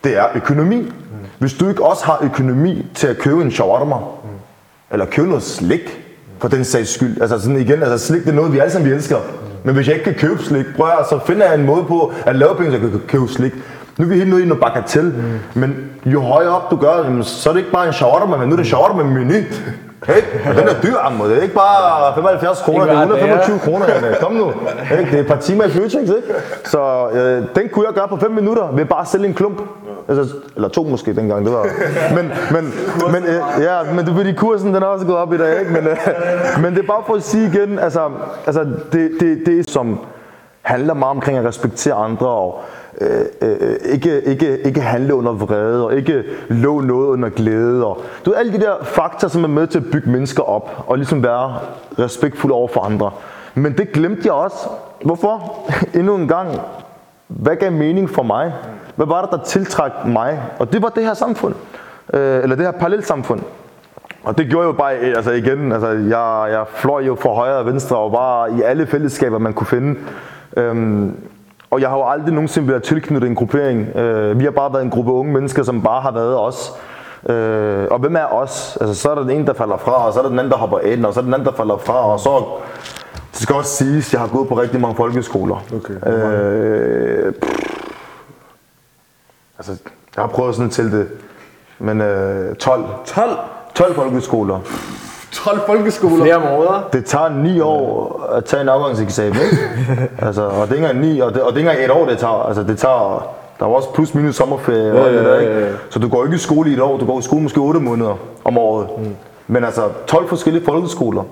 Det 0.05 0.19
er 0.19 0.25
økonomi. 0.35 0.93
Hvis 1.39 1.55
du 1.55 1.69
ikke 1.69 1.85
også 1.85 2.05
har 2.05 2.19
økonomi 2.23 2.87
til 2.95 3.07
at 3.07 3.19
købe 3.19 3.43
en 3.43 3.51
shawarma, 3.51 3.97
eller 4.93 5.07
købe 5.07 5.29
noget 5.29 5.43
slik, 5.43 6.05
for 6.39 6.49
den 6.49 6.65
sags 6.65 6.95
skyld. 6.95 7.21
Altså 7.21 7.39
sådan 7.39 7.61
igen, 7.61 7.83
altså 7.83 8.07
slik 8.07 8.23
det 8.23 8.31
er 8.31 8.35
noget, 8.35 8.53
vi 8.53 8.59
alle 8.59 8.73
sammen 8.73 8.91
vi 8.91 8.95
elsker. 8.95 9.17
Men 9.65 9.75
hvis 9.75 9.87
jeg 9.87 9.95
ikke 9.95 10.05
kan 10.05 10.29
købe 10.29 10.43
slik, 10.43 10.67
prøv 10.77 10.87
at, 10.87 11.07
så 11.09 11.19
finder 11.27 11.47
jeg 11.47 11.55
en 11.55 11.67
måde 11.67 11.85
på 11.85 12.13
at 12.27 12.37
lave 12.37 12.55
penge, 12.55 12.73
så 12.73 12.79
jeg 12.79 12.91
kan 12.91 13.01
købe 13.09 13.29
slik. 13.29 13.55
Nu 13.99 14.05
er 14.05 14.09
vi 14.09 14.17
helt 14.17 14.29
nede 14.29 14.43
i 14.43 14.47
noget 14.47 14.61
bagatel, 14.63 15.05
mm. 15.05 15.61
men 15.61 15.91
jo 16.07 16.21
højere 16.21 16.51
op 16.51 16.71
du 16.71 16.77
gør, 16.77 17.05
jamen, 17.05 17.25
så 17.25 17.49
er 17.49 17.53
det 17.53 17.61
ikke 17.61 17.73
bare 17.73 17.87
en 17.87 17.93
shawarma, 17.93 18.37
men 18.37 18.49
nu 18.49 18.53
er 18.53 18.57
det 18.57 18.67
shawarma 18.67 19.03
med 19.03 19.25
menu. 19.25 19.35
Og 20.49 20.55
den 20.55 20.69
er 20.69 20.81
dyr, 20.83 20.97
ammo. 21.03 21.29
Det 21.29 21.39
er 21.39 21.43
ikke 21.43 21.55
bare 21.55 22.15
75 22.15 22.61
kroner, 22.61 22.85
det 22.85 22.93
er 22.93 23.07
hver 23.07 23.17
dag, 23.17 23.23
125 23.23 23.59
kroner. 23.59 23.87
Janne. 23.89 24.17
Kom 24.21 24.33
nu. 24.33 24.53
Ikke? 24.99 25.11
Det 25.11 25.15
er 25.15 25.21
et 25.21 25.27
par 25.27 25.37
timer 25.37 25.65
i 25.65 25.71
Føtex, 25.71 25.95
ikke? 25.95 26.23
Så 26.65 27.09
øh, 27.13 27.43
den 27.57 27.69
kunne 27.73 27.87
jeg 27.87 27.95
gøre 27.95 28.09
på 28.09 28.17
5 28.17 28.31
minutter 28.31 28.73
ved 28.73 28.85
bare 28.85 29.01
at 29.01 29.09
sælge 29.09 29.27
en 29.27 29.35
klump. 29.35 29.61
Altså, 30.09 30.35
eller 30.57 30.69
to 30.69 30.85
måske 30.85 31.17
dengang, 31.17 31.45
det 31.45 31.53
var. 31.53 31.67
Men, 32.15 32.33
men, 32.53 32.73
men, 33.13 33.25
øh, 33.25 33.63
ja, 33.63 33.93
men 33.95 34.07
det 34.07 34.15
fordi 34.17 34.33
kursen 34.33 34.75
den 34.75 34.83
er 34.83 34.87
også 34.87 35.07
gået 35.07 35.19
op 35.19 35.33
i 35.33 35.37
dag, 35.37 35.61
ikke? 35.61 35.73
Men, 35.73 35.87
øh, 35.87 35.97
men 36.63 36.75
det 36.75 36.83
er 36.83 36.87
bare 36.87 37.03
for 37.07 37.15
at 37.15 37.23
sige 37.23 37.47
igen, 37.47 37.79
altså, 37.79 38.11
altså 38.47 38.65
det, 38.93 39.11
det, 39.21 39.43
det 39.47 39.59
er 39.59 39.65
som 39.69 39.99
handler 40.65 40.95
meget 40.95 41.11
omkring 41.11 41.39
at 41.39 41.45
respektere 41.45 41.95
andre 41.95 42.27
og 42.27 42.61
øh, 43.01 43.25
øh, 43.43 43.57
øh, 43.61 43.77
ikke, 43.85 44.21
ikke, 44.23 44.59
ikke 44.59 44.81
handle 44.81 45.15
under 45.15 45.33
vrede 45.33 45.85
og 45.85 45.95
ikke 45.95 46.25
lå 46.49 46.81
noget 46.81 47.07
under 47.07 47.29
glæde. 47.29 47.87
Og, 47.87 48.01
du 48.25 48.31
ved, 48.31 48.39
alle 48.39 48.53
de 48.53 48.61
der 48.61 48.75
faktorer, 48.83 49.31
som 49.31 49.45
er 49.45 49.49
med 49.49 49.67
til 49.67 49.79
at 49.79 49.85
bygge 49.93 50.11
mennesker 50.11 50.43
op 50.43 50.85
og 50.87 50.97
ligesom 50.97 51.23
være 51.23 51.59
respektfuld 51.99 52.53
over 52.53 52.69
for 52.69 52.81
andre. 52.81 53.11
Men 53.55 53.79
det 53.79 53.93
glemte 53.93 54.23
jeg 54.25 54.33
også. 54.33 54.57
Hvorfor? 55.05 55.55
Endnu 55.99 56.15
en 56.15 56.29
gang. 56.29 56.49
Hvad 57.29 57.57
gav 57.57 57.73
mening 57.73 58.11
for 58.11 58.23
mig? 58.23 58.53
Hvad 58.97 59.07
var 59.07 59.23
det, 59.23 59.31
der 59.31 59.45
tiltrak 59.45 59.93
mig? 60.07 60.43
Og 60.59 60.73
det 60.73 60.83
var 60.83 60.89
det 60.89 61.05
her 61.05 61.15
samfund. 61.15 61.55
Øh, 62.15 62.43
eller 62.43 62.57
det 62.57 62.65
her 62.65 62.73
parallelsamfund. 62.73 63.41
Og 64.25 64.39
det 64.39 64.47
gjorde 64.47 64.67
jo 64.67 64.73
bare, 64.73 64.93
altså 64.93 65.31
igen, 65.31 65.73
altså 65.73 65.89
jeg, 65.89 66.47
jeg 66.51 66.65
fløj 66.69 67.03
jo 67.03 67.15
fra 67.15 67.31
højre 67.31 67.57
og 67.57 67.67
venstre 67.67 67.97
og 67.97 68.13
var 68.13 68.47
i 68.47 68.63
alle 68.63 68.87
fællesskaber, 68.87 69.39
man 69.39 69.53
kunne 69.53 69.67
finde. 69.67 70.01
Øhm, 70.57 71.17
og 71.71 71.81
jeg 71.81 71.89
har 71.89 71.97
jo 71.97 72.09
aldrig 72.09 72.35
nogensinde 72.35 72.69
været 72.69 72.83
tilknyttet 72.83 73.29
en 73.29 73.35
gruppering. 73.35 73.97
Øh, 73.97 74.39
vi 74.39 74.45
har 74.45 74.51
bare 74.51 74.73
været 74.73 74.83
en 74.83 74.91
gruppe 74.91 75.13
unge 75.13 75.33
mennesker, 75.33 75.63
som 75.63 75.83
bare 75.83 76.01
har 76.03 76.13
været 76.13 76.39
os. 76.39 76.73
Øh, 77.29 77.87
og 77.91 77.99
hvem 77.99 78.17
er 78.17 78.25
os? 78.25 78.79
Altså, 78.81 78.95
så 78.95 79.11
er 79.11 79.15
der 79.15 79.23
den 79.23 79.31
ene, 79.31 79.47
der 79.47 79.53
falder 79.53 79.77
fra, 79.77 80.07
og 80.07 80.13
så 80.13 80.19
er 80.19 80.23
der 80.23 80.31
den 80.31 80.39
anden, 80.39 80.53
der 80.53 80.59
hopper 80.59 80.79
ind, 80.79 81.07
og 81.07 81.15
så 81.15 81.21
er 81.21 81.23
der 81.23 81.27
den 81.27 81.35
anden, 81.35 81.47
der 81.47 81.55
falder 81.55 81.77
fra, 81.77 82.13
og 82.13 82.21
så... 82.21 82.45
Det 83.33 83.43
skal 83.43 83.57
også 83.57 83.71
siges, 83.71 84.09
at 84.09 84.13
jeg 84.13 84.21
har 84.21 84.29
gået 84.29 84.49
på 84.49 84.61
rigtig 84.61 84.81
mange 84.81 84.97
folkeskoler. 84.97 85.65
Okay. 85.75 85.95
Øh, 86.13 87.33
pff, 87.33 87.74
altså, 89.69 89.85
jeg 90.17 90.23
har 90.23 90.29
prøvet 90.29 90.55
sådan 90.55 90.71
til 90.71 90.93
det, 90.93 91.09
men 91.79 92.01
øh, 92.01 92.57
12. 92.57 92.85
12? 93.07 93.31
12 93.75 93.95
folkeskoler. 93.95 94.61
12 95.33 95.61
folkeskoler? 95.67 96.25
Flere 96.25 96.41
måder. 96.41 96.89
Det 96.93 97.05
tager 97.05 97.29
9 97.29 97.61
år 97.61 98.23
at 98.33 98.45
tage 98.45 98.63
en 98.63 98.69
afgangseksamen, 98.69 99.35
ikke? 99.35 100.11
altså, 100.27 100.43
og 100.43 100.69
det 100.69 100.73
er 100.73 100.77
ikke 100.77 100.89
engang 100.89 101.01
9, 101.01 101.21
og 101.21 101.35
det, 101.35 101.43
og 101.43 101.55
det 101.55 101.67
er 101.67 101.71
ikke 101.71 101.85
et 101.85 101.91
år, 101.91 102.07
det 102.07 102.19
tager. 102.19 102.47
Altså, 102.47 102.63
det 102.63 102.79
tager 102.79 103.37
der 103.59 103.67
er 103.67 103.71
også 103.71 103.93
plus 103.93 104.15
minus 104.15 104.37
sommerferie 104.37 104.93
og 104.93 105.13
det 105.13 105.25
der, 105.25 105.41
ikke? 105.41 105.73
Så 105.91 105.99
du 105.99 106.09
går 106.09 106.25
ikke 106.25 106.37
i 106.37 106.39
skole 106.39 106.71
i 106.71 106.73
et 106.73 106.81
år, 106.81 106.99
du 106.99 107.07
går 107.07 107.19
i 107.19 107.23
skole 107.23 107.43
måske 107.43 107.61
8 107.61 107.81
måneder 107.81 108.19
om 108.45 108.59
året. 108.59 108.89
Mm. 108.99 109.15
Men 109.47 109.65
altså, 109.65 109.89
12 110.07 110.29
forskellige 110.29 110.65
folkeskoler. 110.65 111.23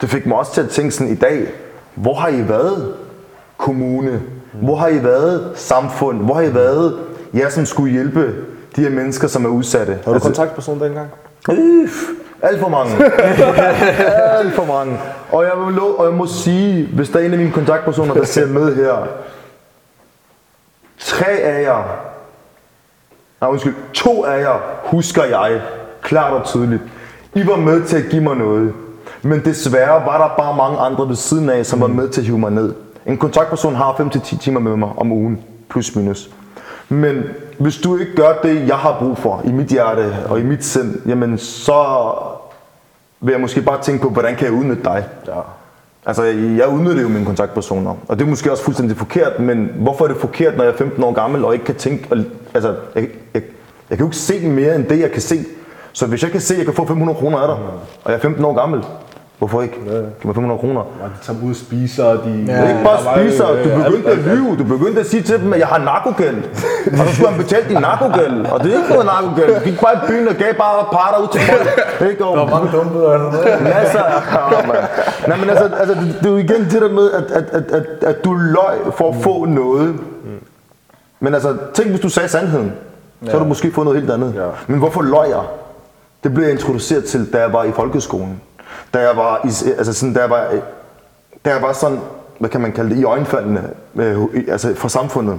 Det 0.00 0.10
fik 0.10 0.26
mig 0.26 0.38
også 0.38 0.54
til 0.54 0.60
at 0.60 0.68
tænke 0.68 0.90
sådan 0.90 1.12
i 1.12 1.16
dag, 1.16 1.46
hvor 1.94 2.14
har 2.14 2.28
I 2.28 2.48
været 2.48 2.94
kommune? 3.56 4.22
Hvor 4.52 4.76
har 4.76 4.88
I 4.88 5.04
været 5.04 5.52
samfund? 5.54 6.20
Hvor 6.20 6.34
har 6.34 6.42
I 6.42 6.54
været 6.54 6.98
jer, 7.34 7.48
som 7.48 7.66
skulle 7.66 7.92
hjælpe 7.92 8.34
de 8.76 8.80
her 8.80 8.90
mennesker, 8.90 9.28
som 9.28 9.44
er 9.44 9.48
udsatte? 9.48 9.98
Har 10.04 10.12
du 10.12 10.18
kontaktperson 10.18 10.80
dengang? 10.80 11.08
Øff, 11.50 12.02
alt 12.42 12.60
for 12.60 12.68
mange. 12.68 13.04
alt 14.40 14.54
for 14.54 14.64
mange. 14.64 14.98
Og 15.32 15.44
jeg, 15.44 15.52
vil 15.66 15.80
og 15.80 16.04
jeg 16.04 16.14
må 16.14 16.26
sige, 16.26 16.88
hvis 16.94 17.08
der 17.08 17.18
er 17.18 17.24
en 17.24 17.32
af 17.32 17.38
mine 17.38 17.52
kontaktpersoner, 17.52 18.14
der 18.14 18.24
ser 18.24 18.46
med 18.46 18.76
her, 18.76 19.06
tre 20.98 21.26
af 21.30 21.62
jer, 21.62 21.82
nej 23.40 23.50
undskyld, 23.50 23.74
to 23.94 24.24
af 24.24 24.40
jer 24.40 24.60
husker 24.84 25.24
jeg 25.24 25.60
klart 26.02 26.32
og 26.32 26.44
tydeligt. 26.44 26.82
I 27.34 27.46
var 27.46 27.56
med 27.56 27.82
til 27.82 27.96
at 27.96 28.10
give 28.10 28.22
mig 28.22 28.36
noget. 28.36 28.72
Men 29.22 29.44
desværre 29.44 30.06
var 30.06 30.28
der 30.28 30.36
bare 30.42 30.56
mange 30.56 30.78
andre 30.78 31.08
ved 31.08 31.16
siden 31.16 31.50
af, 31.50 31.66
som 31.66 31.80
var 31.80 31.86
med 31.86 32.08
til 32.08 32.20
at 32.20 32.26
hive 32.26 32.38
mig 32.38 32.50
ned. 32.50 32.74
En 33.06 33.18
kontaktperson 33.18 33.74
har 33.74 33.92
5-10 33.92 34.38
timer 34.38 34.60
med 34.60 34.76
mig 34.76 34.88
om 34.96 35.12
ugen, 35.12 35.44
plus 35.70 35.96
minus. 35.96 36.30
Men 36.92 37.24
hvis 37.58 37.76
du 37.76 37.96
ikke 37.96 38.14
gør 38.16 38.32
det, 38.42 38.68
jeg 38.68 38.76
har 38.76 38.96
brug 38.98 39.18
for 39.18 39.42
i 39.44 39.52
mit 39.52 39.66
hjerte 39.66 40.14
og 40.28 40.40
i 40.40 40.42
mit 40.42 40.64
sind, 40.64 41.02
jamen 41.06 41.38
så 41.38 42.12
vil 43.20 43.32
jeg 43.32 43.40
måske 43.40 43.62
bare 43.62 43.82
tænke 43.82 44.02
på, 44.02 44.10
hvordan 44.10 44.36
kan 44.36 44.46
jeg 44.46 44.54
udnytte 44.54 44.84
dig? 44.84 45.04
Ja. 45.26 45.40
Altså, 46.06 46.22
jeg 46.58 46.68
udnytter 46.68 47.02
jo 47.02 47.08
mine 47.08 47.26
kontaktpersoner, 47.26 47.94
og 48.08 48.18
det 48.18 48.24
er 48.24 48.28
måske 48.28 48.50
også 48.52 48.64
fuldstændig 48.64 48.96
forkert, 48.96 49.40
men 49.40 49.70
hvorfor 49.76 50.04
er 50.04 50.08
det 50.08 50.16
forkert, 50.16 50.56
når 50.56 50.64
jeg 50.64 50.72
er 50.72 50.76
15 50.76 51.04
år 51.04 51.12
gammel 51.12 51.44
og 51.44 51.52
ikke 51.52 51.64
kan 51.64 51.74
tænke, 51.74 52.06
og, 52.10 52.18
altså, 52.54 52.74
jeg, 52.94 53.08
jeg, 53.34 53.42
jeg 53.90 53.98
kan 53.98 53.98
jo 53.98 54.06
ikke 54.06 54.16
se 54.16 54.48
mere 54.48 54.74
end 54.74 54.84
det, 54.84 55.00
jeg 55.00 55.10
kan 55.10 55.22
se. 55.22 55.44
Så 55.92 56.06
hvis 56.06 56.22
jeg 56.22 56.30
kan 56.30 56.40
se, 56.40 56.54
at 56.54 56.58
jeg 56.58 56.66
kan 56.66 56.74
få 56.74 56.86
500 56.86 57.18
kroner 57.18 57.38
af 57.38 57.48
dig, 57.48 57.56
og 58.04 58.10
jeg 58.10 58.14
er 58.14 58.20
15 58.20 58.44
år 58.44 58.54
gammel, 58.54 58.84
hvorfor 59.42 59.62
ikke? 59.62 59.76
Giv 60.20 60.26
mig 60.28 60.34
500 60.34 60.58
kroner. 60.60 60.80
Og 60.80 61.08
de 61.14 61.18
tager 61.26 61.38
ud 61.44 61.50
og 61.50 61.56
spiser, 61.56 62.04
og 62.04 62.18
de... 62.24 62.32
Det 62.46 62.50
er 62.50 62.68
ikke 62.68 62.84
bare 62.84 63.00
spiser, 63.12 63.46
du 63.46 63.68
begyndte 63.84 64.10
at 64.10 64.18
lyve, 64.18 64.56
du 64.56 64.64
begyndte 64.64 65.00
at 65.00 65.06
sige 65.06 65.22
til 65.22 65.40
dem, 65.40 65.52
at 65.52 65.58
jeg 65.58 65.66
har 65.66 65.78
narkogæld. 65.78 66.36
Og 67.00 67.06
så 67.08 67.14
skulle 67.14 67.30
han 67.30 67.38
betale 67.42 67.68
din 67.68 67.80
narkogæld. 67.80 68.46
Og 68.52 68.64
det 68.64 68.74
er 68.74 68.76
ikke 68.78 68.88
noget 68.88 69.06
narkogæld. 69.06 69.54
Du 69.54 69.64
gik 69.64 69.80
bare 69.80 69.94
i 69.94 70.00
byen 70.08 70.28
og 70.28 70.34
gav 70.34 70.54
bare 70.54 70.84
parter 70.92 71.18
ud 71.22 71.28
til 71.32 71.40
folk. 71.40 71.66
Ikke? 72.10 72.24
Og, 72.24 72.36
Der 72.36 72.44
var 72.44 72.50
mange 72.56 72.72
dumpede 72.76 73.06
og 73.06 73.32
sådan 73.32 73.48
noget. 73.48 73.62
Masser 73.62 74.02
af 74.02 74.20
ja. 74.52 75.28
Nej, 75.28 75.36
men 75.36 75.50
altså, 75.50 75.70
altså 75.80 75.94
det, 75.94 76.16
det 76.20 76.26
er 76.26 76.30
jo 76.30 76.36
igen 76.36 76.60
det 76.72 76.82
der 76.82 76.92
med, 76.92 77.10
at, 77.12 77.24
at, 77.30 77.44
at, 77.52 77.64
at, 77.78 77.86
at 78.02 78.24
du 78.24 78.32
løj 78.32 78.74
for 78.96 79.08
at 79.08 79.16
få 79.22 79.44
noget. 79.44 79.94
Men 81.20 81.34
altså, 81.34 81.56
tænk 81.74 81.88
hvis 81.88 82.00
du 82.00 82.08
sagde 82.08 82.28
sandheden. 82.28 82.72
Så 83.24 83.30
har 83.30 83.38
du 83.38 83.44
måske 83.44 83.72
fået 83.72 83.84
noget 83.84 84.00
helt 84.00 84.12
andet. 84.12 84.34
Ja. 84.36 84.48
Men 84.66 84.78
hvorfor 84.78 85.02
løj 85.02 85.26
jeg? 85.28 85.44
Det 86.24 86.34
blev 86.34 86.44
jeg 86.44 86.52
introduceret 86.52 87.04
til, 87.04 87.32
da 87.32 87.40
jeg 87.40 87.52
var 87.52 87.64
i 87.64 87.72
folkeskolen. 87.72 88.40
Da 88.94 88.98
jeg 88.98 89.16
var, 89.16 89.40
i, 89.44 89.48
altså 89.78 89.92
sådan, 89.92 90.14
da 90.14 90.20
jeg 90.20 90.30
var, 90.30 90.46
da 91.44 91.50
jeg 91.52 91.62
var 91.62 91.72
sådan, 91.72 91.98
hvad 92.38 92.50
kan 92.50 92.60
man 92.60 92.72
kalde 92.72 92.90
det, 92.90 93.00
i 93.00 93.04
øjenfaldene 93.04 93.70
øh, 93.96 94.18
altså 94.48 94.74
fra 94.74 94.88
samfundet. 94.88 95.38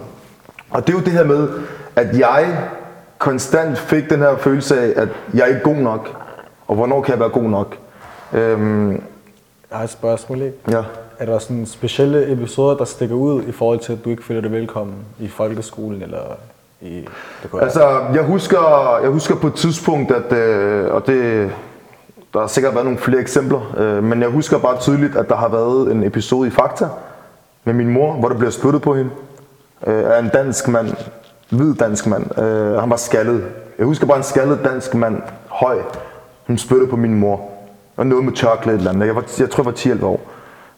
Og 0.69 0.87
det 0.87 0.93
er 0.93 0.97
jo 0.97 1.03
det 1.03 1.13
her 1.13 1.23
med, 1.23 1.49
at 1.95 2.19
jeg 2.19 2.57
konstant 3.17 3.77
fik 3.77 4.09
den 4.09 4.19
her 4.19 4.37
følelse 4.37 4.79
af, 4.81 5.01
at 5.01 5.07
jeg 5.33 5.41
er 5.41 5.45
ikke 5.45 5.61
god 5.61 5.75
nok. 5.75 6.09
Og 6.67 6.75
hvornår 6.75 7.01
kan 7.01 7.11
jeg 7.11 7.19
være 7.19 7.29
god 7.29 7.43
nok? 7.49 7.77
Øhm, 8.33 8.91
Jeg 8.91 9.77
har 9.77 9.83
et 9.83 9.89
spørgsmål, 9.89 10.41
ikke? 10.41 10.57
ja. 10.71 10.81
Er 11.19 11.25
der 11.25 11.39
sådan 11.39 11.65
specielle 11.65 12.31
episoder, 12.31 12.77
der 12.77 12.85
stikker 12.85 13.15
ud 13.15 13.43
i 13.43 13.51
forhold 13.51 13.79
til, 13.79 13.93
at 13.93 13.99
du 14.05 14.09
ikke 14.09 14.23
føler 14.23 14.41
dig 14.41 14.51
velkommen 14.51 14.95
i 15.19 15.27
folkeskolen 15.27 16.01
eller 16.01 16.21
i... 16.81 17.07
Det 17.43 17.51
kunne 17.51 17.61
Altså, 17.61 17.99
jeg 18.13 18.23
husker, 18.23 18.97
jeg 19.01 19.09
husker 19.09 19.35
på 19.35 19.47
et 19.47 19.53
tidspunkt, 19.53 20.11
at, 20.11 20.33
øh, 20.37 20.93
og 20.93 21.07
det, 21.07 21.51
der 22.33 22.39
har 22.39 22.47
sikkert 22.47 22.73
været 22.73 22.85
nogle 22.85 22.99
flere 22.99 23.21
eksempler, 23.21 23.75
øh, 23.77 24.03
men 24.03 24.21
jeg 24.21 24.29
husker 24.29 24.57
bare 24.57 24.79
tydeligt, 24.79 25.15
at 25.15 25.29
der 25.29 25.35
har 25.35 25.47
været 25.47 25.91
en 25.91 26.03
episode 26.03 26.47
i 26.47 26.51
Fakta 26.51 26.87
med 27.63 27.73
min 27.73 27.89
mor, 27.89 28.13
hvor 28.13 28.29
der 28.29 28.37
bliver 28.37 28.51
spyttet 28.51 28.81
på 28.81 28.95
hende 28.95 29.09
øh, 29.87 30.03
af 30.15 30.19
en 30.19 30.29
dansk 30.33 30.67
mand, 30.67 30.87
hvid 31.49 31.73
dansk 31.75 32.07
mand. 32.07 32.39
Øh, 32.39 32.79
han 32.79 32.89
var 32.89 32.95
skaldet. 32.95 33.43
Jeg 33.77 33.85
husker 33.85 34.07
bare 34.07 34.17
en 34.17 34.23
skaldet 34.23 34.59
dansk 34.63 34.95
mand, 34.95 35.21
høj, 35.47 35.77
som 36.47 36.57
spyttede 36.57 36.89
på 36.89 36.95
min 36.95 37.13
mor. 37.13 37.41
Og 37.97 38.07
noget 38.07 38.25
med 38.25 38.33
tørklæde 38.33 38.77
eller 38.77 38.91
andet. 38.91 39.05
Jeg, 39.07 39.15
var, 39.15 39.23
jeg 39.39 39.49
tror, 39.49 39.63
jeg 39.63 39.95
var 39.95 39.95
10-11 40.01 40.05
år. 40.05 40.19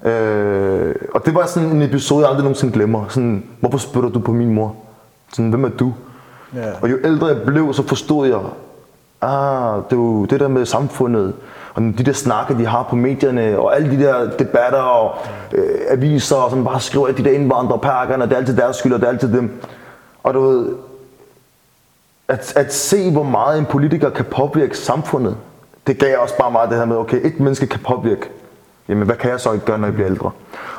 Øh, 0.10 0.96
og 1.14 1.26
det 1.26 1.36
var 1.36 1.46
sådan 1.46 1.70
en 1.70 1.82
episode, 1.82 2.22
jeg 2.22 2.30
aldrig 2.30 2.44
nogensinde 2.44 2.74
glemmer. 2.74 3.06
Sådan, 3.10 3.44
hvorfor 3.60 3.78
spytter 3.78 4.10
du 4.10 4.20
på 4.20 4.32
min 4.32 4.54
mor? 4.54 4.76
Sådan, 5.34 5.50
hvem 5.50 5.64
er 5.64 5.70
du? 5.70 5.94
Ja. 6.56 6.72
Og 6.82 6.92
jo 6.92 6.98
ældre 7.04 7.28
jeg 7.28 7.42
blev, 7.46 7.74
så 7.74 7.88
forstod 7.88 8.28
jeg, 8.28 8.40
ah, 9.22 9.84
det 9.90 9.92
er 9.92 10.02
jo 10.02 10.26
det 10.26 10.40
der 10.40 10.48
med 10.48 10.66
samfundet, 10.66 11.34
og 11.74 11.82
de 11.82 12.04
der 12.04 12.14
snakke, 12.14 12.58
de 12.58 12.66
har 12.66 12.84
på 12.84 12.96
medierne, 12.96 13.60
og 13.60 13.76
alle 13.76 13.92
de 13.98 14.04
der 14.04 14.38
debatter 14.38 14.80
og 14.80 15.16
øh, 15.52 15.80
aviser, 15.90 16.48
som 16.50 16.64
bare 16.64 16.80
skriver, 16.80 17.08
at 17.08 17.18
de 17.18 17.24
der 17.24 17.32
indvandrerpakkerne, 17.32 18.24
det 18.24 18.32
er 18.34 18.38
altid 18.38 18.58
deres 18.58 18.76
skyld, 18.76 18.94
og 18.94 19.00
det 19.00 19.06
er 19.06 19.12
altid 19.12 19.34
dem. 19.34 19.62
Og 20.24 20.34
du 20.34 20.42
ved, 20.42 20.76
at, 22.28 22.54
at 22.58 22.74
se, 22.74 23.12
hvor 23.12 23.24
meget 23.24 23.60
en 23.60 23.66
politiker 23.66 24.10
kan 24.10 24.26
påvirke 24.26 24.78
samfundet, 24.78 25.38
det 25.88 26.00
gav 26.00 26.18
også 26.20 26.38
bare 26.38 26.52
meget 26.52 26.70
det 26.70 26.78
her 26.78 26.86
med, 26.86 26.98
okay, 26.98 27.26
et 27.26 27.40
menneske 27.40 27.68
kan 27.68 27.80
påvirke, 27.80 28.30
jamen 28.90 29.06
hvad 29.06 29.16
kan 29.16 29.32
jeg 29.32 29.40
så 29.40 29.52
ikke 29.52 29.66
gøre, 29.66 29.78
når 29.78 29.88
jeg 29.88 29.94
bliver 29.94 30.10
ældre? 30.10 30.32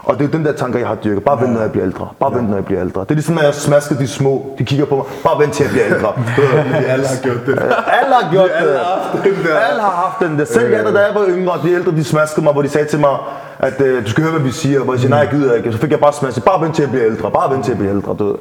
Og 0.07 0.15
det 0.15 0.25
er 0.25 0.29
jo 0.29 0.33
den 0.39 0.45
der 0.45 0.53
tanke, 0.53 0.79
jeg 0.79 0.89
har 0.89 0.95
dyrket. 0.95 1.25
Bare 1.25 1.41
vent, 1.41 1.53
når 1.53 1.61
jeg 1.61 1.71
bliver 1.73 1.87
ældre. 1.87 2.09
Bare 2.21 2.35
vent, 2.35 2.49
når 2.49 2.57
jeg 2.57 2.65
bliver 2.65 2.81
ældre. 2.81 3.01
Det 3.01 3.11
er 3.11 3.15
ligesom, 3.15 3.35
når 3.35 3.43
jeg 3.43 3.55
smasker 3.55 3.95
de 3.97 4.09
små. 4.09 4.55
De 4.59 4.65
kigger 4.65 4.85
på 4.85 4.97
mig. 4.97 5.05
Bare 5.25 5.41
vent 5.41 5.53
til 5.53 5.65
jeg 5.65 5.73
bliver 5.73 5.87
ældre. 5.87 6.13
Vi 6.81 6.85
alle 6.85 7.07
har 7.07 7.17
gjort 7.23 7.47
det. 7.47 7.53
Alle 7.99 8.15
har 8.15 8.33
gjort 8.33 8.51
alle 8.55 8.73
det. 8.73 8.79
har 8.79 9.01
haft 9.13 9.25
den 9.25 9.35
der. 9.45 9.57
Alle 9.59 9.81
har 9.81 9.91
haft 10.05 10.31
den 10.31 10.39
der. 10.39 10.45
Selv 10.45 10.73
jeg, 10.73 10.85
da 10.85 10.99
jeg 10.99 11.15
var 11.15 11.27
yngre, 11.29 11.53
de 11.65 11.73
ældre, 11.73 11.93
de 11.93 12.05
smaskede 12.05 12.45
mig, 12.45 12.53
hvor 12.53 12.63
de 12.63 12.69
sagde 12.69 12.89
til 12.89 13.01
mig, 13.01 13.17
at 13.59 13.81
øh, 13.81 14.05
du 14.05 14.11
skal 14.11 14.23
høre, 14.23 14.33
hvad 14.33 14.43
vi 14.43 14.51
siger. 14.51 14.81
Hvor 14.81 14.93
jeg 14.93 15.01
siger, 15.01 15.11
nej, 15.11 15.19
jeg 15.19 15.29
gider 15.31 15.55
ikke. 15.55 15.73
Så 15.73 15.79
fik 15.79 15.91
jeg 15.91 16.01
bare 16.01 16.13
smasket. 16.13 16.45
Bare 16.45 16.61
vent 16.61 16.75
til 16.75 16.83
jeg 16.83 16.91
bliver 16.91 17.07
ældre. 17.07 17.31
Bare 17.31 17.53
vent 17.55 17.65
til 17.65 17.71
jeg 17.71 17.79
bliver 17.79 17.95
ældre. 17.95 18.17
Du. 18.19 18.37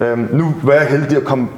Øhm, 0.00 0.28
nu 0.32 0.54
var 0.62 0.72
jeg 0.72 0.86
heldig 0.86 1.16
at 1.16 1.24
komme 1.24 1.48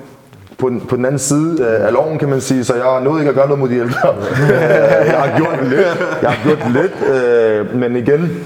på 0.58 0.68
den, 0.68 0.80
på 0.80 0.96
den 0.96 1.04
anden 1.04 1.18
side 1.18 1.66
af 1.66 1.92
loven, 1.92 2.18
kan 2.18 2.28
man 2.28 2.40
sige, 2.40 2.64
så 2.64 2.74
jeg 2.74 3.00
nåede 3.04 3.20
ikke 3.20 3.28
at 3.28 3.34
gøre 3.34 3.46
noget 3.46 3.58
mod 3.58 3.68
de 3.68 3.76
ældre. 3.76 4.08
jeg 5.12 5.20
har 5.20 5.38
gjort 5.38 5.68
lidt, 5.68 6.06
jeg 6.22 6.30
har 6.30 6.38
gjort 6.44 6.72
lidt, 6.72 6.92
øh, 7.14 7.74
men 7.76 7.96
igen, 7.96 8.44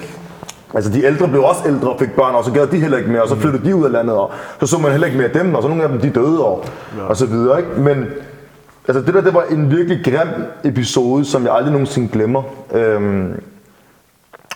altså 0.75 0.91
de 0.93 1.05
ældre 1.05 1.29
blev 1.29 1.43
også 1.43 1.61
ældre 1.67 1.91
og 1.91 1.99
fik 1.99 2.13
børn, 2.17 2.35
og 2.35 2.45
så 2.45 2.51
gjorde 2.51 2.71
de 2.71 2.81
heller 2.81 2.99
ikke 2.99 3.11
mere, 3.11 3.23
og 3.23 3.29
så 3.29 3.37
flyttede 3.37 3.65
de 3.65 3.77
ud 3.77 3.85
af 3.85 3.93
landet, 3.93 4.17
og 4.17 4.31
så 4.61 4.67
så 4.67 4.79
man 4.79 4.91
heller 4.91 5.07
ikke 5.07 5.19
mere 5.19 5.31
dem, 5.35 5.55
og 5.55 5.63
så 5.63 5.69
nogle 5.69 5.83
af 5.83 5.89
dem, 5.89 6.01
de 6.01 6.11
døde, 6.11 6.45
og, 6.45 6.65
og 7.09 7.17
så 7.17 7.27
videre, 7.27 7.59
ikke? 7.59 7.71
Men 7.81 8.05
altså 8.89 9.03
det 9.03 9.15
der, 9.15 9.21
det 9.21 9.35
var 9.35 9.45
en 9.51 9.71
virkelig 9.71 10.05
grim 10.05 10.29
episode, 10.65 11.25
som 11.25 11.45
jeg 11.45 11.55
aldrig 11.55 11.73
nogensinde 11.73 12.09
glemmer. 12.13 12.43
Øhm, 12.75 13.41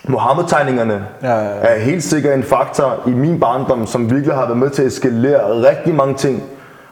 Mohammed-tegningerne 0.09 1.05
Ja, 1.23 1.35
ja, 1.35 1.45
ja. 1.45 1.51
er 1.63 1.79
helt 1.79 2.03
sikkert 2.03 2.35
en 2.35 2.43
faktor 2.43 3.01
i 3.07 3.11
min 3.11 3.41
barndom, 3.41 3.87
som 3.87 4.11
virkelig 4.11 4.35
har 4.35 4.47
været 4.47 4.59
med 4.59 4.71
til 4.71 4.83
at 4.83 4.89
eskalere 4.89 5.69
rigtig 5.69 5.95
mange 5.95 6.15
ting, 6.15 6.43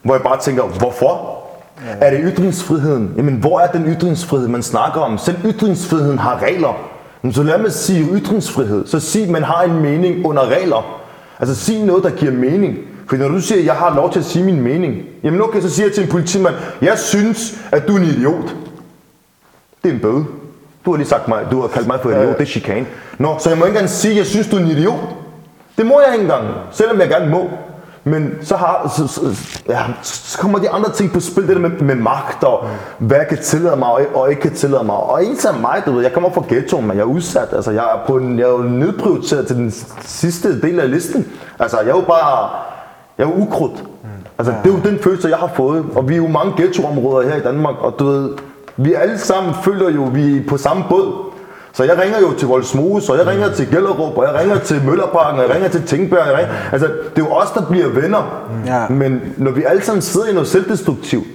hvor 0.03 0.15
jeg 0.15 0.23
bare 0.23 0.39
tænker, 0.41 0.63
hvorfor? 0.63 1.39
Ja. 1.87 2.07
Er 2.07 2.11
det 2.11 2.21
ytringsfriheden? 2.23 3.15
Jamen, 3.17 3.35
hvor 3.35 3.61
er 3.61 3.67
den 3.67 3.85
ytringsfrihed, 3.85 4.49
man 4.49 4.63
snakker 4.63 5.01
om? 5.01 5.19
Selv 5.19 5.37
ytringsfriheden 5.45 6.19
har 6.19 6.43
regler. 6.43 6.77
Men 7.23 7.33
så 7.33 7.43
lad 7.43 7.59
mig 7.59 7.73
sige 7.73 8.09
ytringsfrihed. 8.15 8.87
Så 8.87 9.01
sig, 9.01 9.23
at 9.23 9.29
man 9.29 9.43
har 9.43 9.63
en 9.63 9.83
mening 9.83 10.27
under 10.27 10.49
regler. 10.49 11.01
Altså 11.41 11.55
sig 11.55 11.83
noget, 11.85 12.05
der 12.05 12.11
giver 12.11 12.33
mening. 12.33 12.79
For 13.09 13.17
når 13.17 13.29
du 13.29 13.41
siger, 13.41 13.59
at 13.59 13.67
jeg 13.67 13.75
har 13.75 13.95
lov 13.95 14.13
til 14.13 14.19
at 14.19 14.25
sige 14.25 14.45
min 14.45 14.61
mening, 14.61 15.03
jamen 15.23 15.43
okay, 15.43 15.61
så 15.61 15.71
siger 15.71 15.87
jeg 15.87 15.95
til 15.95 16.03
en 16.05 16.11
politimand, 16.11 16.55
jeg 16.83 16.99
synes, 16.99 17.59
at 17.73 17.89
du 17.89 17.95
er 17.95 17.99
en 17.99 18.05
idiot. 18.05 18.55
Det 19.85 19.91
er 19.91 19.95
en 19.95 20.01
bøde. 20.01 20.25
Du 20.85 20.91
har 20.91 20.97
lige 20.97 21.09
sagt 21.09 21.29
mig, 21.29 21.47
du 21.51 21.61
har 21.61 21.69
kaldt 21.69 21.87
mig 21.87 21.99
for 22.03 22.11
idiot, 22.11 22.39
det 22.39 22.41
er 22.41 22.45
chikane. 22.45 22.87
Nå, 23.19 23.37
så 23.39 23.49
jeg 23.49 23.59
må 23.59 23.65
ikke 23.65 23.77
engang 23.77 23.91
sige, 23.91 24.11
at 24.13 24.19
jeg 24.19 24.27
synes, 24.27 24.49
du 24.49 24.57
er 24.57 24.61
en 24.61 24.67
idiot. 24.67 25.01
Det 25.79 25.87
må 25.87 26.01
jeg 26.01 26.15
ikke 26.15 26.23
engang, 26.23 26.47
selvom 26.71 27.01
jeg 27.01 27.09
gerne 27.09 27.31
må. 27.31 27.51
Men 28.05 28.39
så, 28.43 28.57
har, 28.57 28.93
så, 28.97 29.07
så, 29.07 29.21
ja, 29.69 29.79
så 30.03 30.39
kommer 30.39 30.59
de 30.59 30.71
andre 30.71 30.93
ting 30.93 31.13
på 31.13 31.21
spil, 31.21 31.49
det 31.49 31.57
der 31.57 31.63
med, 31.63 31.71
med 31.71 31.95
magt 31.95 32.45
og 32.45 32.67
hvad 32.99 33.17
jeg 33.17 33.29
kan 33.29 33.39
tillade 33.39 33.77
mig 33.77 33.89
og, 33.89 34.01
og 34.15 34.31
ikke 34.31 34.43
kan 34.43 34.55
tillade 34.55 34.85
mig. 34.85 34.97
Og 34.97 35.25
en 35.25 35.37
af 35.49 35.61
mig, 35.61 35.83
du 35.87 35.93
ved, 35.93 36.03
jeg 36.03 36.13
kommer 36.13 36.31
fra 36.31 36.43
ghettoen, 36.49 36.87
men 36.87 36.97
jeg 36.97 37.03
er 37.03 37.07
udsat. 37.07 37.49
Altså, 37.53 37.71
jeg 37.71 37.83
er, 37.83 38.07
på 38.07 38.17
en, 38.17 38.39
jeg 38.39 38.45
er 38.45 38.51
jo 38.51 38.59
nedprioriteret 38.63 39.47
til 39.47 39.57
den 39.57 39.73
sidste 40.01 40.61
del 40.61 40.81
af 40.81 40.91
listen. 40.91 41.27
Altså, 41.59 41.81
jeg 41.81 41.89
er 41.89 41.97
jo 41.97 42.05
bare, 42.09 42.49
jeg 43.19 43.25
er 43.25 43.29
jo 43.29 43.35
ukrudt. 43.43 43.85
Altså, 44.39 44.55
det 44.65 44.71
er 44.71 44.75
jo 44.75 44.91
den 44.91 44.99
følelse, 45.03 45.29
jeg 45.29 45.39
har 45.39 45.51
fået. 45.55 45.85
Og 45.95 46.09
vi 46.09 46.15
er 46.15 46.19
jo 46.19 46.29
mange 46.29 46.53
ghettoområder 46.57 47.29
her 47.29 47.37
i 47.37 47.43
Danmark, 47.43 47.75
og 47.81 47.95
du 47.99 48.05
ved, 48.05 48.31
vi 48.77 48.95
alle 48.95 49.19
sammen 49.19 49.55
føler 49.63 49.91
jo, 49.91 50.03
vi 50.03 50.37
er 50.37 50.41
på 50.49 50.57
samme 50.57 50.85
båd. 50.89 51.28
Så 51.79 51.85
jeg 51.85 51.99
ringer 51.99 52.21
jo 52.21 52.33
til 52.33 52.49
Voldsmose, 52.49 53.13
og 53.13 53.19
jeg 53.19 53.27
ringer 53.27 53.53
til 53.53 53.71
Gellerup, 53.71 54.17
og 54.17 54.25
jeg 54.25 54.41
ringer 54.41 54.59
til 54.59 54.83
Møllerparken, 54.85 55.41
og 55.41 55.47
jeg 55.47 55.55
ringer 55.55 55.69
til 55.69 55.83
Tingbjerg. 55.83 56.27
Jeg 56.27 56.37
ringer, 56.39 56.55
altså, 56.73 56.87
det 56.87 57.23
er 57.23 57.27
jo 57.27 57.33
os, 57.33 57.51
der 57.51 57.65
bliver 57.65 57.89
venner. 57.89 58.49
Ja. 58.67 58.89
Men 58.89 59.21
når 59.37 59.51
vi 59.51 59.63
alle 59.63 59.83
sammen 59.83 60.03
sidder 60.03 60.27
i 60.27 60.33
noget 60.33 60.49
selvdestruktivt, 60.49 61.27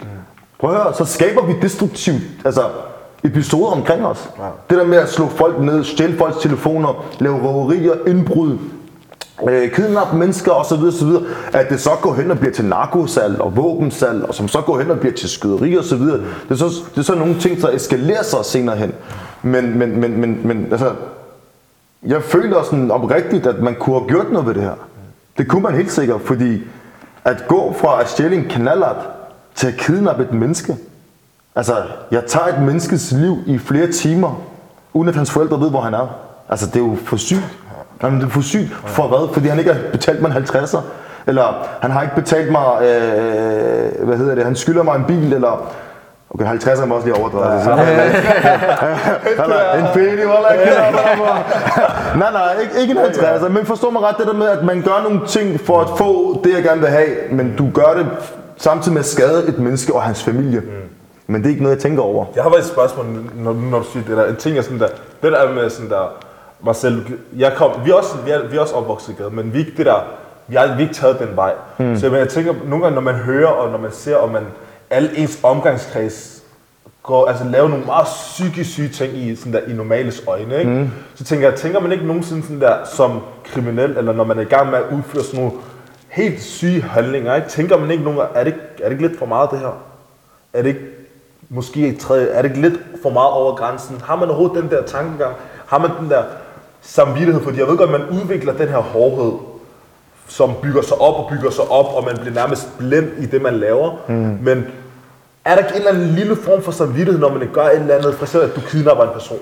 prøv 0.60 0.69
at 0.69 0.75
høre, 0.75 0.93
så 0.93 1.06
skaber 1.06 1.45
vi 1.45 1.53
destruktivt, 1.62 2.21
altså 2.45 2.62
episoder 3.23 3.71
omkring 3.71 4.06
os. 4.06 4.29
Det 4.69 4.77
der 4.77 4.86
med 4.86 4.97
at 4.97 5.10
slå 5.10 5.27
folk 5.27 5.62
ned, 5.62 5.84
stjæle 5.84 6.17
folks 6.17 6.38
telefoner, 6.38 7.06
lave 7.19 7.39
røverier, 7.41 7.93
indbrud, 8.08 8.58
øh, 9.49 9.71
kidnappe 9.71 10.17
mennesker 10.17 10.51
osv. 10.51 10.84
osv. 10.84 11.10
At 11.53 11.69
det 11.69 11.82
så 11.82 11.89
går 12.01 12.13
hen 12.13 12.32
og 12.32 12.39
bliver 12.39 12.53
til 12.53 12.65
narkosalg 12.65 13.41
og 13.41 13.58
våbensalg, 13.58 14.23
og 14.23 14.34
som 14.34 14.47
så 14.47 14.62
går 14.62 14.79
hen 14.79 14.91
og 14.91 14.99
bliver 14.99 15.13
til 15.13 15.29
skyderi 15.29 15.77
osv. 15.77 16.01
Det 16.01 16.23
er 16.49 16.56
så, 16.56 16.65
det 16.65 16.97
er 16.97 17.01
så 17.01 17.15
nogle 17.15 17.39
ting, 17.39 17.62
der 17.62 17.69
eskalerer 17.69 18.23
sig 18.23 18.39
senere 18.45 18.75
hen. 18.75 18.91
Men, 19.43 19.77
men, 19.79 19.99
men, 19.99 20.21
men, 20.21 20.47
men 20.47 20.67
altså, 20.71 20.91
jeg 22.03 22.23
føler 22.23 22.63
sådan 22.63 22.91
oprigtigt, 22.91 23.47
at 23.47 23.60
man 23.60 23.75
kunne 23.75 23.99
have 23.99 24.10
gjort 24.10 24.32
noget 24.32 24.47
ved 24.47 24.53
det 24.53 24.63
her. 24.63 24.75
Det 25.38 25.47
kunne 25.47 25.63
man 25.63 25.75
helt 25.75 25.91
sikkert, 25.91 26.21
fordi 26.21 26.62
at 27.25 27.43
gå 27.47 27.75
fra 27.77 28.01
at 28.01 28.10
stjæle 28.10 28.36
en 28.36 28.45
knallert 28.49 29.10
til 29.56 29.67
at 29.67 29.73
kidnappe 29.77 30.23
et 30.23 30.34
menneske. 30.34 30.75
Altså, 31.56 31.75
jeg 32.12 32.23
tager 32.27 32.47
et 32.47 32.62
menneskes 32.62 33.12
liv 33.12 33.38
i 33.45 33.58
flere 33.58 33.91
timer, 33.91 34.41
uden 34.93 35.10
at 35.10 35.15
hans 35.15 35.32
forældre 35.32 35.60
ved, 35.60 35.69
hvor 35.69 35.82
han 35.82 35.93
er. 35.93 36.15
Altså, 36.49 36.65
det 36.65 36.75
er 36.75 36.79
jo 36.79 36.97
for 37.06 37.17
sygt. 37.17 37.58
Jamen, 38.03 38.19
det 38.19 38.25
er 38.25 38.29
for 38.29 38.41
sygt. 38.41 38.73
For 38.86 39.08
hvad? 39.08 39.34
Fordi 39.34 39.47
han 39.47 39.60
ikke 39.60 39.73
har 39.73 39.82
betalt 39.91 40.21
mig 40.21 40.38
en 40.38 40.43
50'er. 40.43 40.79
Eller 41.27 41.67
han 41.82 41.91
har 41.91 42.01
ikke 42.01 42.15
betalt 42.15 42.51
mig, 42.51 42.82
øh, 42.82 44.06
hvad 44.06 44.17
hedder 44.17 44.36
det, 44.36 44.45
han 44.45 44.56
skylder 44.56 44.84
mig 44.84 44.95
en 44.95 45.06
bil, 45.06 45.34
eller... 45.34 45.73
Okay, 46.34 46.46
50'er 46.46 46.86
må 46.86 46.96
også 46.96 47.08
lige 47.08 47.19
overdrevet. 47.19 47.62
Ja. 49.38 49.80
en 49.80 49.86
pæni, 49.93 50.22
hvor 50.24 50.39
Nej, 52.19 52.32
nej, 52.32 52.62
ikke, 52.62 52.82
ikke 52.82 52.91
en 52.91 52.98
50'er, 52.98 53.48
men 53.48 53.65
forstå 53.65 53.89
mig 53.89 54.02
ret 54.02 54.15
det 54.17 54.28
der 54.28 54.34
med, 54.34 54.48
at 54.48 54.63
man 54.63 54.82
gør 54.82 55.04
nogle 55.04 55.28
ting 55.28 55.60
for 55.60 55.82
at 55.82 55.88
få 55.98 56.41
det, 56.43 56.54
jeg 56.54 56.63
gerne 56.63 56.82
vil 56.82 56.89
have, 56.89 57.08
men 57.32 57.56
du 57.58 57.69
gør 57.74 57.93
det 57.98 58.08
samtidig 58.58 58.93
med 58.93 59.00
at 59.00 59.06
skade 59.06 59.48
et 59.48 59.60
menneske 59.60 59.93
og 59.93 60.04
hans 60.04 60.24
familie. 60.24 60.62
Men 61.28 61.41
det 61.41 61.46
er 61.48 61.50
ikke 61.50 61.63
noget, 61.63 61.76
jeg 61.76 61.82
tænker 61.82 62.04
over. 62.04 62.26
Jeg 62.36 62.43
har 62.43 62.50
bare 62.50 62.60
et 62.60 62.65
spørgsmål, 62.65 63.06
når, 63.36 63.54
når 63.54 63.80
du 63.80 63.86
siger 63.86 64.06
det 64.08 64.17
der. 64.17 64.26
En 64.26 64.36
ting 64.36 64.58
er 64.58 64.62
sådan 64.62 64.80
der, 64.80 64.88
det 65.24 65.32
der 65.32 65.38
er 65.38 65.54
med 65.54 65.69
sådan 65.69 65.89
der, 65.89 66.13
Marcel, 66.65 67.06
jeg 67.38 67.52
kom, 67.56 67.72
vi 67.86 67.91
er 67.91 67.96
også, 67.96 68.15
vi 68.26 68.32
er, 68.32 68.48
vi 68.50 68.58
er 68.58 68.62
også 68.62 68.76
opvokset 68.76 69.10
i 69.10 69.15
gaden, 69.22 69.36
men 69.36 69.54
vi 69.54 69.62
er 69.62 69.65
ikke 69.65 69.78
det 69.78 69.86
der, 69.86 70.06
vi 70.48 70.56
har, 70.56 70.65
vi 70.65 70.72
har 70.72 70.80
ikke 70.80 70.93
taget 70.93 71.19
den 71.19 71.30
vej. 71.36 71.54
Mm. 71.78 71.98
Så 71.98 72.08
jeg, 72.08 72.19
jeg 72.19 72.30
tænker, 72.30 72.54
nogle 72.67 72.84
gange, 72.84 72.96
når 72.96 73.02
man 73.02 73.15
hører, 73.15 73.48
og 73.48 73.72
når 73.72 73.78
man 73.78 73.91
ser, 73.91 74.15
og 74.15 74.32
man, 74.32 74.43
alle 74.93 75.17
ens 75.17 75.39
omgangskreds 75.43 76.43
går, 77.03 77.27
altså 77.27 77.43
laver 77.43 77.67
nogle 77.69 77.86
meget 77.86 78.06
psykisk 78.06 78.69
syge 78.69 78.89
ting 78.89 79.13
i, 79.17 79.36
sådan 79.36 79.53
der, 79.53 79.60
i 79.67 79.73
normales 79.73 80.23
øjne, 80.27 80.60
ikke? 80.60 80.71
Mm. 80.71 80.89
så 81.15 81.23
tænker 81.23 81.49
jeg, 81.49 81.58
tænker 81.60 81.79
man 81.79 81.91
ikke 81.91 82.06
nogensinde 82.08 82.43
sådan 82.43 82.62
der, 82.62 82.75
som 82.95 83.19
kriminel, 83.45 83.97
eller 83.97 84.13
når 84.13 84.23
man 84.23 84.38
er 84.38 84.41
i 84.41 84.45
gang 84.45 84.69
med 84.69 84.77
at 84.77 84.84
udføre 84.97 85.23
sådan 85.23 85.39
nogle 85.39 85.56
helt 86.10 86.41
syge 86.41 86.82
handlinger, 86.82 87.36
ikke? 87.36 87.47
tænker 87.49 87.77
man 87.77 87.91
ikke 87.91 88.03
nogen 88.03 88.19
er 88.36 88.43
det, 88.43 88.47
ikke- 88.47 88.60
er 88.79 88.84
det 88.84 88.91
ikke 88.91 89.08
lidt 89.08 89.19
for 89.19 89.25
meget 89.25 89.51
det 89.51 89.60
her? 89.60 89.84
Er 90.53 90.62
det 90.62 90.69
ikke 90.69 90.82
måske 91.49 91.88
et 91.88 91.99
tredje, 91.99 92.27
er 92.27 92.41
det 92.41 92.49
ikke 92.49 92.62
lidt 92.62 92.79
for 93.01 93.10
meget 93.10 93.32
over 93.32 93.56
grænsen? 93.56 94.01
Har 94.06 94.15
man 94.15 94.27
overhovedet 94.29 94.63
den 94.63 94.71
der 94.71 94.84
tankegang? 94.84 95.36
Har 95.65 95.77
man 95.77 95.89
den 96.01 96.10
der 96.10 96.23
samvittighed? 96.82 97.41
Fordi 97.43 97.60
jeg 97.60 97.67
ved 97.67 97.77
godt, 97.77 97.95
at 97.95 98.01
man 98.01 98.10
udvikler 98.21 98.53
den 98.53 98.67
her 98.67 98.77
hårdhed, 98.77 99.32
som 100.27 100.51
bygger 100.62 100.82
sig 100.82 101.01
op 101.01 101.23
og 101.23 101.29
bygger 101.32 101.49
sig 101.51 101.63
op, 101.71 101.86
og 101.95 102.03
man 102.06 102.17
bliver 102.17 102.34
nærmest 102.34 102.77
blind 102.77 103.08
i 103.19 103.25
det, 103.25 103.41
man 103.41 103.53
laver. 103.53 103.91
Mm. 104.08 104.38
Men 104.41 104.65
er 105.45 105.56
der 105.56 105.58
ikke 105.58 105.69
en 105.71 105.75
eller 105.77 105.91
anden 105.91 106.08
lille 106.15 106.36
form 106.36 106.63
for 106.63 106.71
samvittighed, 106.71 107.19
når 107.21 107.29
man 107.34 107.49
gør 107.53 107.62
et 107.65 107.75
eller 107.79 107.95
andet, 107.95 108.15
for 108.15 108.23
eksempel 108.25 108.49
at 108.49 108.56
du 108.56 108.62
kidnapper 108.62 109.03
en 109.03 109.10
person? 109.13 109.38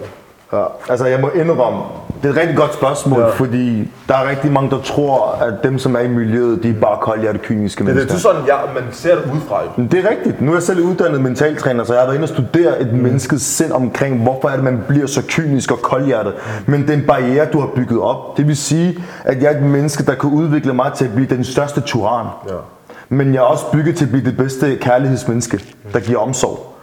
Ja, 0.53 0.63
altså 0.89 1.05
jeg 1.05 1.19
må 1.19 1.29
indrømme, 1.35 1.79
det 2.21 2.27
er 2.29 2.33
et 2.33 2.37
rigtig 2.39 2.57
godt 2.57 2.73
spørgsmål, 2.73 3.19
Ja. 3.21 3.27
fordi 3.29 3.91
der 4.07 4.15
er 4.15 4.29
rigtig 4.29 4.51
mange, 4.51 4.69
der 4.69 4.79
tror, 4.81 5.31
at 5.41 5.53
dem, 5.63 5.79
som 5.79 5.95
er 5.95 5.99
i 5.99 6.07
miljøet, 6.07 6.63
de 6.63 6.69
er 6.69 6.73
bare 6.73 6.97
koldhjertet 7.01 7.41
kyniske 7.41 7.79
Det, 7.79 7.87
det, 7.87 7.95
mennesker. 7.95 8.17
det 8.17 8.25
er 8.25 8.29
sådan, 8.33 8.47
ja, 8.47 8.73
man 8.81 8.83
ser 8.91 9.15
det 9.15 9.23
udefra. 9.33 9.61
jo. 9.77 9.83
Det 9.91 10.05
er 10.05 10.09
rigtigt. 10.09 10.41
Nu 10.41 10.51
er 10.51 10.55
jeg 10.55 10.63
selv 10.63 10.79
uddannet 10.81 11.21
mentaltræner, 11.21 11.83
så 11.83 11.93
jeg 11.93 12.01
har 12.01 12.07
været 12.07 12.15
inde 12.15 12.25
og 12.25 12.29
studere 12.29 12.81
et 12.81 12.93
mm. 12.93 12.99
menneskes 12.99 13.41
sind 13.41 13.71
omkring, 13.71 14.23
hvorfor 14.23 14.49
er 14.49 14.55
det, 14.55 14.63
man 14.63 14.83
bliver 14.87 15.07
så 15.07 15.21
kynisk 15.27 15.71
og 15.71 15.79
koldhjertet. 15.81 16.33
Men 16.65 16.81
det 16.81 16.89
er 16.89 16.93
en 16.93 17.05
barriere, 17.07 17.45
du 17.53 17.59
har 17.59 17.67
bygget 17.75 17.99
op. 18.01 18.37
Det 18.37 18.47
vil 18.47 18.57
sige, 18.57 19.03
at 19.23 19.41
jeg 19.43 19.51
er 19.53 19.57
et 19.57 19.63
menneske, 19.63 20.05
der 20.05 20.15
kan 20.15 20.29
udvikle 20.29 20.73
mig 20.73 20.91
til 20.95 21.05
at 21.05 21.13
blive 21.15 21.27
den 21.35 21.43
største 21.43 21.81
tyran. 21.81 22.25
Ja. 22.49 22.53
Men 23.13 23.33
jeg 23.33 23.39
er 23.39 23.45
også 23.45 23.65
bygget 23.71 23.95
til 23.95 24.05
at 24.05 24.11
blive 24.11 24.25
det 24.25 24.37
bedste 24.37 24.77
kærlighedsmenneske, 24.81 25.59
der 25.93 25.99
giver 25.99 26.19
omsorg. 26.19 26.75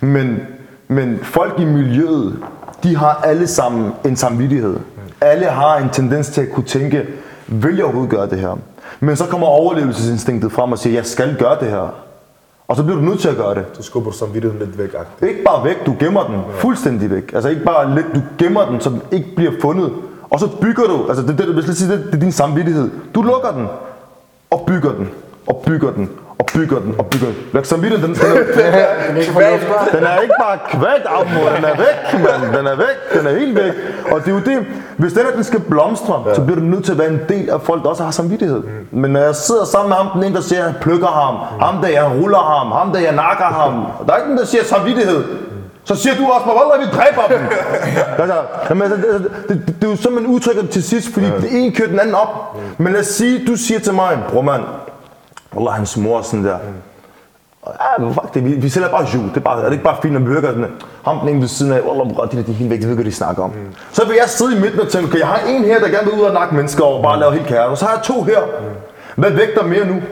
Men, 0.00 0.40
men 0.88 1.18
folk 1.22 1.60
i 1.60 1.64
miljøet, 1.64 2.36
de 2.82 2.96
har 2.96 3.14
alle 3.24 3.46
sammen 3.46 3.92
en 4.04 4.16
samvittighed. 4.16 4.76
Alle 5.20 5.46
har 5.46 5.76
en 5.78 5.90
tendens 5.90 6.28
til 6.28 6.40
at 6.40 6.50
kunne 6.50 6.66
tænke, 6.66 7.06
vil 7.46 7.76
jeg 7.76 7.84
overhovedet 7.84 8.10
gøre 8.10 8.30
det 8.30 8.38
her? 8.38 8.58
Men 9.00 9.16
så 9.16 9.26
kommer 9.26 9.46
overlevelsesinstinktet 9.46 10.52
frem 10.52 10.72
og 10.72 10.78
siger, 10.78 10.94
jeg 10.94 11.06
skal 11.06 11.36
gøre 11.38 11.60
det 11.60 11.68
her. 11.68 11.94
Og 12.68 12.76
så 12.76 12.82
bliver 12.82 12.96
du 12.96 13.04
nødt 13.04 13.20
til 13.20 13.28
at 13.28 13.36
gøre 13.36 13.54
det. 13.54 13.64
Så 13.72 13.82
skubber 13.82 14.10
du 14.10 14.16
samvittigheden 14.16 14.66
lidt 14.66 14.78
væk. 14.78 14.94
-agtigt. 14.94 15.26
Ikke 15.26 15.42
bare 15.42 15.64
væk, 15.64 15.86
du 15.86 15.94
gemmer 15.98 16.26
den 16.26 16.40
fuldstændig 16.58 17.10
væk. 17.10 17.32
Altså 17.34 17.48
ikke 17.48 17.64
bare 17.64 17.94
lidt, 17.94 18.06
du 18.14 18.20
gemmer 18.38 18.66
den, 18.66 18.80
så 18.80 18.90
den 18.90 19.02
ikke 19.12 19.28
bliver 19.36 19.52
fundet. 19.60 19.92
Og 20.30 20.40
så 20.40 20.48
bygger 20.60 20.84
du, 20.84 21.08
altså 21.08 21.22
det, 21.22 21.38
det, 21.38 21.46
det, 21.46 21.56
det, 21.56 21.66
det, 21.66 22.04
det 22.06 22.14
er 22.14 22.20
din 22.20 22.32
samvittighed. 22.32 22.90
Du 23.14 23.22
lukker 23.22 23.50
den, 23.50 23.66
og 24.50 24.64
bygger 24.66 24.92
den, 24.92 25.08
og 25.46 25.62
bygger 25.66 25.90
den, 25.90 26.10
og 26.38 26.46
bygger 26.54 26.78
den, 26.78 26.94
og 26.98 27.06
bygger 27.06 27.26
den. 27.52 27.64
Samvittigheden, 27.64 28.14
den, 28.14 28.22
den, 28.22 28.32
er, 28.32 28.42
Den 28.56 29.16
er 29.16 29.96
den 29.96 30.04
er 30.04 30.20
ikke 30.20 30.34
bare 30.40 30.58
kvalt 30.68 31.06
afmod, 31.06 31.56
den 31.56 31.64
er 31.64 31.76
væk, 31.76 32.20
mand. 32.20 32.56
Den 32.58 32.66
er 32.66 32.76
væk, 32.76 32.98
den 33.18 33.26
er 33.26 33.38
helt 33.38 33.56
væk. 33.56 33.72
Og 34.12 34.20
det 34.20 34.28
er 34.28 34.32
jo 34.32 34.40
det, 34.40 34.66
hvis 34.96 35.12
den 35.12 35.22
her, 35.22 35.30
den 35.30 35.44
skal 35.44 35.60
blomstre, 35.60 36.24
ja. 36.26 36.34
så 36.34 36.40
bliver 36.40 36.60
du 36.60 36.64
nødt 36.64 36.84
til 36.84 36.92
at 36.92 36.98
være 36.98 37.08
en 37.08 37.20
del 37.28 37.50
af 37.50 37.60
folk, 37.60 37.82
der 37.82 37.88
også 37.88 38.04
har 38.04 38.10
samvittighed. 38.10 38.62
Mm. 38.62 39.00
Men 39.00 39.10
når 39.10 39.20
jeg 39.20 39.34
sidder 39.34 39.64
sammen 39.64 39.88
med 39.88 39.96
ham, 39.96 40.06
den 40.14 40.24
ene, 40.24 40.34
der 40.34 40.40
siger, 40.40 40.64
jeg 40.64 40.74
plukker 40.80 41.06
ham, 41.06 41.34
mm. 41.34 41.60
ham 41.60 41.82
der, 41.82 41.88
jeg 41.88 42.10
ruller 42.20 42.38
ham, 42.38 42.72
ham 42.72 42.92
der, 42.92 43.00
jeg 43.00 43.14
nakker 43.14 43.44
ham. 43.44 43.86
Der 44.06 44.12
er 44.12 44.16
ikke 44.16 44.30
den, 44.30 44.38
der 44.38 44.46
siger 44.46 44.64
samvittighed. 44.64 45.24
Så 45.84 45.94
siger 45.94 46.14
du 46.16 46.24
også, 46.24 46.72
at 46.74 46.80
vi 46.80 46.86
dræber 46.98 47.36
dem. 47.36 47.46
altså, 48.22 48.36
jamen, 48.68 48.82
altså, 48.82 48.96
det, 48.96 49.30
det, 49.48 49.62
det, 49.66 49.74
det, 49.80 49.86
er 49.86 49.90
jo 49.90 49.96
sådan, 49.96 50.14
man 50.14 50.26
udtrykker 50.26 50.62
det 50.62 50.70
til 50.70 50.82
sidst, 50.82 51.12
fordi 51.12 51.26
ja. 51.26 51.36
det 51.36 51.48
ene 51.50 51.74
kører 51.74 51.88
den 51.88 52.00
anden 52.00 52.14
op. 52.14 52.56
Men 52.78 52.92
lad 52.92 53.00
os 53.00 53.06
sige, 53.06 53.46
du 53.46 53.56
siger 53.56 53.80
til 53.80 53.94
mig, 53.94 54.18
bror 54.28 54.42
mand, 54.42 54.62
Wallah, 55.54 55.74
hans 55.74 55.96
mor 55.96 56.22
sådan 56.22 56.44
der. 56.44 56.58
Ja, 57.98 58.08
fuck 58.08 58.34
det, 58.34 58.44
vi, 58.44 58.52
vi 58.52 58.68
sælger 58.68 58.88
bare 58.88 59.02
jus. 59.02 59.30
Det 59.30 59.36
er, 59.36 59.40
bare, 59.40 59.60
er 59.60 59.64
det 59.64 59.72
ikke 59.72 59.84
bare 59.84 59.96
fint, 60.02 60.12
når 60.12 60.20
vi 60.20 60.26
hører 60.26 60.40
sådan, 60.42 60.66
ham 61.04 61.18
den 61.18 61.28
ene 61.28 61.40
ved 61.40 61.48
siden 61.48 61.72
af, 61.72 61.80
Wallah, 61.80 62.14
bror, 62.14 62.24
de 62.24 62.36
der, 62.36 62.42
de 62.42 62.50
er 62.50 62.54
helt 62.54 62.70
væk, 62.70 62.80
det 62.80 62.96
ved 62.96 63.04
de 63.04 63.12
snakker 63.12 63.42
om. 63.42 63.50
Mm. 63.50 63.56
Så 63.92 64.06
vil 64.06 64.16
jeg 64.20 64.28
sidde 64.28 64.56
i 64.56 64.60
midten 64.60 64.80
og 64.80 64.88
tænke, 64.88 65.08
okay, 65.08 65.18
jeg 65.18 65.26
har 65.26 65.40
en 65.48 65.64
her, 65.64 65.80
der 65.80 65.88
gerne 65.88 66.10
vil 66.10 66.20
ud 66.20 66.24
og 66.24 66.34
nakke 66.34 66.54
mennesker 66.54 66.84
og 66.84 67.02
bare 67.02 67.20
lave 67.20 67.32
helt 67.32 67.46
kære. 67.46 67.66
Og 67.66 67.78
så 67.78 67.84
har 67.84 67.92
jeg 67.92 68.02
to 68.02 68.22
her. 68.22 68.40
Mm. 68.40 68.66
Hvad 69.16 69.30
vægter 69.30 69.66
mere 69.66 69.86
nu? 69.86 70.02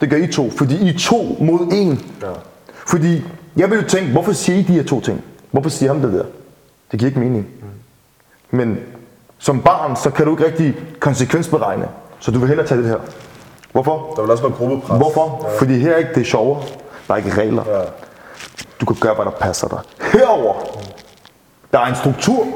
Det 0.00 0.10
gør 0.10 0.16
I 0.16 0.26
to, 0.26 0.50
fordi 0.50 0.76
I 0.76 0.88
er 0.88 0.98
to 0.98 1.36
mod 1.40 1.72
en. 1.72 2.00
Ja. 2.22 2.26
Fordi 2.86 3.24
jeg 3.56 3.70
vil 3.70 3.78
jo 3.78 3.84
tænke, 3.84 4.12
hvorfor 4.12 4.32
siger 4.32 4.58
I 4.58 4.62
de 4.62 4.72
her 4.72 4.84
to 4.84 5.00
ting? 5.00 5.24
Hvorfor 5.50 5.70
siger 5.70 5.92
ham 5.92 6.02
det 6.02 6.12
der? 6.12 6.24
Det 6.90 6.98
giver 6.98 7.08
ikke 7.08 7.20
mening. 7.20 7.46
Mm. 7.60 8.58
Men 8.58 8.78
som 9.38 9.62
barn, 9.62 9.96
så 9.96 10.10
kan 10.10 10.26
du 10.26 10.30
ikke 10.30 10.46
rigtig 10.46 10.74
konsekvensberegne. 11.00 11.88
Så 12.20 12.30
du 12.30 12.38
vil 12.38 12.48
hellere 12.48 12.66
tage 12.66 12.80
det 12.80 12.88
her. 12.88 12.98
Hvorfor? 13.72 14.12
Der 14.16 14.22
vil 14.22 14.30
også 14.30 14.42
være 14.42 14.52
gruppepres. 14.52 14.98
Hvorfor? 14.98 15.40
Ja. 15.42 15.58
Fordi 15.58 15.78
her 15.78 15.92
er 15.92 15.96
ikke 15.96 16.14
det 16.14 16.20
er 16.20 16.24
sjovere. 16.24 16.62
Der 17.08 17.14
er 17.14 17.16
ikke 17.16 17.30
regler. 17.30 17.64
Ja. 17.66 17.80
Du 18.80 18.86
kan 18.86 18.96
gøre, 19.00 19.14
hvad 19.14 19.24
der 19.24 19.30
passer 19.30 19.68
dig. 19.68 19.78
Herover 20.12 20.54
der 21.72 21.78
er 21.78 21.86
en 21.86 21.94
struktur. 21.94 22.46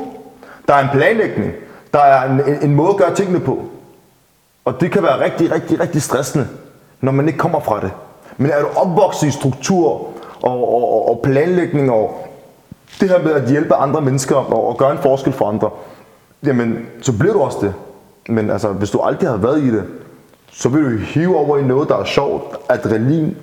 Der 0.69 0.75
er 0.75 0.83
en 0.83 0.89
planlægning. 0.93 1.53
Der 1.93 1.99
er 1.99 2.31
en, 2.31 2.41
en, 2.41 2.63
en 2.63 2.75
måde 2.75 2.91
at 2.91 2.97
gøre 2.97 3.15
tingene 3.15 3.41
på. 3.41 3.59
Og 4.65 4.81
det 4.81 4.93
kan 4.93 5.03
være 5.03 5.25
rigtig, 5.25 5.53
rigtig, 5.53 5.81
rigtig 5.81 6.03
stressende, 6.03 6.49
når 7.01 7.13
man 7.13 7.27
ikke 7.27 7.39
kommer 7.39 7.61
fra 7.61 7.81
det. 7.81 7.91
Men 8.37 8.51
er 8.51 8.61
du 8.61 8.67
opvokset 8.77 9.27
i 9.27 9.31
struktur 9.31 9.91
og, 10.43 10.75
og, 10.75 11.09
og 11.09 11.21
planlægning 11.25 11.91
og 11.91 12.29
det 13.01 13.09
her 13.09 13.23
med 13.23 13.33
at 13.33 13.51
hjælpe 13.51 13.75
andre 13.75 14.01
mennesker 14.01 14.37
og, 14.37 14.69
og 14.69 14.77
gøre 14.77 14.93
en 14.93 14.99
forskel 14.99 15.33
for 15.33 15.49
andre, 15.49 15.71
jamen, 16.47 16.87
så 17.03 17.19
bliver 17.19 17.33
du 17.33 17.41
også 17.41 17.59
det. 17.61 17.75
Men 18.29 18.51
altså, 18.51 18.69
hvis 18.69 18.91
du 18.91 19.01
aldrig 19.01 19.29
har 19.29 19.37
været 19.37 19.63
i 19.63 19.73
det, 19.73 19.85
så 20.53 20.68
vil 20.68 20.84
du 20.84 20.98
hive 20.98 21.36
over 21.36 21.59
i 21.59 21.62
noget, 21.62 21.88
der 21.88 21.96
er 21.96 22.05
sjovt, 22.05 22.57
adrenalin 22.68 23.36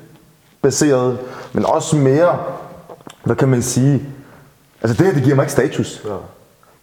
baseret, 0.62 1.18
men 1.53 1.66
også 1.66 1.95
mere, 1.95 2.38
hvad 3.24 3.36
kan 3.36 3.47
man 3.47 3.62
sige, 3.62 4.01
altså 4.82 4.97
det 4.97 5.05
her, 5.07 5.14
det 5.14 5.24
giver 5.24 5.36
mig 5.36 5.43
ikke 5.43 5.51
status. 5.51 6.01
Ja. 6.05 6.14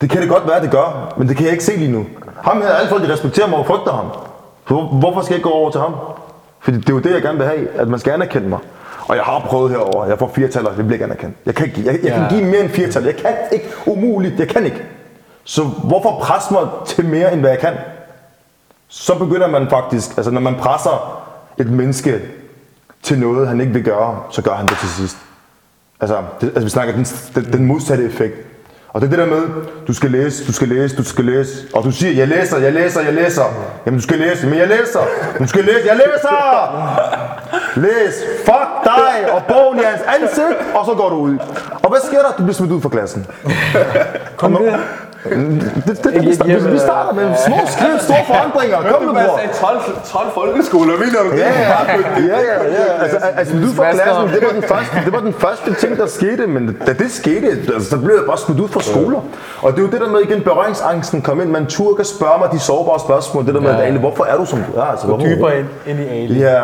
Det 0.01 0.11
kan 0.11 0.21
det 0.21 0.29
godt 0.29 0.49
være, 0.49 0.63
det 0.63 0.71
gør, 0.71 1.15
men 1.19 1.29
det 1.29 1.37
kan 1.37 1.45
jeg 1.45 1.53
ikke 1.53 1.65
se 1.65 1.77
lige 1.77 1.93
nu. 1.93 2.07
Ham 2.43 2.63
her, 2.63 2.69
alle 2.69 2.89
folk, 2.89 3.03
de 3.03 3.13
respekterer 3.13 3.47
mig 3.47 3.59
og 3.59 3.67
frygter 3.67 3.93
ham. 3.93 4.07
Hvor, 4.67 4.83
hvorfor 4.83 5.21
skal 5.21 5.35
jeg 5.35 5.39
ikke 5.39 5.49
gå 5.49 5.55
over 5.55 5.71
til 5.71 5.81
ham? 5.81 5.95
Fordi 6.61 6.77
det 6.77 6.89
er 6.89 6.93
jo 6.93 6.99
det, 6.99 7.13
jeg 7.13 7.23
gerne 7.23 7.39
vil 7.39 7.47
have, 7.47 7.69
at 7.69 7.89
man 7.89 7.99
skal 7.99 8.13
anerkende 8.13 8.49
mig. 8.49 8.59
Og 9.09 9.17
jeg 9.17 9.25
har 9.25 9.39
prøvet 9.39 9.71
herover. 9.71 10.07
Jeg 10.07 10.19
får 10.19 10.31
fire 10.35 10.49
taler, 10.49 10.69
det 10.69 10.77
bliver 10.77 10.93
ikke 10.93 11.05
anerkendt. 11.05 11.37
Jeg 11.47 11.55
kan, 11.55 11.73
jeg, 11.77 11.99
jeg 12.03 12.13
kan 12.13 12.29
give 12.29 12.45
mere 12.45 12.61
end 12.61 12.69
fire 12.71 12.91
taler. 12.91 13.07
Jeg 13.07 13.17
kan 13.17 13.35
ikke. 13.53 13.67
Umuligt. 13.87 14.39
Jeg 14.39 14.49
kan 14.49 14.65
ikke. 14.65 14.83
Så 15.45 15.65
hvorfor 15.65 16.19
presse 16.23 16.53
mig 16.53 16.63
til 16.87 17.05
mere, 17.05 17.33
end 17.33 17.41
hvad 17.41 17.51
jeg 17.51 17.59
kan? 17.59 17.73
Så 18.89 19.19
begynder 19.19 19.47
man 19.47 19.71
faktisk, 19.71 20.17
altså 20.17 20.31
når 20.31 20.41
man 20.41 20.55
presser 20.55 21.23
et 21.59 21.71
menneske 21.71 22.21
til 23.03 23.19
noget, 23.19 23.49
han 23.49 23.61
ikke 23.61 23.73
vil 23.73 23.85
gøre, 23.85 24.23
så 24.31 24.43
gør 24.43 24.55
han 24.55 24.67
det 24.67 24.79
til 24.81 24.89
sidst. 24.89 25.17
Altså, 26.01 26.23
det, 26.41 26.47
altså 26.47 26.65
vi 26.65 26.71
snakker 26.71 26.95
den, 26.95 27.05
den, 27.05 27.53
den 27.53 27.67
modsatte 27.67 28.05
effekt. 28.05 28.35
Og 28.89 29.03
det 29.03 29.07
er 29.07 29.11
det 29.11 29.19
der 29.19 29.27
med, 29.27 29.43
du 29.87 29.93
skal 29.93 30.11
læse, 30.11 30.47
du 30.47 30.53
skal 30.53 30.69
læse, 30.69 30.97
du 30.97 31.05
skal 31.05 31.25
læse. 31.25 31.67
Og 31.75 31.85
du 31.85 31.91
siger, 31.91 32.13
jeg 32.13 32.29
læser, 32.29 32.59
jeg 32.59 32.73
læser, 32.73 33.01
jeg 33.01 33.15
læser. 33.15 33.43
Jamen 33.87 33.99
du 33.99 34.03
skal 34.03 34.19
læse, 34.19 34.47
men 34.47 34.59
jeg 34.59 34.69
læser. 34.69 35.01
Du 35.39 35.47
skal 35.47 35.65
læse, 35.65 35.81
jeg 35.87 35.97
læser! 35.97 37.01
Læs, 37.77 38.15
fuck 38.45 38.85
dig 38.85 39.33
og 39.33 39.43
bogen 39.49 39.79
i 39.79 39.83
hans 39.83 40.03
ansigt, 40.03 40.75
og 40.75 40.87
så 40.87 40.95
går 40.95 41.09
du 41.09 41.17
ud. 41.17 41.39
Og 41.83 41.91
hvad 41.91 42.01
sker 42.07 42.19
der? 42.19 42.33
Du 42.39 42.43
bliver 42.43 42.53
smidt 42.53 42.73
ud 42.73 42.81
fra 42.81 42.89
klassen. 42.89 43.27
Kom 44.37 44.53
nu. 44.53 44.59
Det, 45.31 46.05
det, 46.05 46.15
det, 46.15 46.27
vi, 46.27 46.35
starter, 46.35 46.71
vi 46.71 46.79
starter 46.79 47.13
med 47.15 47.35
små 47.47 47.57
skridt, 47.67 48.03
store 48.03 48.25
forandringer. 48.27 48.93
Kom 48.93 49.03
nu, 49.03 49.13
bror. 49.13 49.41
12, 49.61 49.81
12 50.05 50.27
folkeskoler, 50.35 50.93
mener 50.99 51.23
du 51.23 51.31
det? 51.31 51.39
Ja, 51.39 51.47
ja, 52.19 52.39
ja. 52.39 53.03
Altså, 53.03 53.17
altså 53.37 53.55
du 53.55 53.67
fra 53.67 53.93
klassen, 53.93 54.29
det 54.29 54.43
var, 54.43 54.53
den 54.61 54.63
første, 54.63 54.97
det 55.05 55.13
var 55.13 55.21
den 55.21 55.33
første 55.33 55.75
ting, 55.75 55.97
der 55.97 56.07
skete, 56.07 56.47
men 56.47 56.77
da 56.87 56.93
det 56.93 57.11
skete, 57.11 57.47
altså, 57.75 57.91
så 57.91 57.99
blev 57.99 58.15
jeg 58.15 58.25
bare 58.27 58.39
smidt 58.39 58.61
ud 58.61 58.69
fra 58.69 58.81
skoler. 58.81 59.21
Og 59.63 59.73
det 59.73 59.79
er 59.79 59.83
jo 59.83 59.89
det 59.89 60.01
der 60.01 60.11
med, 60.11 60.21
igen, 60.21 60.41
berøringsangsten 60.43 61.23
kom 61.23 61.41
ind. 61.41 61.51
Man 61.51 61.67
turde 61.67 61.97
kan 61.97 62.05
spørge 62.05 62.39
mig 62.39 62.49
de 62.53 62.59
sårbare 62.59 63.01
spørgsmål. 63.01 63.47
Det 63.47 63.55
der 63.55 63.61
med, 63.61 63.71
ja. 63.71 63.81
Ali, 63.81 63.99
hvorfor 63.99 64.25
er 64.25 64.37
du 64.37 64.45
som 64.45 64.59
du 64.73 64.79
er? 64.79 64.83
Altså, 64.83 65.07
Gå 65.07 65.19
dybere 65.21 65.59
ind, 65.59 65.67
ind 65.87 66.01
i 66.01 66.09
Ali. 66.09 66.41
Ja, 66.41 66.61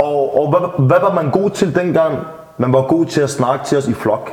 og, 0.00 0.40
og 0.40 0.48
hvad, 0.50 0.86
hvad 0.86 1.00
var 1.00 1.12
man 1.12 1.30
god 1.30 1.50
til 1.50 1.74
dengang? 1.74 2.18
Man 2.58 2.72
var 2.72 2.82
god 2.82 3.06
til 3.06 3.20
at 3.20 3.30
snakke 3.30 3.64
til 3.64 3.78
os 3.78 3.88
i 3.88 3.94
flok. 3.94 4.30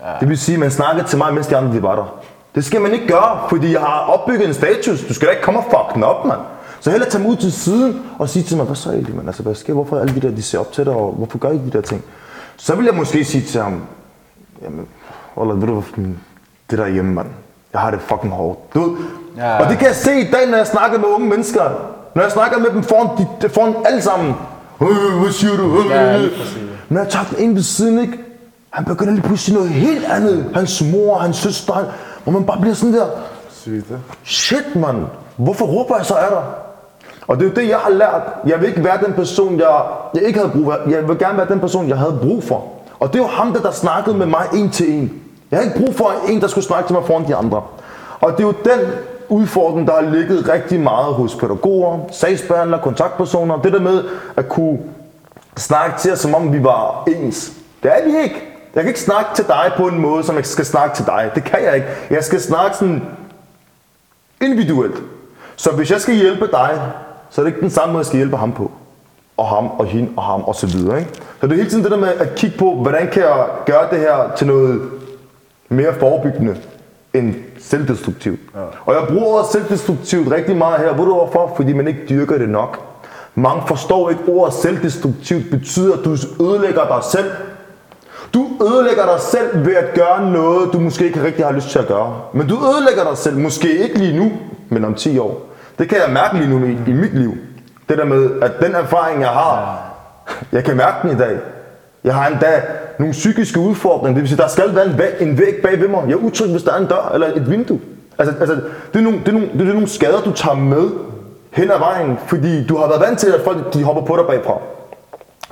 Ja. 0.00 0.10
Det 0.20 0.28
vil 0.28 0.38
sige, 0.38 0.58
man 0.58 0.70
snakkede 0.70 1.06
til 1.06 1.18
mig, 1.18 1.34
mens 1.34 1.46
de 1.46 1.56
andre 1.56 1.76
de 1.76 1.82
var 1.82 1.94
der. 1.94 2.20
Det 2.54 2.64
skal 2.64 2.80
man 2.80 2.92
ikke 2.92 3.06
gøre, 3.06 3.40
fordi 3.48 3.72
jeg 3.72 3.80
har 3.80 3.98
opbygget 4.00 4.48
en 4.48 4.54
status. 4.54 5.00
Du 5.08 5.14
skal 5.14 5.28
da 5.28 5.32
ikke 5.32 5.42
komme 5.44 5.60
og 5.60 5.64
fuck 5.64 5.94
den 5.94 6.02
op, 6.04 6.24
mand. 6.24 6.38
Så 6.80 6.90
hellere 6.90 7.10
tage 7.10 7.22
mig 7.22 7.30
ud 7.32 7.36
til 7.36 7.52
siden 7.52 8.02
og 8.18 8.28
sige 8.28 8.42
til 8.42 8.56
mig, 8.56 8.66
hvad 8.66 8.76
så 8.76 8.90
egentlig, 8.90 9.16
man? 9.16 9.26
Altså, 9.26 9.42
hvad 9.42 9.54
sker? 9.54 9.72
Hvorfor 9.72 9.98
alle 9.98 10.14
de 10.14 10.20
der, 10.20 10.30
de 10.36 10.42
ser 10.42 10.58
op 10.58 10.72
til 10.72 10.84
dig, 10.84 10.92
og 10.92 11.12
hvorfor 11.12 11.38
gør 11.38 11.50
I 11.50 11.54
de 11.58 11.70
der 11.72 11.80
ting? 11.80 12.02
Så 12.56 12.74
vil 12.74 12.84
jeg 12.84 12.94
måske 12.94 13.24
sige 13.24 13.44
til 13.44 13.60
ham, 13.60 13.82
jamen, 14.64 14.86
Ola, 15.36 15.52
ved 15.54 15.66
du 15.66 15.72
hvad, 15.80 16.04
det 16.70 16.78
der 16.78 16.86
hjemme, 16.88 17.14
mand. 17.14 17.26
Jeg 17.72 17.80
har 17.80 17.90
det 17.90 18.00
fucking 18.00 18.32
hårdt. 18.32 18.74
Du 18.74 18.80
ved? 18.80 18.96
Ja. 19.36 19.58
Og 19.64 19.70
det 19.70 19.78
kan 19.78 19.86
jeg 19.86 19.96
se 19.96 20.20
i 20.20 20.30
dag, 20.32 20.46
når 20.50 20.56
jeg 20.56 20.66
snakker 20.66 20.98
med 20.98 21.08
unge 21.08 21.28
mennesker. 21.28 21.62
Når 22.14 22.22
jeg 22.22 22.32
snakker 22.32 22.58
med 22.58 22.70
dem 22.70 22.82
foran, 22.82 23.26
de, 23.42 23.48
foran 23.48 23.74
alle 23.84 24.02
sammen. 24.02 24.34
Øh, 24.82 25.20
hvad 25.22 25.32
siger 25.32 25.56
du? 25.56 25.78
Øh, 25.78 25.90
Ja, 25.90 26.18
øh. 26.18 26.30
præcis. 26.38 26.58
Når 26.88 27.00
jeg 27.00 27.08
tager 27.10 27.24
den 27.24 27.38
ind 27.38 27.54
ved 27.54 27.62
siden, 27.62 27.98
ikke? 28.00 28.18
Han 28.70 28.84
begynder 28.84 29.12
lige 29.12 29.22
pludselig 29.22 29.54
noget 29.56 29.70
helt 29.70 30.04
andet. 30.04 30.50
Hans 30.54 30.82
mor, 30.92 31.18
hans 31.18 31.36
søster, 31.36 31.72
han, 31.72 31.84
hvor 32.24 32.32
man 32.32 32.46
bare 32.46 32.60
bliver 32.60 32.74
sådan 32.74 32.94
der, 32.94 33.06
Sygt, 33.50 33.92
shit 34.24 34.76
mand, 34.76 35.06
hvorfor 35.36 35.64
råber 35.64 35.96
jeg 35.96 36.06
så 36.06 36.14
af 36.14 36.30
dig? 36.30 36.42
Og 37.26 37.36
det 37.36 37.44
er 37.44 37.48
jo 37.48 37.54
det, 37.54 37.68
jeg 37.68 37.78
har 37.78 37.90
lært. 37.90 38.22
Jeg 38.46 38.60
vil 38.60 38.68
ikke 38.68 38.84
være 38.84 38.98
den 39.04 39.12
person, 39.12 39.58
jeg, 39.58 39.82
jeg 40.14 40.22
ikke 40.22 40.38
havde 40.38 40.52
brug 40.52 40.64
for. 40.64 40.90
Jeg 40.90 41.08
vil 41.08 41.18
gerne 41.18 41.38
være 41.38 41.48
den 41.48 41.60
person, 41.60 41.88
jeg 41.88 41.98
havde 41.98 42.18
brug 42.22 42.44
for. 42.44 42.64
Og 43.00 43.08
det 43.08 43.18
er 43.18 43.22
jo 43.22 43.28
ham, 43.28 43.52
der, 43.52 43.60
der 43.60 43.70
snakkede 43.70 44.16
med 44.16 44.26
mig 44.26 44.46
en 44.54 44.70
til 44.70 44.92
en. 44.94 45.22
Jeg 45.50 45.58
har 45.58 45.64
ikke 45.64 45.84
brug 45.84 45.94
for 45.94 46.12
en, 46.28 46.40
der 46.40 46.46
skulle 46.46 46.64
snakke 46.64 46.88
til 46.88 46.94
mig 46.94 47.04
foran 47.04 47.28
de 47.28 47.36
andre. 47.36 47.62
Og 48.20 48.32
det 48.32 48.40
er 48.40 48.46
jo 48.46 48.54
den 48.64 48.80
udfordring, 49.28 49.86
der 49.86 49.92
har 49.92 50.10
ligget 50.10 50.48
rigtig 50.48 50.80
meget 50.80 51.14
hos 51.14 51.34
pædagoger, 51.34 51.98
sagsbehandlere, 52.12 52.80
kontaktpersoner. 52.82 53.62
Det 53.62 53.72
der 53.72 53.80
med 53.80 54.04
at 54.36 54.48
kunne 54.48 54.78
snakke 55.56 55.98
til 55.98 56.12
os, 56.12 56.18
som 56.18 56.34
om 56.34 56.52
vi 56.52 56.64
var 56.64 57.04
ens. 57.06 57.52
Det 57.82 57.90
er 57.90 58.04
vi 58.04 58.22
ikke. 58.22 58.49
Jeg 58.74 58.82
kan 58.82 58.88
ikke 58.88 59.00
snakke 59.00 59.30
til 59.34 59.46
dig 59.46 59.72
på 59.76 59.86
en 59.86 59.98
måde, 59.98 60.24
som 60.24 60.36
jeg 60.36 60.46
skal 60.46 60.64
snakke 60.64 60.96
til 60.96 61.06
dig. 61.06 61.30
Det 61.34 61.44
kan 61.44 61.64
jeg 61.64 61.74
ikke. 61.74 61.86
Jeg 62.10 62.24
skal 62.24 62.40
snakke 62.40 62.76
sådan 62.76 63.02
individuelt. 64.40 65.02
Så 65.56 65.70
hvis 65.70 65.90
jeg 65.90 66.00
skal 66.00 66.14
hjælpe 66.14 66.46
dig, 66.46 66.80
så 67.30 67.40
er 67.40 67.44
det 67.44 67.52
ikke 67.52 67.60
den 67.60 67.70
samme 67.70 67.92
måde, 67.92 68.00
jeg 68.00 68.06
skal 68.06 68.16
hjælpe 68.16 68.36
ham 68.36 68.52
på. 68.52 68.70
Og 69.36 69.48
ham, 69.48 69.66
og 69.66 69.86
hende, 69.86 70.10
og 70.16 70.22
ham, 70.22 70.42
og 70.42 70.54
så 70.54 70.66
videre. 70.66 70.98
Ikke? 70.98 71.10
Så 71.40 71.46
det 71.46 71.52
er 71.52 71.56
hele 71.56 71.70
tiden 71.70 71.84
det 71.84 71.90
der 71.90 71.96
med 71.96 72.08
at 72.08 72.34
kigge 72.34 72.58
på, 72.58 72.74
hvordan 72.74 73.08
kan 73.12 73.22
jeg 73.22 73.46
gøre 73.66 73.90
det 73.90 73.98
her 73.98 74.30
til 74.36 74.46
noget 74.46 74.80
mere 75.68 75.94
forebyggende 75.94 76.56
end 77.14 77.34
selvdestruktivt. 77.58 78.40
Ja. 78.54 78.60
Og 78.86 78.94
jeg 78.94 79.02
bruger 79.08 79.26
ordet 79.26 79.46
selvdestruktivt 79.52 80.32
rigtig 80.32 80.56
meget 80.56 80.80
her. 80.80 80.88
Ved 80.88 81.04
du 81.04 81.14
hvorfor? 81.14 81.52
Fordi 81.56 81.72
man 81.72 81.88
ikke 81.88 82.00
dyrker 82.08 82.38
det 82.38 82.48
nok. 82.48 82.80
Mange 83.34 83.62
forstår 83.66 84.10
ikke 84.10 84.22
ordet 84.28 84.54
selvdestruktivt 84.54 85.50
betyder, 85.50 85.96
at 85.96 86.04
du 86.04 86.16
ødelægger 86.44 86.86
dig 86.86 87.04
selv. 87.10 87.30
Du 88.34 88.46
ødelægger 88.62 89.04
dig 89.04 89.20
selv 89.20 89.66
ved 89.66 89.74
at 89.74 89.94
gøre 89.94 90.30
noget, 90.30 90.72
du 90.72 90.80
måske 90.80 91.04
ikke 91.04 91.24
rigtig 91.24 91.44
har 91.44 91.52
lyst 91.52 91.68
til 91.68 91.78
at 91.78 91.86
gøre. 91.86 92.20
Men 92.32 92.48
du 92.48 92.54
ødelægger 92.54 93.04
dig 93.08 93.18
selv, 93.18 93.36
måske 93.36 93.78
ikke 93.78 93.98
lige 93.98 94.16
nu, 94.16 94.32
men 94.68 94.84
om 94.84 94.94
10 94.94 95.18
år. 95.18 95.40
Det 95.78 95.88
kan 95.88 95.98
jeg 96.06 96.12
mærke 96.12 96.36
lige 96.36 96.50
nu 96.50 96.66
i, 96.66 96.90
i 96.90 96.92
mit 96.92 97.18
liv. 97.18 97.34
Det 97.88 97.98
der 97.98 98.04
med, 98.04 98.30
at 98.42 98.52
den 98.60 98.74
erfaring, 98.74 99.20
jeg 99.20 99.28
har, 99.28 99.82
jeg 100.52 100.64
kan 100.64 100.76
mærke 100.76 100.96
den 101.02 101.16
i 101.16 101.18
dag. 101.18 101.38
Jeg 102.04 102.14
har 102.14 102.26
endda 102.26 102.62
nogle 102.98 103.12
psykiske 103.12 103.60
udfordringer. 103.60 104.14
Det 104.14 104.20
vil 104.20 104.28
sige, 104.28 104.42
der 104.42 104.48
skal 104.48 104.74
være 104.74 104.86
en 104.86 104.98
væg, 104.98 105.10
en 105.20 105.38
væg 105.38 105.54
bag 105.62 105.80
ved 105.80 105.88
mig. 105.88 106.04
Jeg 106.06 106.12
er 106.12 106.16
utryg, 106.16 106.50
hvis 106.50 106.62
der 106.62 106.72
er 106.72 106.78
en 106.78 106.86
dør 106.86 107.10
eller 107.14 107.26
et 107.36 107.50
vindue. 107.50 107.80
Altså, 108.18 108.34
altså 108.40 108.54
det, 108.92 108.98
er 108.98 109.00
nogle, 109.00 109.18
det, 109.18 109.28
er 109.28 109.32
nogle, 109.32 109.48
det 109.52 109.68
er 109.68 109.72
nogle 109.72 109.88
skader, 109.88 110.20
du 110.20 110.32
tager 110.32 110.56
med 110.56 110.90
hen 111.50 111.70
ad 111.70 111.78
vejen, 111.78 112.18
fordi 112.26 112.66
du 112.66 112.76
har 112.76 112.88
været 112.88 113.00
vant 113.00 113.18
til, 113.18 113.28
at 113.28 113.40
folk 113.44 113.74
de 113.74 113.84
hopper 113.84 114.02
på 114.02 114.16
dig 114.16 114.24
bagfra. 114.26 114.58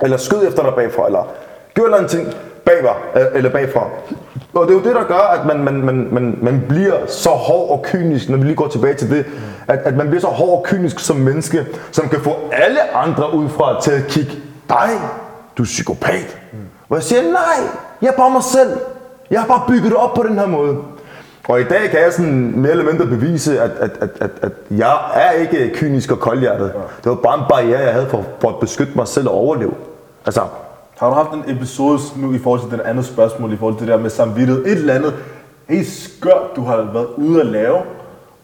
Eller 0.01 0.17
skød 0.17 0.47
efter 0.47 0.63
dig 0.63 0.73
bagfra, 0.75 1.05
eller 1.05 1.27
gør 1.73 1.81
en 1.81 1.85
eller 1.85 1.97
anden 1.97 2.09
ting 2.09 2.33
bagfra, 2.65 2.95
øh, 3.15 3.25
eller 3.33 3.49
bagfra. 3.49 3.87
Og 4.53 4.67
det 4.67 4.73
er 4.73 4.77
jo 4.77 4.83
det, 4.83 4.95
der 4.95 5.03
gør, 5.03 5.39
at 5.39 5.45
man, 5.45 5.63
man, 5.63 5.73
man, 5.73 6.07
man, 6.11 6.39
man 6.41 6.65
bliver 6.69 6.95
så 7.07 7.29
hård 7.29 7.69
og 7.69 7.81
kynisk, 7.83 8.29
når 8.29 8.37
vi 8.37 8.43
lige 8.43 8.55
går 8.55 8.67
tilbage 8.67 8.93
til 8.93 9.09
det, 9.09 9.25
at, 9.67 9.79
at 9.79 9.95
man 9.97 10.07
bliver 10.07 10.21
så 10.21 10.27
hård 10.27 10.57
og 10.59 10.63
kynisk 10.65 10.99
som 10.99 11.15
menneske, 11.15 11.65
som 11.91 12.09
kan 12.09 12.19
få 12.21 12.35
alle 12.51 12.95
andre 12.95 13.33
udefra 13.33 13.81
til 13.81 13.91
at 13.91 14.07
kigge, 14.07 14.31
dig, 14.69 14.89
du 15.57 15.63
er 15.63 15.65
psykopat. 15.65 16.37
Hvor 16.87 16.97
jeg 16.97 17.03
siger, 17.03 17.21
nej, 17.21 17.67
jeg 18.01 18.07
er 18.07 18.17
bare 18.17 18.29
mig 18.31 18.43
selv. 18.43 18.69
Jeg 19.31 19.39
har 19.39 19.47
bare 19.47 19.61
bygget 19.67 19.91
det 19.91 19.95
op 19.95 20.13
på 20.13 20.23
den 20.23 20.39
her 20.39 20.47
måde. 20.47 20.77
Og 21.49 21.61
i 21.61 21.63
dag 21.63 21.89
kan 21.89 21.99
jeg 21.99 22.13
sådan 22.13 22.53
mere 22.55 22.71
eller 22.71 22.85
mindre 22.85 23.05
bevise, 23.05 23.61
at, 23.61 23.71
at, 23.79 23.91
at, 24.01 24.09
at, 24.21 24.29
at 24.41 24.51
jeg 24.71 24.97
er 25.13 25.31
ikke 25.31 25.71
kynisk 25.75 26.11
og 26.11 26.19
koldhjertet. 26.19 26.73
Det 27.03 27.09
var 27.09 27.15
bare 27.15 27.39
en 27.39 27.45
barriere, 27.49 27.79
jeg 27.79 27.93
havde 27.93 28.07
for, 28.09 28.23
for 28.39 28.49
at 28.49 28.55
beskytte 28.59 28.93
mig 28.95 29.07
selv 29.07 29.27
og 29.27 29.33
overleve. 29.33 29.73
Altså, 30.25 30.41
har 30.99 31.09
du 31.09 31.13
haft 31.15 31.29
en 31.33 31.43
episode 31.57 31.99
nu 32.15 32.33
i 32.33 32.39
forhold 32.39 32.61
til 32.61 32.71
det 32.71 32.79
andet 32.85 33.05
spørgsmål, 33.05 33.53
i 33.53 33.57
forhold 33.57 33.77
til 33.77 33.87
det 33.87 33.93
der 33.95 34.01
med 34.01 34.09
samvittighed? 34.09 34.65
Et 34.65 34.71
eller 34.71 34.93
andet 34.93 35.13
helt 35.69 35.87
skørt, 35.87 36.55
du 36.55 36.63
har 36.63 36.75
været 36.93 37.07
ude 37.17 37.39
at 37.41 37.45
lave, 37.47 37.77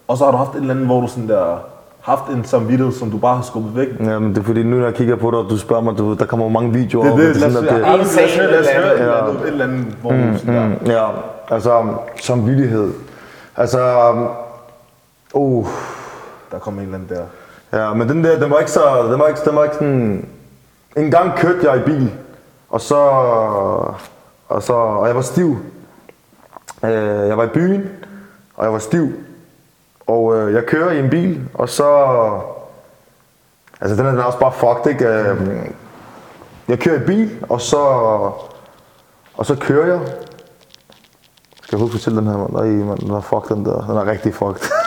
og 0.08 0.18
så 0.18 0.24
har 0.26 0.32
du 0.32 0.38
haft 0.38 0.52
et 0.56 0.60
eller 0.60 0.74
andet, 0.74 0.86
hvor 0.86 1.02
du 1.02 1.08
sådan 1.08 1.28
der 1.30 1.58
haft 2.02 2.24
en 2.30 2.46
samvittighed, 2.46 2.94
som 2.94 3.12
du 3.12 3.18
bare 3.18 3.36
har 3.36 3.44
skubbet 3.44 3.76
væk. 3.76 3.88
Jamen, 4.00 4.30
det 4.30 4.38
er 4.38 4.44
fordi, 4.44 4.64
nu 4.64 4.76
når 4.78 4.86
jeg 4.86 4.94
kigger 4.94 5.16
på 5.16 5.32
dig, 5.32 5.40
og 5.40 5.46
du 5.50 5.58
spørger 5.58 5.82
mig, 5.84 5.98
du, 5.98 6.14
der 6.14 6.26
kommer 6.26 6.50
mange 6.50 6.74
videoer. 6.74 7.04
Det 7.04 7.14
er 7.14 7.18
det, 7.34 7.36
lad 7.38 7.48
os, 7.48 7.54
sådan, 7.54 7.64
lad, 7.70 7.74
at 7.74 7.82
lad, 7.82 7.98
det- 8.00 8.16
lad, 8.16 8.26
os 8.26 8.36
høre- 8.38 8.52
lad 8.52 8.60
os 8.60 8.68
høre 8.68 8.86
et 8.96 9.00
eller 9.00 9.14
Ja. 9.16 9.28
andet, 9.28 9.42
et 9.42 9.48
eller 9.48 9.66
andet 9.66 9.86
hvor 10.02 10.12
du 10.12 10.18
sådan 10.38 10.56
der... 10.56 10.66
Mm, 10.68 10.86
ja, 10.86 11.06
altså, 11.56 11.84
samvittighed. 12.22 12.92
Altså, 13.58 13.80
uh, 15.34 15.68
Der 16.52 16.60
kom 16.60 16.74
en 16.74 16.80
eller 16.80 16.96
anden 16.96 17.10
der. 17.18 17.24
ja, 17.88 17.94
men 17.94 18.10
den 18.10 18.24
der, 18.24 18.40
den 18.40 18.52
var 18.52 18.58
ikke 18.60 18.72
så, 18.72 18.82
den 19.12 19.20
var 19.20 19.28
ikke, 19.28 19.40
den 19.46 19.56
var 19.56 19.64
ikke 19.64 19.76
sådan... 19.76 20.26
En 20.98 21.12
gang 21.12 21.36
kørte 21.38 21.72
jeg 21.72 21.78
i 21.78 21.84
bil, 21.86 22.12
og 22.70 22.82
så, 22.82 22.96
og 24.48 24.64
så, 24.64 24.74
og 24.74 25.08
jeg 25.08 25.16
var 25.16 25.22
stiv. 25.22 25.58
Øh, 26.84 27.28
jeg 27.28 27.38
var 27.38 27.44
i 27.44 27.48
byen, 27.48 27.90
og 28.56 28.64
jeg 28.64 28.74
var 28.74 28.80
stiv. 28.80 29.14
Og 30.08 30.36
øh, 30.36 30.54
jeg 30.54 30.66
kører 30.66 30.92
i 30.92 31.00
en 31.00 31.10
bil, 31.10 31.42
og 31.54 31.70
så... 31.70 31.90
Altså, 33.82 33.96
den 33.96 34.06
er, 34.06 34.10
den 34.10 34.20
er 34.20 34.24
også 34.24 34.40
bare 34.40 34.52
fucked, 34.52 34.92
ikke? 34.92 35.08
Øh, 35.08 35.70
jeg 36.68 36.80
kører 36.80 37.02
i 37.02 37.06
bil, 37.06 37.46
og 37.50 37.62
så... 37.62 37.78
Og 39.38 39.46
så 39.46 39.56
kører 39.56 39.88
jeg. 39.88 40.00
Skal 41.64 41.78
jeg 41.78 41.80
huske 41.80 41.96
at 41.96 42.02
fortælle 42.02 42.20
den 42.20 42.28
her, 42.28 42.38
mand? 42.38 42.52
Nej, 42.52 42.86
mand, 42.86 43.00
den 43.00 43.12
er 43.12 43.22
fucked, 43.22 43.56
den 43.56 43.66
der. 43.66 43.82
Den 43.88 43.98
er 43.98 44.06
rigtig 44.06 44.34
fucked. 44.34 44.72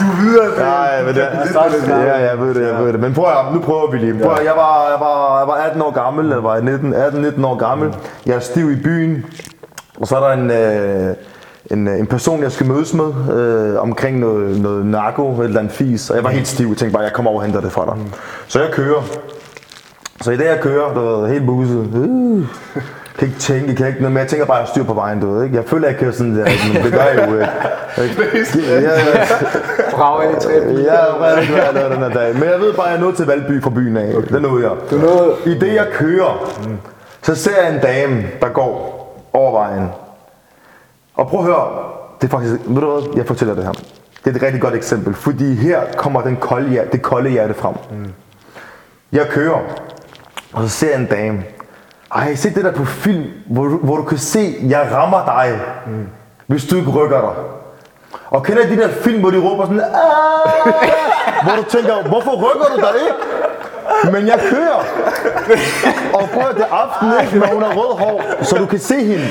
Du 0.00 0.04
videre 0.20 0.46
det. 0.50 0.56
Ja, 0.58 0.80
jeg 0.82 1.06
ved 1.06 1.14
det. 1.14 1.28
Ja, 2.06 2.30
jeg 2.30 2.40
ved 2.40 2.54
det, 2.54 2.68
jeg 2.68 2.84
ved 2.84 2.92
det. 2.92 3.00
Men 3.00 3.14
prøv 3.14 3.24
at, 3.24 3.54
nu 3.54 3.60
prøver 3.60 3.90
vi 3.90 3.98
lige. 3.98 4.22
Prøv 4.22 4.32
at, 4.32 4.44
jeg, 4.44 4.52
var, 4.56 4.88
jeg, 4.90 5.00
var, 5.00 5.38
jeg 5.38 5.48
var 5.48 5.54
18 5.54 5.82
år 5.82 5.90
gammel, 5.90 6.24
eller 6.24 6.40
var 6.40 6.54
jeg 6.54 6.64
19, 6.64 6.94
18-19 6.94 7.46
år 7.46 7.56
gammel. 7.56 7.94
Jeg 8.26 8.34
er 8.34 8.40
stiv 8.40 8.70
i 8.72 8.76
byen. 8.76 9.24
Og 10.00 10.06
så 10.06 10.16
er 10.16 10.20
der 10.28 10.32
en, 10.42 10.50
øh, 10.50 11.14
en, 11.70 11.88
øh, 11.88 11.98
en 11.98 12.06
person, 12.06 12.42
jeg 12.42 12.52
skal 12.52 12.66
mødes 12.66 12.94
med 12.94 13.12
øh, 13.32 13.82
omkring 13.82 14.18
noget, 14.18 14.60
noget 14.60 14.86
narko, 14.86 15.40
et 15.40 15.44
eller 15.44 15.58
andet 15.60 15.72
fis. 15.72 16.10
Og 16.10 16.16
jeg 16.16 16.24
var 16.24 16.30
helt 16.30 16.48
stiv. 16.48 16.68
Jeg 16.68 16.76
tænkte 16.76 16.94
bare, 16.94 17.02
jeg 17.04 17.12
kommer 17.12 17.30
over 17.30 17.40
og 17.40 17.44
henter 17.44 17.60
det 17.60 17.72
fra 17.72 17.84
dig. 17.84 18.04
Så 18.48 18.60
jeg 18.60 18.70
kører. 18.72 19.02
Så 20.20 20.30
i 20.30 20.36
det, 20.36 20.44
jeg 20.44 20.58
kører, 20.60 20.94
du 20.94 21.00
ved, 21.00 21.28
helt 21.28 21.46
buset. 21.46 21.90
Øh, 21.94 22.82
kan 23.18 23.28
ikke 23.28 23.40
tænke, 23.40 23.74
kan 23.74 23.86
ikke 23.86 23.98
noget 24.00 24.12
mere. 24.12 24.20
Jeg 24.22 24.28
tænker 24.30 24.46
bare, 24.46 24.56
at 24.56 24.60
jeg 24.60 24.68
styr 24.68 24.84
på 24.84 24.94
vejen, 24.94 25.20
du 25.20 25.34
ved, 25.34 25.44
ikke? 25.44 25.56
Jeg 25.56 25.64
føler, 25.64 25.88
jeg 25.88 25.96
kører 25.96 26.12
sådan 26.12 26.36
der, 26.36 26.44
men 26.74 26.84
det 26.84 26.92
gør 26.92 27.02
jeg 27.04 27.28
jo 27.28 27.34
ikke. 27.34 27.52
Ja, 28.72 28.80
ja. 28.80 29.26
Brav 29.90 30.22
tre 30.40 30.50
Ja, 30.52 30.94
er 31.26 31.72
det, 31.72 31.90
den 31.90 31.98
her 31.98 32.08
dag. 32.08 32.34
Men 32.34 32.44
jeg 32.44 32.60
ved 32.60 32.72
bare, 32.74 32.86
at 32.86 32.92
jeg 32.92 33.00
nået 33.00 33.16
til 33.16 33.26
Valby 33.26 33.62
fra 33.62 33.70
byen 33.70 33.96
af. 33.96 34.14
Okay. 34.16 34.28
Det 34.34 34.42
nåede 34.42 34.64
jeg. 34.68 34.72
Du 34.90 34.96
nåede- 34.96 35.34
I 35.46 35.58
det, 35.58 35.74
jeg 35.74 35.86
kører, 35.92 36.50
så 37.22 37.34
ser 37.34 37.62
jeg 37.64 37.74
en 37.74 37.80
dame, 37.80 38.24
der 38.40 38.48
går 38.48 38.96
over 39.32 39.52
vejen. 39.52 39.88
Og 41.14 41.28
prøv 41.28 41.40
at 41.40 41.46
høre. 41.46 41.68
Det 42.20 42.26
er 42.26 42.30
faktisk, 42.30 42.54
ved 42.66 42.80
du 42.80 42.90
hvad, 42.92 43.02
jeg 43.16 43.26
fortæller 43.26 43.54
det 43.54 43.64
her. 43.64 43.72
Det 43.72 44.32
er 44.32 44.36
et 44.36 44.42
rigtig 44.42 44.60
godt 44.60 44.74
eksempel, 44.74 45.14
fordi 45.14 45.54
her 45.54 45.80
kommer 45.96 46.20
den 46.20 46.36
kolde, 46.36 46.82
det 46.92 47.02
kolde 47.02 47.30
hjerte 47.30 47.54
frem. 47.54 47.74
Jeg 49.12 49.26
kører, 49.30 49.58
og 50.52 50.62
så 50.62 50.68
ser 50.68 50.90
jeg 50.90 51.00
en 51.00 51.06
dame. 51.06 51.42
Ej, 52.14 52.34
set 52.34 52.54
det 52.54 52.64
der 52.64 52.72
på 52.72 52.84
film, 52.84 53.24
hvor 53.46 53.64
du, 53.64 53.76
hvor 53.76 53.96
du 53.96 54.02
kan 54.02 54.18
se, 54.18 54.54
jeg 54.68 54.88
rammer 54.92 55.24
dig, 55.24 55.60
hvis 56.46 56.64
du 56.64 56.76
ikke 56.76 56.90
rykker 56.90 57.20
dig. 57.20 57.30
Og 58.30 58.42
kender 58.42 58.62
I 58.62 58.70
de 58.70 58.76
der 58.76 58.88
film, 58.88 59.20
hvor 59.20 59.30
de 59.30 59.38
råber 59.38 59.64
sådan, 59.64 59.80
"Ah!" 59.80 61.44
hvor 61.44 61.56
du 61.56 61.62
tænker, 61.62 62.02
hvorfor 62.08 62.30
rykker 62.30 62.66
du 62.66 62.76
dig 62.76 63.00
ikke? 63.00 64.12
Men 64.12 64.26
jeg 64.26 64.40
kører. 64.50 64.84
Og 66.14 66.28
prøv 66.34 66.42
at 66.50 66.56
det 66.56 66.66
aften, 66.70 67.12
ikke, 67.22 67.38
når 67.38 67.54
hun 67.54 67.62
har 67.62 67.72
rød 67.74 67.98
hår, 67.98 68.22
så 68.42 68.56
du 68.56 68.66
kan 68.66 68.78
se 68.78 69.04
hende. 69.04 69.24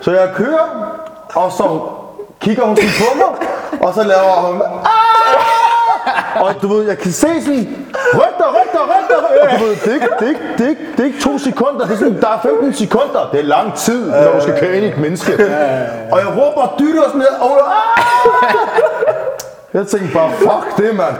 Så 0.00 0.10
jeg 0.10 0.30
kører, 0.34 0.96
og 1.34 1.52
så 1.52 1.80
kigger 2.40 2.64
hun 2.64 2.76
på 2.76 3.16
mig, 3.16 3.48
og 3.88 3.94
så 3.94 4.02
laver 4.02 4.46
hun, 4.46 4.62
"Ah!" 4.84 5.09
Og 6.40 6.54
du 6.62 6.68
ved, 6.74 6.86
jeg 6.88 6.98
kan 6.98 7.12
se 7.12 7.26
sådan, 7.44 7.68
dig, 8.38 8.48
ryk 8.54 8.72
dig. 8.72 8.80
Og 9.42 9.58
du 9.60 9.64
ved, 9.64 9.76
det 9.84 9.88
er, 9.90 9.94
ikke, 9.94 10.06
det, 10.20 10.24
er 10.24 10.28
ikke, 10.28 10.40
det, 10.58 10.64
er 10.64 10.68
ikke, 10.68 10.80
det 10.92 11.00
er 11.00 11.04
ikke 11.04 11.20
to 11.20 11.38
sekunder, 11.38 11.84
det 11.86 11.92
er 11.94 11.98
sådan, 11.98 12.20
der 12.20 12.28
er 12.28 12.40
15 12.42 12.74
sekunder. 12.74 13.28
Det 13.32 13.40
er 13.40 13.44
lang 13.44 13.74
tid, 13.74 14.10
når 14.10 14.32
du 14.36 14.40
skal 14.42 14.58
køre 14.60 14.76
ind 14.76 14.84
i 14.84 14.88
et 14.88 14.98
menneske. 14.98 15.32
Og 16.12 16.18
jeg 16.18 16.28
råber 16.28 16.62
og 16.62 16.78
dytter 16.78 17.02
sådan 17.06 17.18
noget, 17.20 17.36
og 17.40 17.58
"Ah!" 17.66 18.02
Jeg 19.74 19.86
tænkte 19.86 20.12
bare, 20.14 20.30
fuck 20.30 20.76
det, 20.76 20.96
mand. 20.96 21.14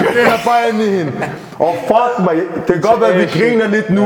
Jeg 0.00 0.22
er 0.22 0.38
bare 0.46 0.68
ind 0.72 0.80
i 0.82 0.88
hende. 0.96 1.12
Og 1.58 1.74
fuck 1.86 2.24
mig, 2.24 2.36
det 2.66 2.72
kan 2.74 2.80
godt 2.82 3.00
være, 3.00 3.10
at 3.10 3.18
vi 3.18 3.38
griner 3.40 3.68
lidt 3.68 3.90
nu, 3.90 4.02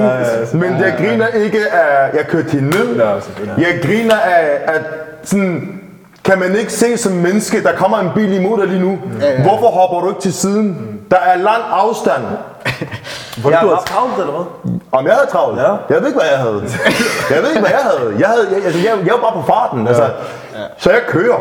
men 0.54 0.80
jeg 0.80 0.94
griner 0.98 1.26
ikke 1.28 1.58
af, 1.72 2.10
jeg 2.16 2.26
kørte 2.26 2.48
hende 2.50 2.70
ned. 2.70 3.00
Jeg 3.58 3.80
griner 3.82 4.14
af, 4.16 4.58
at 4.66 4.80
sådan, 5.24 5.77
kan 6.28 6.38
man 6.38 6.56
ikke 6.56 6.72
se 6.72 6.96
som 6.96 7.12
menneske, 7.12 7.62
der 7.62 7.72
kommer 7.72 7.98
en 7.98 8.10
bil 8.14 8.32
imod 8.32 8.58
dig 8.58 8.68
lige 8.68 8.80
nu. 8.80 8.98
Hvorfor 9.42 9.66
hopper 9.66 10.00
du 10.00 10.08
ikke 10.08 10.20
til 10.20 10.32
siden? 10.32 10.98
Der 11.10 11.16
er 11.16 11.36
lang 11.36 11.62
afstand. 11.70 12.22
Hvor 13.40 13.50
Jeg 13.50 13.60
du 13.62 13.68
har 13.68 13.82
travlt, 13.86 14.18
eller 14.20 14.32
hvad? 14.32 14.72
Om 14.92 15.06
jeg 15.06 15.14
havde 15.14 15.26
travlt? 15.30 15.58
Ja. 15.60 15.68
Jeg 15.68 16.00
ved 16.00 16.06
ikke, 16.06 16.18
hvad 16.20 16.28
jeg 16.30 16.38
havde. 16.38 16.62
Jeg 17.34 17.42
ved 17.42 17.48
ikke, 17.48 17.60
hvad 17.60 17.70
jeg 17.70 17.84
havde. 17.90 18.14
Jeg, 18.18 18.28
havde, 18.28 18.46
jeg, 18.50 18.64
altså, 18.64 18.80
jeg, 18.80 19.06
jeg 19.06 19.12
var 19.12 19.20
bare 19.20 19.42
på 19.42 19.46
farten. 19.46 19.88
Altså. 19.88 20.10
Så 20.78 20.90
jeg 20.90 21.00
kører. 21.08 21.38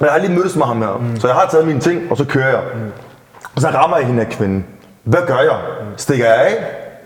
Jeg 0.00 0.08
har 0.10 0.18
lige 0.18 0.32
mødtes 0.32 0.56
med 0.56 0.66
ham 0.66 0.82
her. 0.82 0.96
Mm. 1.00 1.20
Så 1.20 1.26
jeg 1.26 1.36
har 1.36 1.48
taget 1.50 1.66
mine 1.66 1.80
ting, 1.80 2.10
og 2.10 2.16
så 2.16 2.24
kører 2.24 2.48
jeg. 2.48 2.62
Og 3.54 3.60
så 3.60 3.68
rammer 3.68 3.96
jeg 3.96 4.06
hende 4.06 4.24
her 4.24 4.30
kvinde. 4.30 4.64
Hvad 5.04 5.20
gør 5.26 5.38
jeg? 5.38 5.58
Stikker 5.96 6.26
jeg 6.26 6.36
af? 6.36 6.54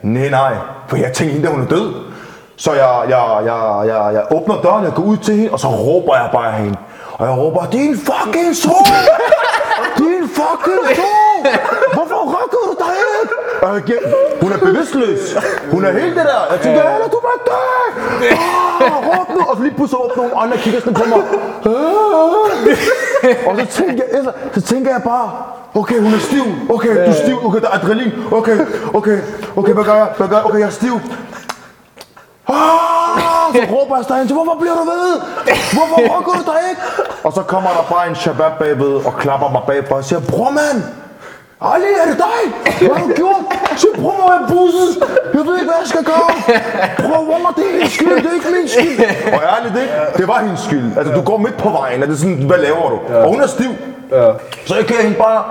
Nej, 0.03 0.28
nej. 0.28 0.55
For 0.89 0.97
jeg 0.97 1.12
tænker, 1.12 1.32
hende 1.32 1.47
der, 1.47 1.53
hun 1.55 1.62
er 1.62 1.68
død. 1.68 1.95
Så 2.59 2.73
jeg, 2.73 3.05
jeg, 3.09 3.25
jeg, 3.45 3.87
jeg, 3.87 4.15
jeg 4.15 4.23
åbner 4.37 4.61
døren, 4.63 4.85
jeg 4.85 4.93
går 4.95 5.03
ud 5.03 5.17
til 5.17 5.35
hende, 5.35 5.53
og 5.53 5.61
så 5.61 5.69
råber 5.69 6.15
jeg 6.17 6.29
bare 6.33 6.53
hende. 6.53 6.77
Og 7.19 7.27
jeg 7.27 7.39
råber, 7.39 7.67
din 7.73 7.97
fucking 7.97 8.57
so! 8.57 8.75
Din 9.99 10.23
fucking 10.39 10.83
so! 10.97 11.03
Hvorfor 11.93 12.21
rykker 12.35 12.59
du 12.69 12.75
dig 12.85 12.95
ikke? 13.23 13.35
Og 13.63 13.75
jeg, 13.75 13.83
giver- 13.83 14.09
hun 14.43 14.53
er 14.53 14.59
bevidstløs. 14.59 15.37
Hun 15.73 15.85
er 15.85 15.93
helt 15.93 16.17
det 16.17 16.25
der. 16.25 16.41
Jeg 16.53 16.61
tænker, 16.61 16.83
Anna, 16.83 17.07
du 17.07 17.21
må 17.27 17.31
dø! 17.47 17.53
Ah, 18.85 19.09
råb 19.09 19.29
nu! 19.37 19.41
Og 19.51 19.57
så 19.57 19.63
lige 19.63 19.75
pludselig 19.75 20.01
åbner 20.05 20.23
hun 20.23 20.33
Anna 20.37 20.57
kigger 20.57 20.81
sådan 20.81 20.95
på 20.95 21.05
mig. 21.09 21.19
Og 23.49 23.57
så 23.59 23.67
tænker, 23.83 24.03
jeg, 24.13 24.21
så, 24.25 24.33
så 24.55 24.61
tænker 24.61 24.91
jeg 24.91 25.03
bare, 25.03 25.31
okay, 25.75 26.01
hun 26.01 26.15
er 26.15 26.19
stiv. 26.19 26.45
Okay, 26.71 26.89
du 27.05 27.11
er 27.11 27.15
stiv. 27.25 27.37
Okay, 27.47 27.61
der 27.61 27.69
er 27.69 27.75
adrenalin. 27.75 28.13
Okay, 28.33 28.59
okay, 28.95 29.19
okay, 29.57 29.73
hvad 29.73 29.85
gør 29.85 29.95
jeg? 29.95 30.09
Hvad 30.17 30.29
gør 30.29 30.37
jeg? 30.37 30.45
Okay, 30.45 30.59
jeg 30.59 30.67
er 30.67 30.71
stiv. 30.71 30.93
Ah, 32.49 33.55
så 33.55 33.61
råber 33.74 33.96
jeg 33.96 34.05
stadig 34.05 34.26
til, 34.26 34.34
hvorfor 34.34 34.57
bliver 34.61 34.74
du 34.74 34.84
ved? 34.94 35.20
Hvorfor 35.76 36.18
rykker 36.18 36.32
du 36.32 36.42
dig 36.53 36.61
ikke? 36.70 36.82
Og 37.24 37.32
så 37.32 37.42
kommer 37.42 37.70
der 37.70 37.94
bare 37.94 38.09
en 38.09 38.14
shabab 38.14 38.53
bagved 38.59 38.94
og 39.07 39.16
klapper 39.18 39.49
mig 39.49 39.62
bagfra 39.66 39.96
og 39.96 40.05
siger, 40.05 40.20
bror 40.20 40.51
mand, 40.51 40.82
Ali, 41.61 41.84
er 42.03 42.07
det 42.11 42.16
dig? 42.26 42.40
Hvad 42.88 42.96
har 42.96 43.07
du 43.07 43.12
gjort? 43.14 43.42
Så 43.76 43.86
bror 43.96 44.16
mig 44.28 44.36
er 44.40 44.49
busset. 44.49 44.90
Jeg 45.34 45.46
ved 45.46 45.55
ikke, 45.55 45.64
hvad 45.70 45.80
jeg 45.80 45.88
skal 45.88 46.05
gøre. 46.05 46.28
Bror, 47.09 47.38
mig, 47.38 47.53
det 47.57 47.64
er 47.66 47.72
hendes 47.72 47.92
skyld, 47.92 48.16
det 48.16 48.26
er 48.26 48.34
ikke 48.34 48.51
min 48.59 48.68
skyld. 48.68 48.99
Og 49.34 49.40
ærligt, 49.57 49.74
det, 49.74 49.88
det 50.16 50.28
var 50.28 50.38
hendes 50.38 50.61
skyld. 50.61 50.99
Altså, 50.99 51.14
du 51.14 51.20
går 51.20 51.36
midt 51.36 51.57
på 51.57 51.70
vejen, 51.70 52.03
og 52.03 52.09
det 52.09 52.14
er 52.14 52.18
sådan, 52.18 52.34
hvad 52.34 52.59
laver 52.59 52.88
du? 52.90 52.99
Og 53.14 53.28
hun 53.28 53.40
er 53.40 53.46
stiv. 53.46 53.70
Så 54.66 54.74
jeg 54.76 54.86
kører 54.86 55.03
hende 55.03 55.16
bare, 55.16 55.44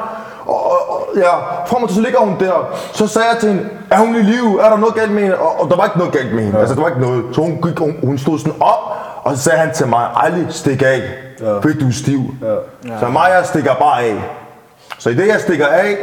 og, 0.47 0.89
og, 0.89 1.07
ja, 1.15 1.63
frem 1.65 1.83
og 1.83 1.89
til 1.89 1.95
så 1.95 2.01
ligger 2.01 2.19
hun 2.19 2.35
der. 2.39 2.77
Så 2.93 3.07
sagde 3.07 3.27
jeg 3.31 3.39
til 3.39 3.49
hende, 3.49 3.69
er 3.91 3.97
hun 3.97 4.15
i 4.15 4.19
live? 4.19 4.61
Er 4.61 4.69
der 4.69 4.77
noget 4.77 4.95
galt 4.95 5.11
med 5.11 5.21
hende? 5.21 5.37
Og, 5.37 5.61
og 5.61 5.69
der 5.69 5.75
var 5.75 5.85
ikke 5.85 5.97
noget 5.97 6.13
galt 6.13 6.33
med 6.35 6.43
hende. 6.43 6.59
Altså, 6.59 6.75
der 6.75 6.81
var 6.81 6.87
ikke 6.87 7.01
noget. 7.01 7.23
Så 7.35 7.41
hun, 7.41 7.61
gik, 7.61 7.79
hun, 7.79 7.95
hun 8.03 8.17
stod 8.17 8.39
sådan 8.39 8.61
op, 8.61 8.91
og 9.23 9.37
så 9.37 9.43
sagde 9.43 9.59
han 9.59 9.73
til 9.73 9.87
mig, 9.87 10.09
Ali, 10.15 10.45
stik 10.49 10.81
af, 10.81 11.01
ja. 11.41 11.57
fordi 11.57 11.79
du 11.79 11.87
er 11.87 11.91
stiv. 11.91 12.21
Ja. 12.87 12.99
Så 12.99 13.07
mig, 13.07 13.29
jeg 13.37 13.45
stikker 13.45 13.73
bare 13.73 14.03
af. 14.03 14.23
Så 14.99 15.09
i 15.09 15.13
det, 15.13 15.27
jeg 15.27 15.39
stikker 15.39 15.67
af, 15.67 15.97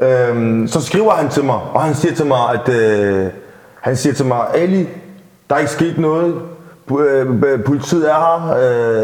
øhm, 0.00 0.68
så 0.68 0.80
skriver 0.80 1.12
han 1.12 1.28
til 1.28 1.44
mig, 1.44 1.60
og 1.74 1.82
han 1.82 1.94
siger 1.94 2.14
til 2.14 2.26
mig, 2.26 2.38
at 2.50 2.68
øh, 2.68 3.26
han 3.80 3.96
siger 3.96 4.14
til 4.14 4.26
mig, 4.26 4.46
Ali, 4.54 4.88
der 5.50 5.54
er 5.54 5.58
ikke 5.58 5.72
sket 5.72 5.98
noget. 5.98 6.34
Øh, 6.90 7.64
Politiet 7.64 8.10
er 8.10 8.14
her, 8.14 8.56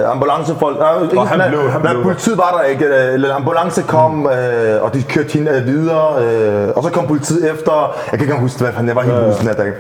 øh, 0.05 0.11
ambulancefolk, 0.11 0.79
nej, 0.79 1.03
ikke, 1.03 1.19
Og 1.19 1.29
han 1.29 1.39
nej, 1.39 1.49
blev- 1.49 1.71
han 1.71 1.81
nej, 1.81 1.93
blev 1.93 2.03
politiet 2.03 2.39
var 2.39 2.57
der 2.59 2.63
ikke, 2.63 2.85
øh, 2.85 3.15
eller 3.15 3.35
ambulance 3.35 3.83
kom, 3.83 4.27
øh, 4.27 4.83
og 4.83 4.95
de 4.95 5.03
kørte 5.03 5.33
hende 5.33 5.51
øh, 5.51 5.67
videre, 5.67 6.25
øh, 6.25 6.69
og 6.77 6.83
så 6.83 6.91
kom 6.91 7.07
politiet 7.07 7.51
efter, 7.51 7.95
jeg 8.11 8.19
kan 8.19 8.29
ikke 8.29 8.41
huske, 8.41 8.59
hvad 8.65 8.85
jeg 8.87 8.97
var 8.97 9.03
helt 9.03 9.15
ja. 9.17 9.27
den 9.27 9.47
her 9.47 9.53
dag. 9.55 9.73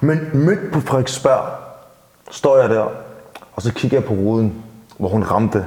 Men 0.00 0.20
midt 0.32 0.72
på 0.72 0.80
Frederiksberg, 0.80 1.40
står 2.30 2.58
jeg 2.58 2.68
der, 2.70 2.84
og 3.56 3.62
så 3.62 3.72
kigger 3.72 3.96
jeg 3.96 4.04
på 4.04 4.12
ruden, 4.14 4.54
hvor 4.98 5.08
hun 5.08 5.22
ramte, 5.22 5.64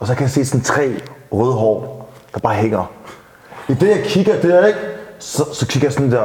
og 0.00 0.06
så 0.06 0.14
kan 0.14 0.22
jeg 0.22 0.30
se 0.30 0.44
sådan 0.44 0.60
tre 0.64 0.92
røde 1.32 1.52
hår, 1.52 2.10
der 2.34 2.40
bare 2.40 2.54
hænger. 2.54 2.90
I 3.68 3.74
det 3.74 3.88
jeg 3.88 4.00
kigger 4.04 4.40
der, 4.42 4.66
ikke, 4.66 4.78
så, 5.18 5.44
så 5.54 5.66
kigger 5.66 5.86
jeg 5.86 5.92
sådan 5.92 6.12
der, 6.12 6.24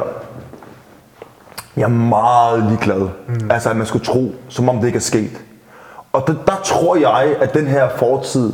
jeg 1.76 1.82
er 1.82 1.88
meget 1.88 2.64
ligeglad. 2.68 3.00
Mm. 3.28 3.50
Altså, 3.50 3.70
at 3.70 3.76
man 3.76 3.86
skulle 3.86 4.04
tro, 4.04 4.32
som 4.48 4.68
om 4.68 4.76
det 4.76 4.86
ikke 4.86 4.96
er 4.96 5.00
sket. 5.00 5.40
Og 6.12 6.24
der, 6.26 6.34
der 6.46 6.60
tror 6.64 6.96
jeg, 6.96 7.36
at 7.40 7.54
den 7.54 7.66
her 7.66 7.88
fortid 7.96 8.52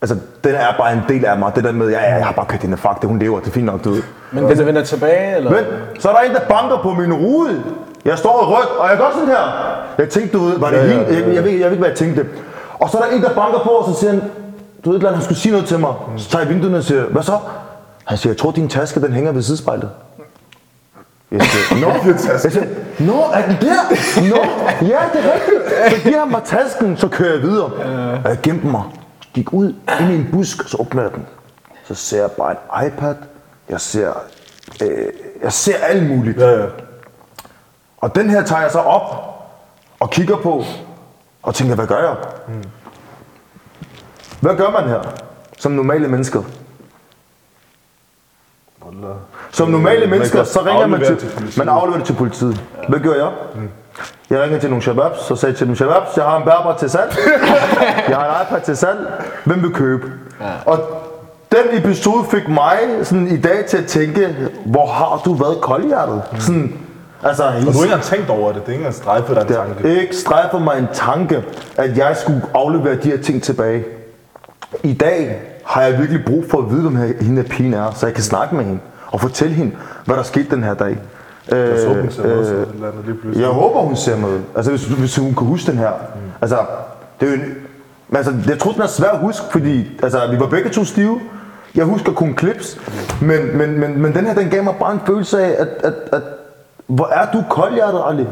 altså, 0.00 0.16
den 0.44 0.54
er 0.54 0.72
bare 0.78 0.92
en 0.92 1.00
del 1.08 1.24
af 1.24 1.38
mig. 1.38 1.52
Det 1.54 1.64
der 1.64 1.72
med, 1.72 1.90
ja, 1.90 2.00
ja, 2.00 2.14
jeg 2.14 2.26
har 2.26 2.32
bare 2.32 2.46
kørt 2.46 2.62
hende 2.62 2.76
fuck 2.76 3.00
det, 3.00 3.08
hun 3.08 3.18
lever, 3.18 3.40
det 3.40 3.46
er 3.46 3.50
fint 3.50 3.66
nok, 3.66 3.84
du. 3.84 3.96
Men 4.32 4.48
den 4.48 4.66
vender 4.66 4.84
tilbage, 4.84 5.36
eller? 5.36 5.50
Men 5.50 5.64
så 5.98 6.08
er 6.08 6.12
der 6.12 6.20
en, 6.20 6.34
der 6.34 6.40
banker 6.40 6.78
på 6.82 6.94
min 6.94 7.12
rude. 7.12 7.62
Jeg 8.04 8.18
står 8.18 8.42
i 8.42 8.44
rødt, 8.44 8.68
og 8.78 8.88
jeg 8.88 8.98
gør 8.98 9.10
sådan 9.12 9.28
her. 9.28 9.74
Jeg 9.98 10.08
tænkte, 10.08 10.38
du 10.38 10.44
ved, 10.44 10.58
var 10.58 10.70
det 10.70 10.76
Ja, 10.76 10.84
ja, 10.84 10.92
ja, 10.92 11.12
ja. 11.12 11.26
Jeg, 11.26 11.34
jeg, 11.34 11.44
ved, 11.44 11.50
jeg 11.50 11.64
ved 11.64 11.70
ikke, 11.70 11.76
hvad 11.76 11.88
jeg 11.88 11.96
tænkte. 11.96 12.26
Og 12.78 12.90
så 12.90 12.98
er 12.98 13.02
der 13.02 13.10
en, 13.16 13.22
der 13.22 13.34
banker 13.34 13.58
på, 13.58 13.70
og 13.70 13.94
så 13.94 14.00
siger 14.00 14.10
han, 14.10 14.22
du 14.84 14.90
ved 14.90 14.96
et 14.96 15.00
eller 15.00 15.08
andet, 15.08 15.16
han 15.16 15.24
skulle 15.24 15.38
sige 15.38 15.52
noget 15.52 15.66
til 15.66 15.78
mig. 15.78 15.94
Så 16.16 16.30
tager 16.30 16.44
jeg 16.44 16.54
vinduet 16.54 16.74
og 16.74 16.84
siger, 16.84 17.02
hvad 17.02 17.22
så? 17.22 17.38
Han 18.04 18.18
siger, 18.18 18.32
jeg 18.32 18.38
tror, 18.38 18.50
din 18.50 18.68
taske, 18.68 19.00
den 19.00 19.12
hænger 19.12 19.32
ved 19.32 19.42
sidespejlet. 19.42 19.90
Siger, 21.30 21.80
nå, 21.80 21.88
jeg 22.32 22.40
siger, 22.40 22.64
nå, 22.98 23.22
er 23.22 23.46
den 23.46 23.56
der? 23.60 24.30
Nå, 24.30 24.44
ja, 24.86 24.98
det 25.12 25.24
er 25.24 25.32
rigtigt. 25.34 25.96
Så 25.96 26.02
giver 26.02 26.18
han 26.20 26.30
mig 26.30 26.42
tasken, 26.44 26.96
så 26.96 27.08
kører 27.08 27.32
jeg 27.32 27.42
videre. 27.42 27.72
Og 28.24 28.30
jeg 28.30 28.38
gemte 28.42 28.66
mig, 28.66 28.82
gik 29.34 29.52
ud 29.52 29.74
ind 30.00 30.10
i 30.10 30.14
en 30.14 30.28
busk, 30.32 30.68
så 30.68 30.76
åbner 30.80 31.02
jeg 31.02 31.12
den. 31.14 31.26
Så 31.84 31.94
ser 31.94 32.20
jeg 32.20 32.30
bare 32.30 32.50
en 32.50 32.86
iPad, 32.86 33.14
jeg 33.68 33.80
ser, 33.80 34.12
øh, 34.82 35.06
jeg 35.42 35.52
ser 35.52 35.76
alt 35.76 36.08
muligt. 36.08 36.38
Ja, 36.38 36.50
ja. 36.60 36.66
Og 37.98 38.14
den 38.14 38.30
her 38.30 38.42
tager 38.44 38.62
jeg 38.62 38.70
så 38.70 38.78
op 38.78 39.34
og 40.00 40.10
kigger 40.10 40.36
på 40.36 40.64
og 41.42 41.54
tænker, 41.54 41.74
hvad 41.74 41.86
gør 41.86 41.98
jeg? 41.98 42.16
Hvad 44.40 44.56
gør 44.56 44.70
man 44.70 44.88
her 44.88 45.00
som 45.58 45.72
normale 45.72 46.08
mennesker? 46.08 46.42
Som 49.50 49.68
normale 49.68 50.00
Man 50.00 50.10
mennesker, 50.10 50.44
så 50.44 50.60
ringer 50.60 50.86
man 50.86 51.00
til, 51.00 51.16
til 51.16 51.28
politiet. 51.36 51.58
man 51.58 51.68
afleverer 51.68 51.98
det 51.98 52.06
til 52.06 52.14
politiet. 52.14 52.60
Hvad 52.88 53.00
gjorde 53.00 53.24
jeg? 53.24 53.32
Jeg 54.30 54.40
ringede 54.42 54.60
til 54.60 54.68
nogle 54.70 54.82
shababs 54.82 55.30
og 55.30 55.38
sagde 55.38 55.54
til 55.54 55.66
dem, 55.66 55.74
shababs, 55.74 56.16
jeg 56.16 56.24
har 56.24 56.36
en 56.36 56.42
berber 56.44 56.76
til 56.76 56.90
salg. 56.90 57.16
jeg 58.08 58.16
har 58.16 58.40
en 58.40 58.46
iPad 58.46 58.60
til 58.60 58.76
salg. 58.76 58.98
Hvem 59.44 59.62
vil 59.62 59.72
købe? 59.72 60.12
Og 60.66 60.78
den 61.52 61.78
episode 61.78 62.24
fik 62.30 62.48
mig 62.48 62.78
sådan 63.02 63.28
i 63.28 63.36
dag 63.36 63.66
til 63.66 63.76
at 63.76 63.86
tænke, 63.86 64.36
hvor 64.66 64.86
har 64.86 65.22
du 65.24 65.34
været 65.34 65.60
koldhjertet? 65.60 66.22
Sådan, 66.38 66.78
altså, 67.22 67.44
Og 67.44 67.52
du 67.52 67.56
har 67.60 67.66
ikke 67.66 67.82
engang 67.84 68.02
tænkt 68.02 68.30
over 68.30 68.52
det. 68.52 68.60
Det 68.60 68.68
er 68.68 68.72
ikke 68.72 68.74
engang 68.74 68.94
strejfet 68.94 69.36
dig 69.36 69.42
en 69.42 69.48
tanke. 69.48 70.00
ikke 70.00 70.16
strejfet 70.16 70.62
mig 70.62 70.78
en 70.78 70.88
tanke, 70.92 71.44
at 71.76 71.98
jeg 71.98 72.16
skulle 72.16 72.42
aflevere 72.54 72.94
de 72.94 73.10
her 73.10 73.22
ting 73.22 73.42
tilbage. 73.42 73.84
I 74.82 74.94
dag 74.94 75.40
har 75.68 75.82
jeg 75.82 75.98
virkelig 75.98 76.24
brug 76.24 76.44
for 76.50 76.58
at 76.58 76.70
vide, 76.70 76.82
hvem 76.82 76.96
her- 76.96 77.12
hende 77.24 77.42
her 77.42 77.48
pigen 77.48 77.74
er, 77.74 77.90
så 77.96 78.06
jeg 78.06 78.14
kan 78.14 78.24
snakke 78.24 78.54
med 78.56 78.64
hende 78.64 78.80
og 79.06 79.20
fortælle 79.20 79.54
hende, 79.54 79.72
hvad 80.04 80.16
der 80.16 80.22
skete 80.22 80.46
den 80.50 80.62
her 80.64 80.74
dag. 80.74 80.98
Jeg 81.50 81.58
Øh, 81.58 81.72
også. 81.72 81.88
et 81.90 82.68
eller 82.74 82.88
andet 82.88 83.04
lige 83.04 83.14
pludselig. 83.14 83.42
jeg 83.44 83.52
håber, 83.52 83.80
hun 83.80 83.96
ser 83.96 84.16
med. 84.16 84.40
Altså, 84.56 84.70
hvis, 84.70 84.84
hvis 84.86 85.16
hun 85.16 85.34
kan 85.34 85.46
huske 85.46 85.70
den 85.70 85.78
her. 85.78 85.90
Altså, 86.40 86.56
det 87.20 87.28
er 87.28 87.30
jo 87.32 87.36
en, 87.42 87.54
men 88.08 88.16
altså, 88.16 88.32
jeg 88.48 88.58
tror, 88.58 88.72
den 88.72 88.82
er 88.82 88.86
svær 88.86 89.08
at 89.10 89.18
huske, 89.18 89.44
fordi 89.50 90.00
altså, 90.02 90.18
vi 90.30 90.40
var 90.40 90.46
begge 90.46 90.70
to 90.70 90.84
stive. 90.84 91.20
Jeg 91.74 91.84
husker 91.84 92.12
kun 92.12 92.38
clips. 92.38 92.78
Men, 93.20 93.56
men, 93.58 93.80
men, 93.80 94.02
men 94.02 94.14
den 94.14 94.26
her, 94.26 94.34
den 94.34 94.48
gav 94.50 94.64
mig 94.64 94.74
bare 94.80 94.92
en 94.92 95.00
følelse 95.06 95.42
af, 95.44 95.50
at, 95.62 95.68
at, 95.84 95.94
at 96.12 96.22
hvor 96.86 97.06
er 97.12 97.30
du 97.32 97.44
koldhjertet, 97.50 98.00
Ali? 98.08 98.26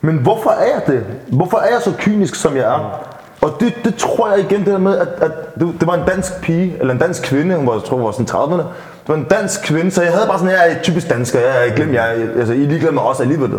Men 0.00 0.16
hvorfor 0.16 0.50
er 0.50 0.64
jeg 0.74 0.82
det? 0.86 1.04
Hvorfor 1.32 1.56
er 1.58 1.66
jeg 1.72 1.80
så 1.84 1.92
kynisk, 1.98 2.34
som 2.34 2.56
jeg 2.56 2.64
er? 2.64 3.04
Og 3.40 3.56
det, 3.60 3.74
det 3.84 3.94
tror 3.94 4.30
jeg 4.30 4.38
igen, 4.40 4.58
det 4.58 4.66
der 4.66 4.78
med, 4.78 4.98
at, 4.98 5.08
at 5.20 5.54
det, 5.54 5.74
det 5.80 5.86
var 5.86 5.94
en 5.94 6.06
dansk 6.06 6.40
pige, 6.42 6.76
eller 6.80 6.94
en 6.94 7.00
dansk 7.00 7.22
kvinde, 7.22 7.56
hun 7.56 7.66
var, 7.66 7.72
jeg 7.72 7.82
tror, 7.82 7.96
hun 7.96 8.06
var 8.06 8.12
sådan 8.12 8.26
30'erne. 8.26 8.62
Det 9.02 9.08
var 9.08 9.14
en 9.14 9.24
dansk 9.24 9.62
kvinde, 9.62 9.90
så 9.90 10.02
jeg 10.02 10.12
havde 10.12 10.26
bare 10.26 10.38
sådan, 10.38 10.54
jeg 10.54 10.70
er 10.70 10.82
typisk 10.82 11.10
dansker, 11.10 11.40
jeg 11.40 11.68
er 11.68 11.74
glemt, 11.74 11.94
jeg, 11.94 12.16
altså, 12.36 12.52
I 12.52 12.64
er 12.64 12.68
ligeglade 12.68 12.92
med 12.94 13.02
os 13.02 13.20
alligevel. 13.20 13.50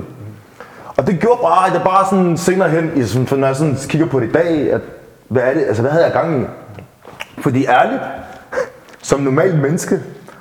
Og 0.97 1.07
det 1.07 1.19
gjorde 1.19 1.39
bare, 1.41 1.67
at 1.67 1.73
jeg 1.73 1.81
bare 1.83 2.05
sådan 2.09 2.37
senere 2.37 2.69
hen, 2.69 2.91
jeg 2.95 3.07
sådan, 3.07 3.39
når 3.39 3.47
jeg 3.47 3.55
sådan 3.55 3.77
kigger 3.89 4.07
på 4.07 4.19
det 4.19 4.27
i 4.27 4.31
dag, 4.31 4.73
at 4.73 4.81
hvad 5.27 5.41
er 5.43 5.53
det, 5.53 5.63
altså 5.67 5.81
hvad 5.81 5.91
havde 5.91 6.05
jeg 6.05 6.13
gang 6.13 6.41
i? 6.41 6.45
Fordi 7.41 7.65
ærligt, 7.65 8.01
som 9.09 9.19
normalt 9.19 9.61
menneske, 9.61 9.99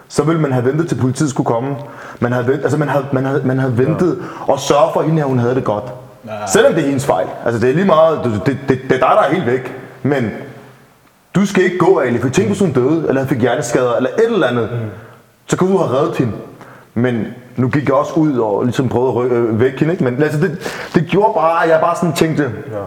så 0.09 0.23
ville 0.23 0.41
man 0.41 0.53
have 0.53 0.65
ventet 0.65 0.89
til 0.89 0.95
politiet 0.95 1.31
skulle 1.31 1.47
komme. 1.47 1.77
Man 2.21 2.33
havde, 2.33 2.61
altså 2.63 2.79
man 2.79 2.89
havde, 2.89 3.05
man 3.13 3.25
havde, 3.25 3.43
man 3.45 3.59
havde 3.59 3.79
ventet 3.79 4.19
og 4.49 4.61
sørget 4.61 4.91
for 4.93 5.01
at 5.01 5.07
hende 5.07 5.19
her, 5.19 5.27
hun 5.27 5.39
havde 5.39 5.55
det 5.55 5.65
godt. 5.65 5.85
Selvom 6.53 6.75
det 6.75 6.83
er 6.83 6.87
hendes 6.87 7.07
fejl. 7.07 7.27
Altså 7.45 7.61
det 7.61 7.71
er 7.71 7.75
lige 7.75 7.87
meget, 7.87 8.21
det, 8.25 8.43
det, 8.47 8.59
det, 8.69 8.79
det 8.83 8.93
er 9.03 9.09
dig, 9.09 9.17
der 9.17 9.23
er 9.23 9.33
helt 9.33 9.47
væk. 9.47 9.75
Men 10.03 10.31
du 11.35 11.47
skal 11.47 11.65
ikke 11.65 11.79
gå, 11.79 11.99
Ali, 12.01 12.19
for 12.19 12.29
tænk 12.29 12.49
hvis 12.49 12.59
hun 12.61 12.73
døde, 12.73 13.05
eller 13.09 13.27
fik 13.27 13.41
hjerneskader, 13.41 13.97
eller 13.97 14.11
et 14.11 14.25
eller 14.33 14.47
andet. 14.47 14.71
Så 15.47 15.57
kunne 15.57 15.73
du 15.73 15.79
have 15.79 15.99
reddet 15.99 16.17
hende. 16.17 16.33
Men 16.95 17.27
nu 17.57 17.69
gik 17.69 17.89
jeg 17.89 17.95
også 17.95 18.13
ud 18.15 18.39
og 18.39 18.65
ligesom 18.65 18.89
prøvede 18.89 19.11
at 19.11 19.17
rykke, 19.17 19.37
øh, 19.37 19.61
væk 19.61 19.79
hende, 19.79 19.93
ikke? 19.93 20.05
Men 20.05 20.23
altså, 20.23 20.41
det, 20.41 20.59
det 20.95 21.07
gjorde 21.07 21.35
bare, 21.35 21.65
at 21.65 21.71
jeg 21.71 21.81
bare 21.81 21.97
sådan 21.97 22.15
tænkte, 22.15 22.43
Ja. 22.43 22.79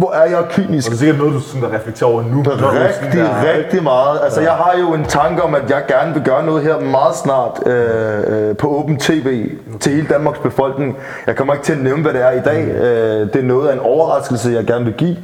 Hvor 0.00 0.12
er 0.12 0.24
jeg 0.30 0.44
kynisk. 0.50 0.86
Og 0.88 0.90
det 0.90 0.96
er 0.96 0.98
sikkert 0.98 1.18
noget, 1.18 1.34
du 1.34 1.40
sådan, 1.40 1.62
der 1.62 1.74
reflekterer 1.78 2.10
over 2.10 2.22
nu. 2.22 2.42
Rigtig, 2.46 3.20
der- 3.20 3.54
rigtig 3.58 3.82
meget. 3.82 4.20
Altså, 4.24 4.40
jeg 4.40 4.52
har 4.52 4.72
jo 4.80 4.94
en 4.94 5.04
tanke 5.04 5.42
om, 5.42 5.54
at 5.54 5.70
jeg 5.70 5.82
gerne 5.88 6.14
vil 6.14 6.22
gøre 6.22 6.46
noget 6.46 6.62
her 6.62 6.80
meget 6.80 7.14
snart 7.16 7.60
øh, 7.66 8.48
øh, 8.48 8.56
på 8.56 8.68
Åben 8.68 8.96
TV 8.98 9.50
til 9.80 9.92
hele 9.92 10.06
Danmarks 10.08 10.38
befolkning. 10.38 10.96
Jeg 11.26 11.36
kommer 11.36 11.54
ikke 11.54 11.64
til 11.64 11.72
at 11.72 11.78
nævne, 11.78 12.02
hvad 12.02 12.12
det 12.12 12.22
er 12.22 12.30
i 12.30 12.40
dag. 12.44 12.64
Øh, 12.68 13.32
det 13.32 13.36
er 13.36 13.42
noget 13.42 13.68
af 13.68 13.72
en 13.72 13.80
overraskelse, 13.80 14.50
jeg 14.50 14.64
gerne 14.64 14.84
vil 14.84 14.94
give. 14.94 15.16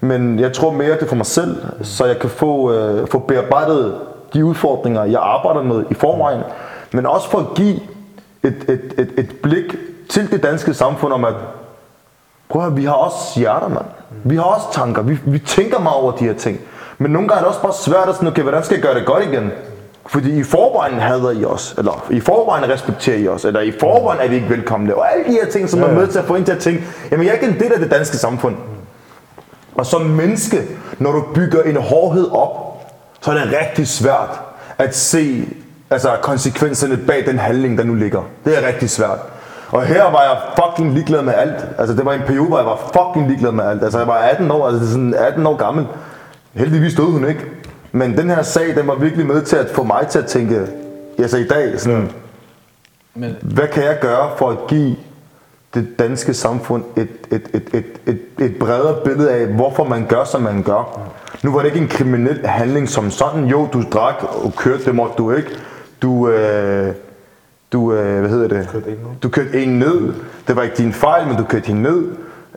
Men 0.00 0.38
jeg 0.38 0.52
tror 0.52 0.70
mere, 0.72 0.90
det 0.92 1.02
er 1.02 1.06
for 1.06 1.16
mig 1.16 1.26
selv, 1.26 1.56
så 1.82 2.04
jeg 2.06 2.18
kan 2.18 2.30
få, 2.30 2.72
øh, 2.72 3.06
få 3.08 3.18
bearbejdet 3.18 3.94
de 4.34 4.44
udfordringer, 4.44 5.04
jeg 5.04 5.20
arbejder 5.22 5.62
med 5.62 5.84
i 5.90 5.94
forvejen. 5.94 6.40
Men 6.92 7.06
også 7.06 7.30
for 7.30 7.38
at 7.38 7.46
give 7.54 7.74
et, 8.42 8.54
et, 8.68 8.80
et, 8.98 9.08
et 9.18 9.30
blik 9.42 9.64
til 10.08 10.30
det 10.30 10.42
danske 10.42 10.74
samfund 10.74 11.12
om, 11.12 11.24
at 11.24 11.34
Prøv 12.48 12.62
at 12.62 12.68
høre, 12.68 12.76
vi 12.76 12.84
har 12.84 12.92
også 12.92 13.40
hjerter, 13.40 13.68
mand. 13.68 13.84
Vi 14.24 14.36
har 14.36 14.42
også 14.42 14.66
tanker. 14.72 15.02
Vi, 15.02 15.18
vi 15.26 15.38
tænker 15.38 15.78
meget 15.78 15.96
over 15.96 16.12
de 16.12 16.24
her 16.24 16.34
ting. 16.34 16.60
Men 16.98 17.10
nogle 17.10 17.28
gange 17.28 17.38
er 17.38 17.44
det 17.44 17.48
også 17.48 17.62
bare 17.62 17.72
svært 17.72 18.08
at 18.08 18.14
sådan, 18.14 18.28
okay, 18.28 18.42
hvordan 18.42 18.64
skal 18.64 18.74
jeg 18.74 18.82
gøre 18.82 18.94
det 18.94 19.06
godt 19.06 19.24
igen? 19.24 19.50
Fordi 20.06 20.38
i 20.38 20.42
forvejen 20.42 20.98
hader 21.00 21.30
I 21.30 21.44
os, 21.44 21.74
eller 21.78 22.06
i 22.10 22.20
forvejen 22.20 22.70
respekterer 22.70 23.16
I 23.16 23.28
os, 23.28 23.44
eller 23.44 23.60
i 23.60 23.72
forvejen 23.80 24.20
er 24.20 24.28
vi 24.28 24.34
ikke 24.34 24.48
velkomne. 24.48 24.94
Og 24.94 25.12
alle 25.12 25.24
de 25.24 25.30
her 25.30 25.46
ting, 25.50 25.70
som 25.70 25.82
er 25.82 25.92
med 25.92 26.08
til 26.08 26.18
at 26.18 26.24
få 26.24 26.34
en 26.34 26.44
til 26.44 26.52
at 26.52 26.58
tænke, 26.58 26.84
jamen 27.10 27.26
jeg 27.26 27.30
er 27.30 27.34
ikke 27.34 27.54
en 27.54 27.60
del 27.60 27.72
af 27.72 27.78
det 27.80 27.90
danske 27.90 28.16
samfund. 28.16 28.56
Og 29.74 29.86
som 29.86 30.02
menneske, 30.02 30.62
når 30.98 31.12
du 31.12 31.24
bygger 31.34 31.62
en 31.62 31.76
hårdhed 31.76 32.30
op, 32.32 32.50
så 33.20 33.30
er 33.30 33.34
det 33.34 33.58
rigtig 33.62 33.88
svært 33.88 34.40
at 34.78 34.96
se 34.96 35.48
altså, 35.90 36.16
konsekvenserne 36.22 36.96
bag 36.96 37.26
den 37.26 37.38
handling, 37.38 37.78
der 37.78 37.84
nu 37.84 37.94
ligger. 37.94 38.22
Det 38.44 38.58
er 38.58 38.66
rigtig 38.66 38.90
svært. 38.90 39.18
Og 39.68 39.82
her 39.82 40.02
var 40.02 40.22
jeg 40.22 40.36
fucking 40.64 40.94
ligeglad 40.94 41.22
med 41.22 41.34
alt. 41.36 41.66
Altså 41.78 41.96
det 41.96 42.04
var 42.04 42.12
en 42.12 42.22
periode, 42.26 42.48
hvor 42.48 42.58
jeg 42.58 42.66
var 42.66 42.76
fucking 42.76 43.28
ligeglad 43.28 43.52
med 43.52 43.64
alt. 43.64 43.82
Altså 43.82 43.98
jeg 43.98 44.06
var 44.06 44.14
18 44.14 44.50
år, 44.50 44.68
altså 44.68 44.90
sådan 44.90 45.14
18 45.14 45.46
år 45.46 45.56
gammel. 45.56 45.86
Heldigvis 46.54 46.94
døde 46.94 47.10
hun 47.10 47.28
ikke. 47.28 47.44
Men 47.92 48.16
den 48.16 48.30
her 48.30 48.42
sag, 48.42 48.76
den 48.76 48.86
var 48.86 48.94
virkelig 48.94 49.26
med 49.26 49.42
til 49.42 49.56
at 49.56 49.70
få 49.70 49.82
mig 49.82 50.06
til 50.06 50.18
at 50.18 50.26
tænke, 50.26 50.60
altså 51.18 51.36
i 51.36 51.46
dag, 51.46 51.80
sådan, 51.80 52.10
Men 53.14 53.36
hvad 53.42 53.68
kan 53.68 53.84
jeg 53.84 53.98
gøre 54.00 54.30
for 54.36 54.50
at 54.50 54.58
give 54.68 54.96
det 55.74 55.98
danske 55.98 56.34
samfund 56.34 56.84
et, 56.96 57.08
et, 57.30 57.42
et, 57.54 57.68
et, 57.74 57.86
et, 58.06 58.20
et 58.38 58.56
bredere 58.60 58.96
billede 59.04 59.30
af, 59.30 59.46
hvorfor 59.46 59.84
man 59.84 60.06
gør, 60.06 60.24
som 60.24 60.42
man 60.42 60.62
gør? 60.62 61.08
Nu 61.42 61.52
var 61.52 61.58
det 61.58 61.66
ikke 61.66 61.78
en 61.78 61.88
kriminel 61.88 62.46
handling 62.46 62.88
som 62.88 63.10
sådan. 63.10 63.44
Jo, 63.44 63.68
du 63.72 63.82
drak 63.92 64.14
og 64.44 64.52
kørte, 64.56 64.84
det 64.84 64.94
måtte 64.94 65.14
du 65.18 65.32
ikke. 65.32 65.50
Du, 66.02 66.28
øh, 66.28 66.94
du 67.72 67.92
øh, 67.92 68.20
hvad 68.20 68.30
hedder 68.30 68.48
det? 68.48 68.68
Kørte. 68.72 68.96
Du 69.22 69.28
kørte 69.28 69.62
en 69.62 69.78
ned. 69.78 70.12
Det 70.48 70.56
var 70.56 70.62
ikke 70.62 70.76
din 70.76 70.92
fejl, 70.92 71.26
men 71.26 71.36
du 71.36 71.44
kørte 71.44 71.66
hende 71.66 71.82
ned. 71.82 72.04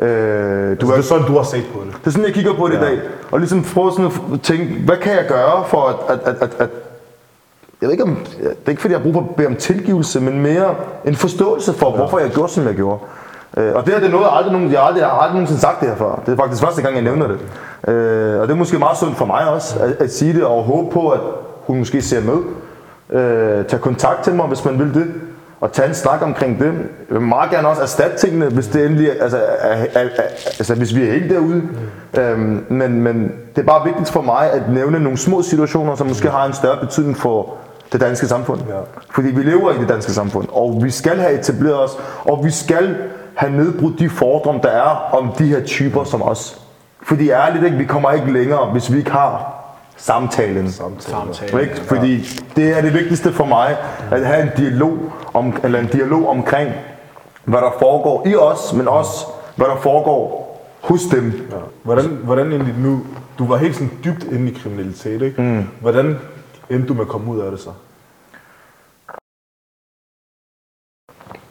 Øh, 0.02 0.08
du 0.08 0.72
Altså, 0.72 0.86
var 0.88 0.94
det 0.96 0.98
er 0.98 1.02
sådan, 1.02 1.26
du 1.26 1.34
har 1.34 1.44
set 1.44 1.64
på 1.74 1.80
det. 1.86 1.94
det 2.02 2.08
er 2.08 2.12
sådan, 2.12 2.26
jeg 2.26 2.34
kigger 2.34 2.54
på 2.54 2.68
det 2.68 2.74
ja. 2.74 2.80
i 2.80 2.82
dag. 2.86 3.00
Og 3.32 3.40
ligesom 3.40 3.64
prøve 3.74 3.92
sådan 3.92 4.12
at 4.34 4.42
tænke, 4.42 4.84
hvad 4.86 4.98
kan 4.98 5.14
jeg 5.14 5.26
gøre 5.28 5.64
for 5.68 5.82
at, 5.88 6.20
at, 6.20 6.28
at, 6.28 6.42
at, 6.42 6.56
at 6.60 6.70
jeg 7.82 7.88
ved 7.88 7.92
ikke 7.92 8.04
om, 8.04 8.18
det 8.40 8.56
er 8.66 8.70
ikke 8.70 8.82
fordi 8.82 8.92
jeg 8.92 9.00
har 9.00 9.04
brug 9.04 9.14
for 9.14 9.22
at 9.22 9.36
bede 9.36 9.48
om 9.48 9.56
tilgivelse, 9.56 10.22
men 10.22 10.42
mere 10.42 10.76
en 11.06 11.16
forståelse 11.16 11.74
for, 11.74 11.90
ja. 11.90 11.96
hvorfor 11.96 12.20
jeg 12.20 12.30
gjorde, 12.30 12.52
som 12.52 12.66
jeg 12.68 12.76
gjorde. 12.76 13.00
Øh, 13.58 13.76
og 13.76 13.86
det 13.86 13.94
her 13.94 14.00
det 14.00 14.08
er 14.08 14.12
noget, 14.12 14.26
jeg 14.26 14.34
aldrig, 14.34 14.54
nogen, 14.54 14.72
jeg, 14.72 14.84
aldrig, 14.84 15.02
jeg 15.02 15.10
har 15.10 15.18
aldrig 15.18 15.34
nogensinde 15.34 15.62
sagt 15.62 15.80
det 15.80 15.90
her 15.90 15.96
før. 15.96 16.22
Det 16.26 16.32
er 16.32 16.36
faktisk 16.38 16.64
første 16.64 16.82
gang, 16.82 16.96
jeg 16.96 17.04
nævner 17.04 17.28
det. 17.28 17.40
Øh, 17.94 18.42
og 18.42 18.48
det 18.48 18.54
er 18.54 18.58
måske 18.58 18.80
meget 18.80 18.98
sundt 18.98 19.18
for 19.18 19.26
mig 19.26 19.50
også, 19.50 19.80
at, 19.80 19.92
at 19.92 20.14
sige 20.14 20.34
det, 20.34 20.44
og 20.44 20.64
håbe 20.64 20.92
på, 20.92 21.10
at 21.10 21.20
hun 21.68 21.78
måske 21.78 22.02
ser 22.02 22.22
med. 22.22 22.38
Øh, 23.12 23.66
tag 23.66 23.82
kontakt 23.82 24.24
til 24.24 24.34
mig, 24.34 24.46
hvis 24.46 24.66
man 24.66 24.80
vil 24.80 24.94
det. 24.94 25.08
Og 25.62 25.72
tage 25.72 25.88
en 25.88 25.94
snak 25.94 26.22
omkring 26.22 26.60
det. 26.60 26.66
Jeg 26.66 26.74
vil 27.10 27.22
meget 27.22 27.52
gerne 27.52 27.68
også 27.68 27.82
erstatte 27.82 28.18
tingene, 28.18 28.46
hvis 28.46 28.68
det 28.68 28.86
endelig 28.86 29.08
er, 29.08 29.24
altså, 29.24 29.38
er, 29.38 29.74
er, 29.74 29.86
er, 29.94 30.22
altså, 30.46 30.76
hvis 30.76 30.96
vi 30.96 31.08
er 31.08 31.12
helt 31.12 31.30
derude. 31.30 31.56
Mm. 31.56 32.20
Øhm, 32.22 32.66
men, 32.70 33.02
men 33.02 33.32
det 33.56 33.62
er 33.62 33.66
bare 33.66 33.86
vigtigt 33.86 34.10
for 34.10 34.22
mig 34.22 34.52
at 34.52 34.62
nævne 34.70 35.00
nogle 35.00 35.18
små 35.18 35.42
situationer, 35.42 35.96
som 35.96 36.08
måske 36.08 36.30
har 36.30 36.46
en 36.46 36.54
større 36.54 36.78
betydning 36.80 37.18
for 37.18 37.54
det 37.92 38.02
danske 38.02 38.28
samfund. 38.28 38.62
Ja. 38.70 38.76
Fordi 39.16 39.28
vi 39.28 39.44
lever 39.44 39.72
i 39.72 39.78
det 39.80 39.90
danske 39.90 40.12
samfund, 40.12 40.48
og 40.52 40.80
vi 40.84 40.92
skal 40.92 41.18
have 41.18 41.40
etableret 41.40 41.84
os, 41.84 41.92
og 42.26 42.46
vi 42.46 42.52
skal 42.52 42.96
have 43.36 43.52
nedbrudt 43.52 44.00
de 44.00 44.10
fordomme, 44.10 44.62
der 44.64 44.70
er 44.70 45.10
om 45.14 45.32
de 45.40 45.46
her 45.46 45.64
typer 45.64 46.04
som 46.04 46.22
os. 46.22 46.62
Fordi 47.04 47.30
ærligt 47.30 47.66
ikke, 47.66 47.78
vi 47.78 47.86
kommer 47.86 48.12
ikke 48.12 48.34
længere, 48.34 48.66
hvis 48.66 48.94
vi 48.94 48.98
ikke 48.98 49.12
har 49.12 49.61
samtalen. 50.02 50.72
samtale. 50.72 51.62
Ikke? 51.62 51.76
Fordi 51.76 52.18
det 52.56 52.78
er 52.78 52.82
det 52.82 52.94
vigtigste 52.94 53.34
for 53.34 53.46
mig, 53.46 53.78
at 54.12 54.26
have 54.26 54.42
en 54.42 54.50
dialog, 54.58 54.98
om, 55.34 55.54
eller 55.64 55.80
en 55.80 55.88
dialog 55.88 56.30
omkring, 56.30 56.72
hvad 57.44 57.62
der 57.62 57.72
foregår 57.80 58.28
i 58.28 58.36
os, 58.36 58.74
men 58.74 58.88
også 58.88 59.26
hvad 59.56 59.68
der 59.68 59.76
foregår 59.76 60.42
hos 60.82 61.02
dem. 61.12 61.48
Ja. 61.52 61.56
Hvordan, 61.84 62.06
hvordan 62.06 62.52
egentlig 62.52 62.76
nu, 62.78 63.02
du 63.40 63.48
var 63.48 63.58
helt 63.58 63.76
sådan 63.76 63.92
dybt 64.04 64.24
inde 64.24 64.52
i 64.52 64.54
kriminalitet, 64.54 65.22
ikke? 65.22 65.42
Mm. 65.42 65.64
Hvordan 65.82 66.20
endte 66.70 66.88
du 66.88 66.94
med 66.94 67.02
at 67.02 67.08
komme 67.08 67.32
ud 67.32 67.40
af 67.40 67.52
det 67.52 67.60
så? 67.60 67.70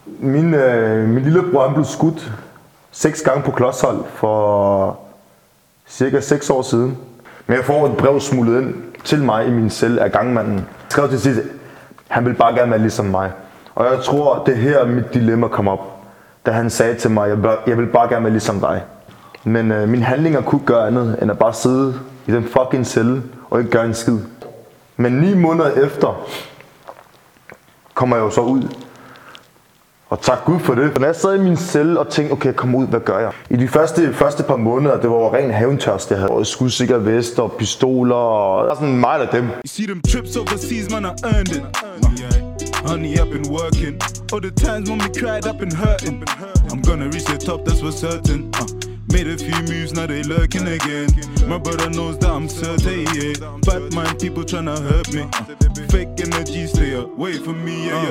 Min, 0.06 0.54
øh, 0.54 1.08
min 1.08 1.22
lillebror 1.22 1.66
han 1.66 1.74
blev 1.74 1.84
skudt 1.84 2.32
seks 2.90 3.22
gange 3.22 3.42
på 3.42 3.50
klodshold 3.50 4.04
for 4.14 4.98
cirka 5.88 6.20
6 6.20 6.50
år 6.50 6.62
siden. 6.62 6.98
Men 7.46 7.56
jeg 7.56 7.64
får 7.64 7.86
et 7.86 7.96
brev 7.96 8.20
smuglet 8.20 8.62
ind 8.62 8.74
til 9.04 9.22
mig 9.22 9.46
i 9.46 9.50
min 9.50 9.70
celle 9.70 10.02
af 10.02 10.12
gangmanden. 10.12 10.54
Jeg 10.54 10.64
skrev 10.88 11.08
til 11.08 11.20
sidst, 11.20 11.40
han 12.08 12.24
vil 12.24 12.34
bare 12.34 12.54
gerne 12.54 12.70
være 12.70 12.80
ligesom 12.80 13.04
mig. 13.06 13.30
Og 13.74 13.84
jeg 13.84 14.00
tror, 14.04 14.42
det 14.46 14.54
er 14.54 14.58
her 14.58 14.86
mit 14.86 15.14
dilemma 15.14 15.48
kom 15.48 15.68
op. 15.68 15.96
Da 16.46 16.50
han 16.50 16.70
sagde 16.70 16.94
til 16.94 17.10
mig, 17.10 17.28
jeg, 17.28 17.42
bør- 17.42 17.62
jeg 17.66 17.78
vil 17.78 17.86
bare 17.86 18.08
gerne 18.08 18.24
være 18.24 18.32
ligesom 18.32 18.60
dig. 18.60 18.82
Men 19.44 19.72
øh, 19.72 19.88
mine 19.88 20.04
handlinger 20.04 20.40
kunne 20.42 20.60
gøre 20.66 20.86
andet, 20.86 21.18
end 21.22 21.30
at 21.30 21.38
bare 21.38 21.52
sidde 21.54 21.94
i 22.26 22.32
den 22.32 22.44
fucking 22.44 22.86
celle 22.86 23.22
og 23.50 23.58
ikke 23.58 23.70
gøre 23.70 23.84
en 23.86 23.94
skid. 23.94 24.18
Men 24.96 25.12
ni 25.12 25.34
måneder 25.34 25.70
efter 25.70 26.26
kommer 27.94 28.16
jeg 28.16 28.22
jo 28.24 28.30
så 28.30 28.40
ud. 28.40 28.62
Og 30.10 30.20
tak 30.22 30.38
Gud 30.44 30.60
for 30.60 30.74
det. 30.74 30.98
Når 30.98 31.06
jeg 31.06 31.16
sad 31.16 31.34
i 31.36 31.38
min 31.42 31.56
celle 31.56 32.00
og 32.00 32.08
tænkte, 32.08 32.32
okay, 32.32 32.52
kom 32.52 32.74
ud, 32.74 32.86
hvad 32.86 33.00
gør 33.00 33.18
jeg? 33.18 33.32
I 33.50 33.56
de 33.56 33.68
første, 33.68 34.14
første 34.14 34.42
par 34.42 34.56
måneder, 34.56 35.00
det 35.00 35.10
var 35.10 35.34
ren 35.34 35.50
hævntørst. 35.50 36.10
Jeg 36.10 36.18
havde 36.18 36.30
både 36.30 36.44
skudsikker 36.44 36.98
vest 36.98 37.38
og 37.38 37.52
pistoler 37.52 38.14
og 38.14 38.68
der 38.68 38.74
sådan 38.74 38.96
meget 38.96 39.20
af 39.20 39.28
dem. 39.28 39.44
You 39.44 39.60
see 39.66 39.86
them 39.86 40.00
trips 40.12 40.36
overseas, 40.36 40.90
man, 40.90 41.04
I 41.04 41.12
earned 41.24 41.54
it. 41.56 41.62
Honey, 42.88 43.12
I've 43.20 43.30
been 43.36 43.48
working. 43.58 43.94
All 44.32 44.40
the 44.46 44.50
times 44.66 44.90
when 44.90 44.98
we 45.04 45.08
cried, 45.20 45.42
I've 45.46 45.58
been 45.58 45.76
hurting. 45.84 46.16
I'm 46.72 46.82
gonna 46.88 47.08
reach 47.14 47.26
the 47.32 47.38
top, 47.48 47.60
that's 47.66 47.80
for 47.80 47.92
certain. 48.06 48.40
Uh, 48.60 48.66
made 49.14 49.28
a 49.34 49.36
few 49.46 49.58
moves, 49.70 49.92
now 49.98 50.06
they 50.06 50.22
lurking 50.34 50.66
again. 50.78 51.08
My 51.52 51.58
brother 51.66 51.90
knows 51.96 52.16
that 52.22 52.32
I'm 52.38 52.48
certain, 52.48 53.00
yeah. 53.16 53.34
Bad 53.66 53.82
mind 53.96 54.14
people 54.24 54.44
tryna 54.50 54.76
hurt 54.88 55.08
me. 55.14 55.22
Uh, 55.22 55.44
fake 55.94 56.12
energy, 56.26 56.66
stay 56.66 56.92
away 56.94 57.34
from 57.44 57.56
me, 57.66 57.76
yeah. 57.86 58.02
yeah. 58.02 58.08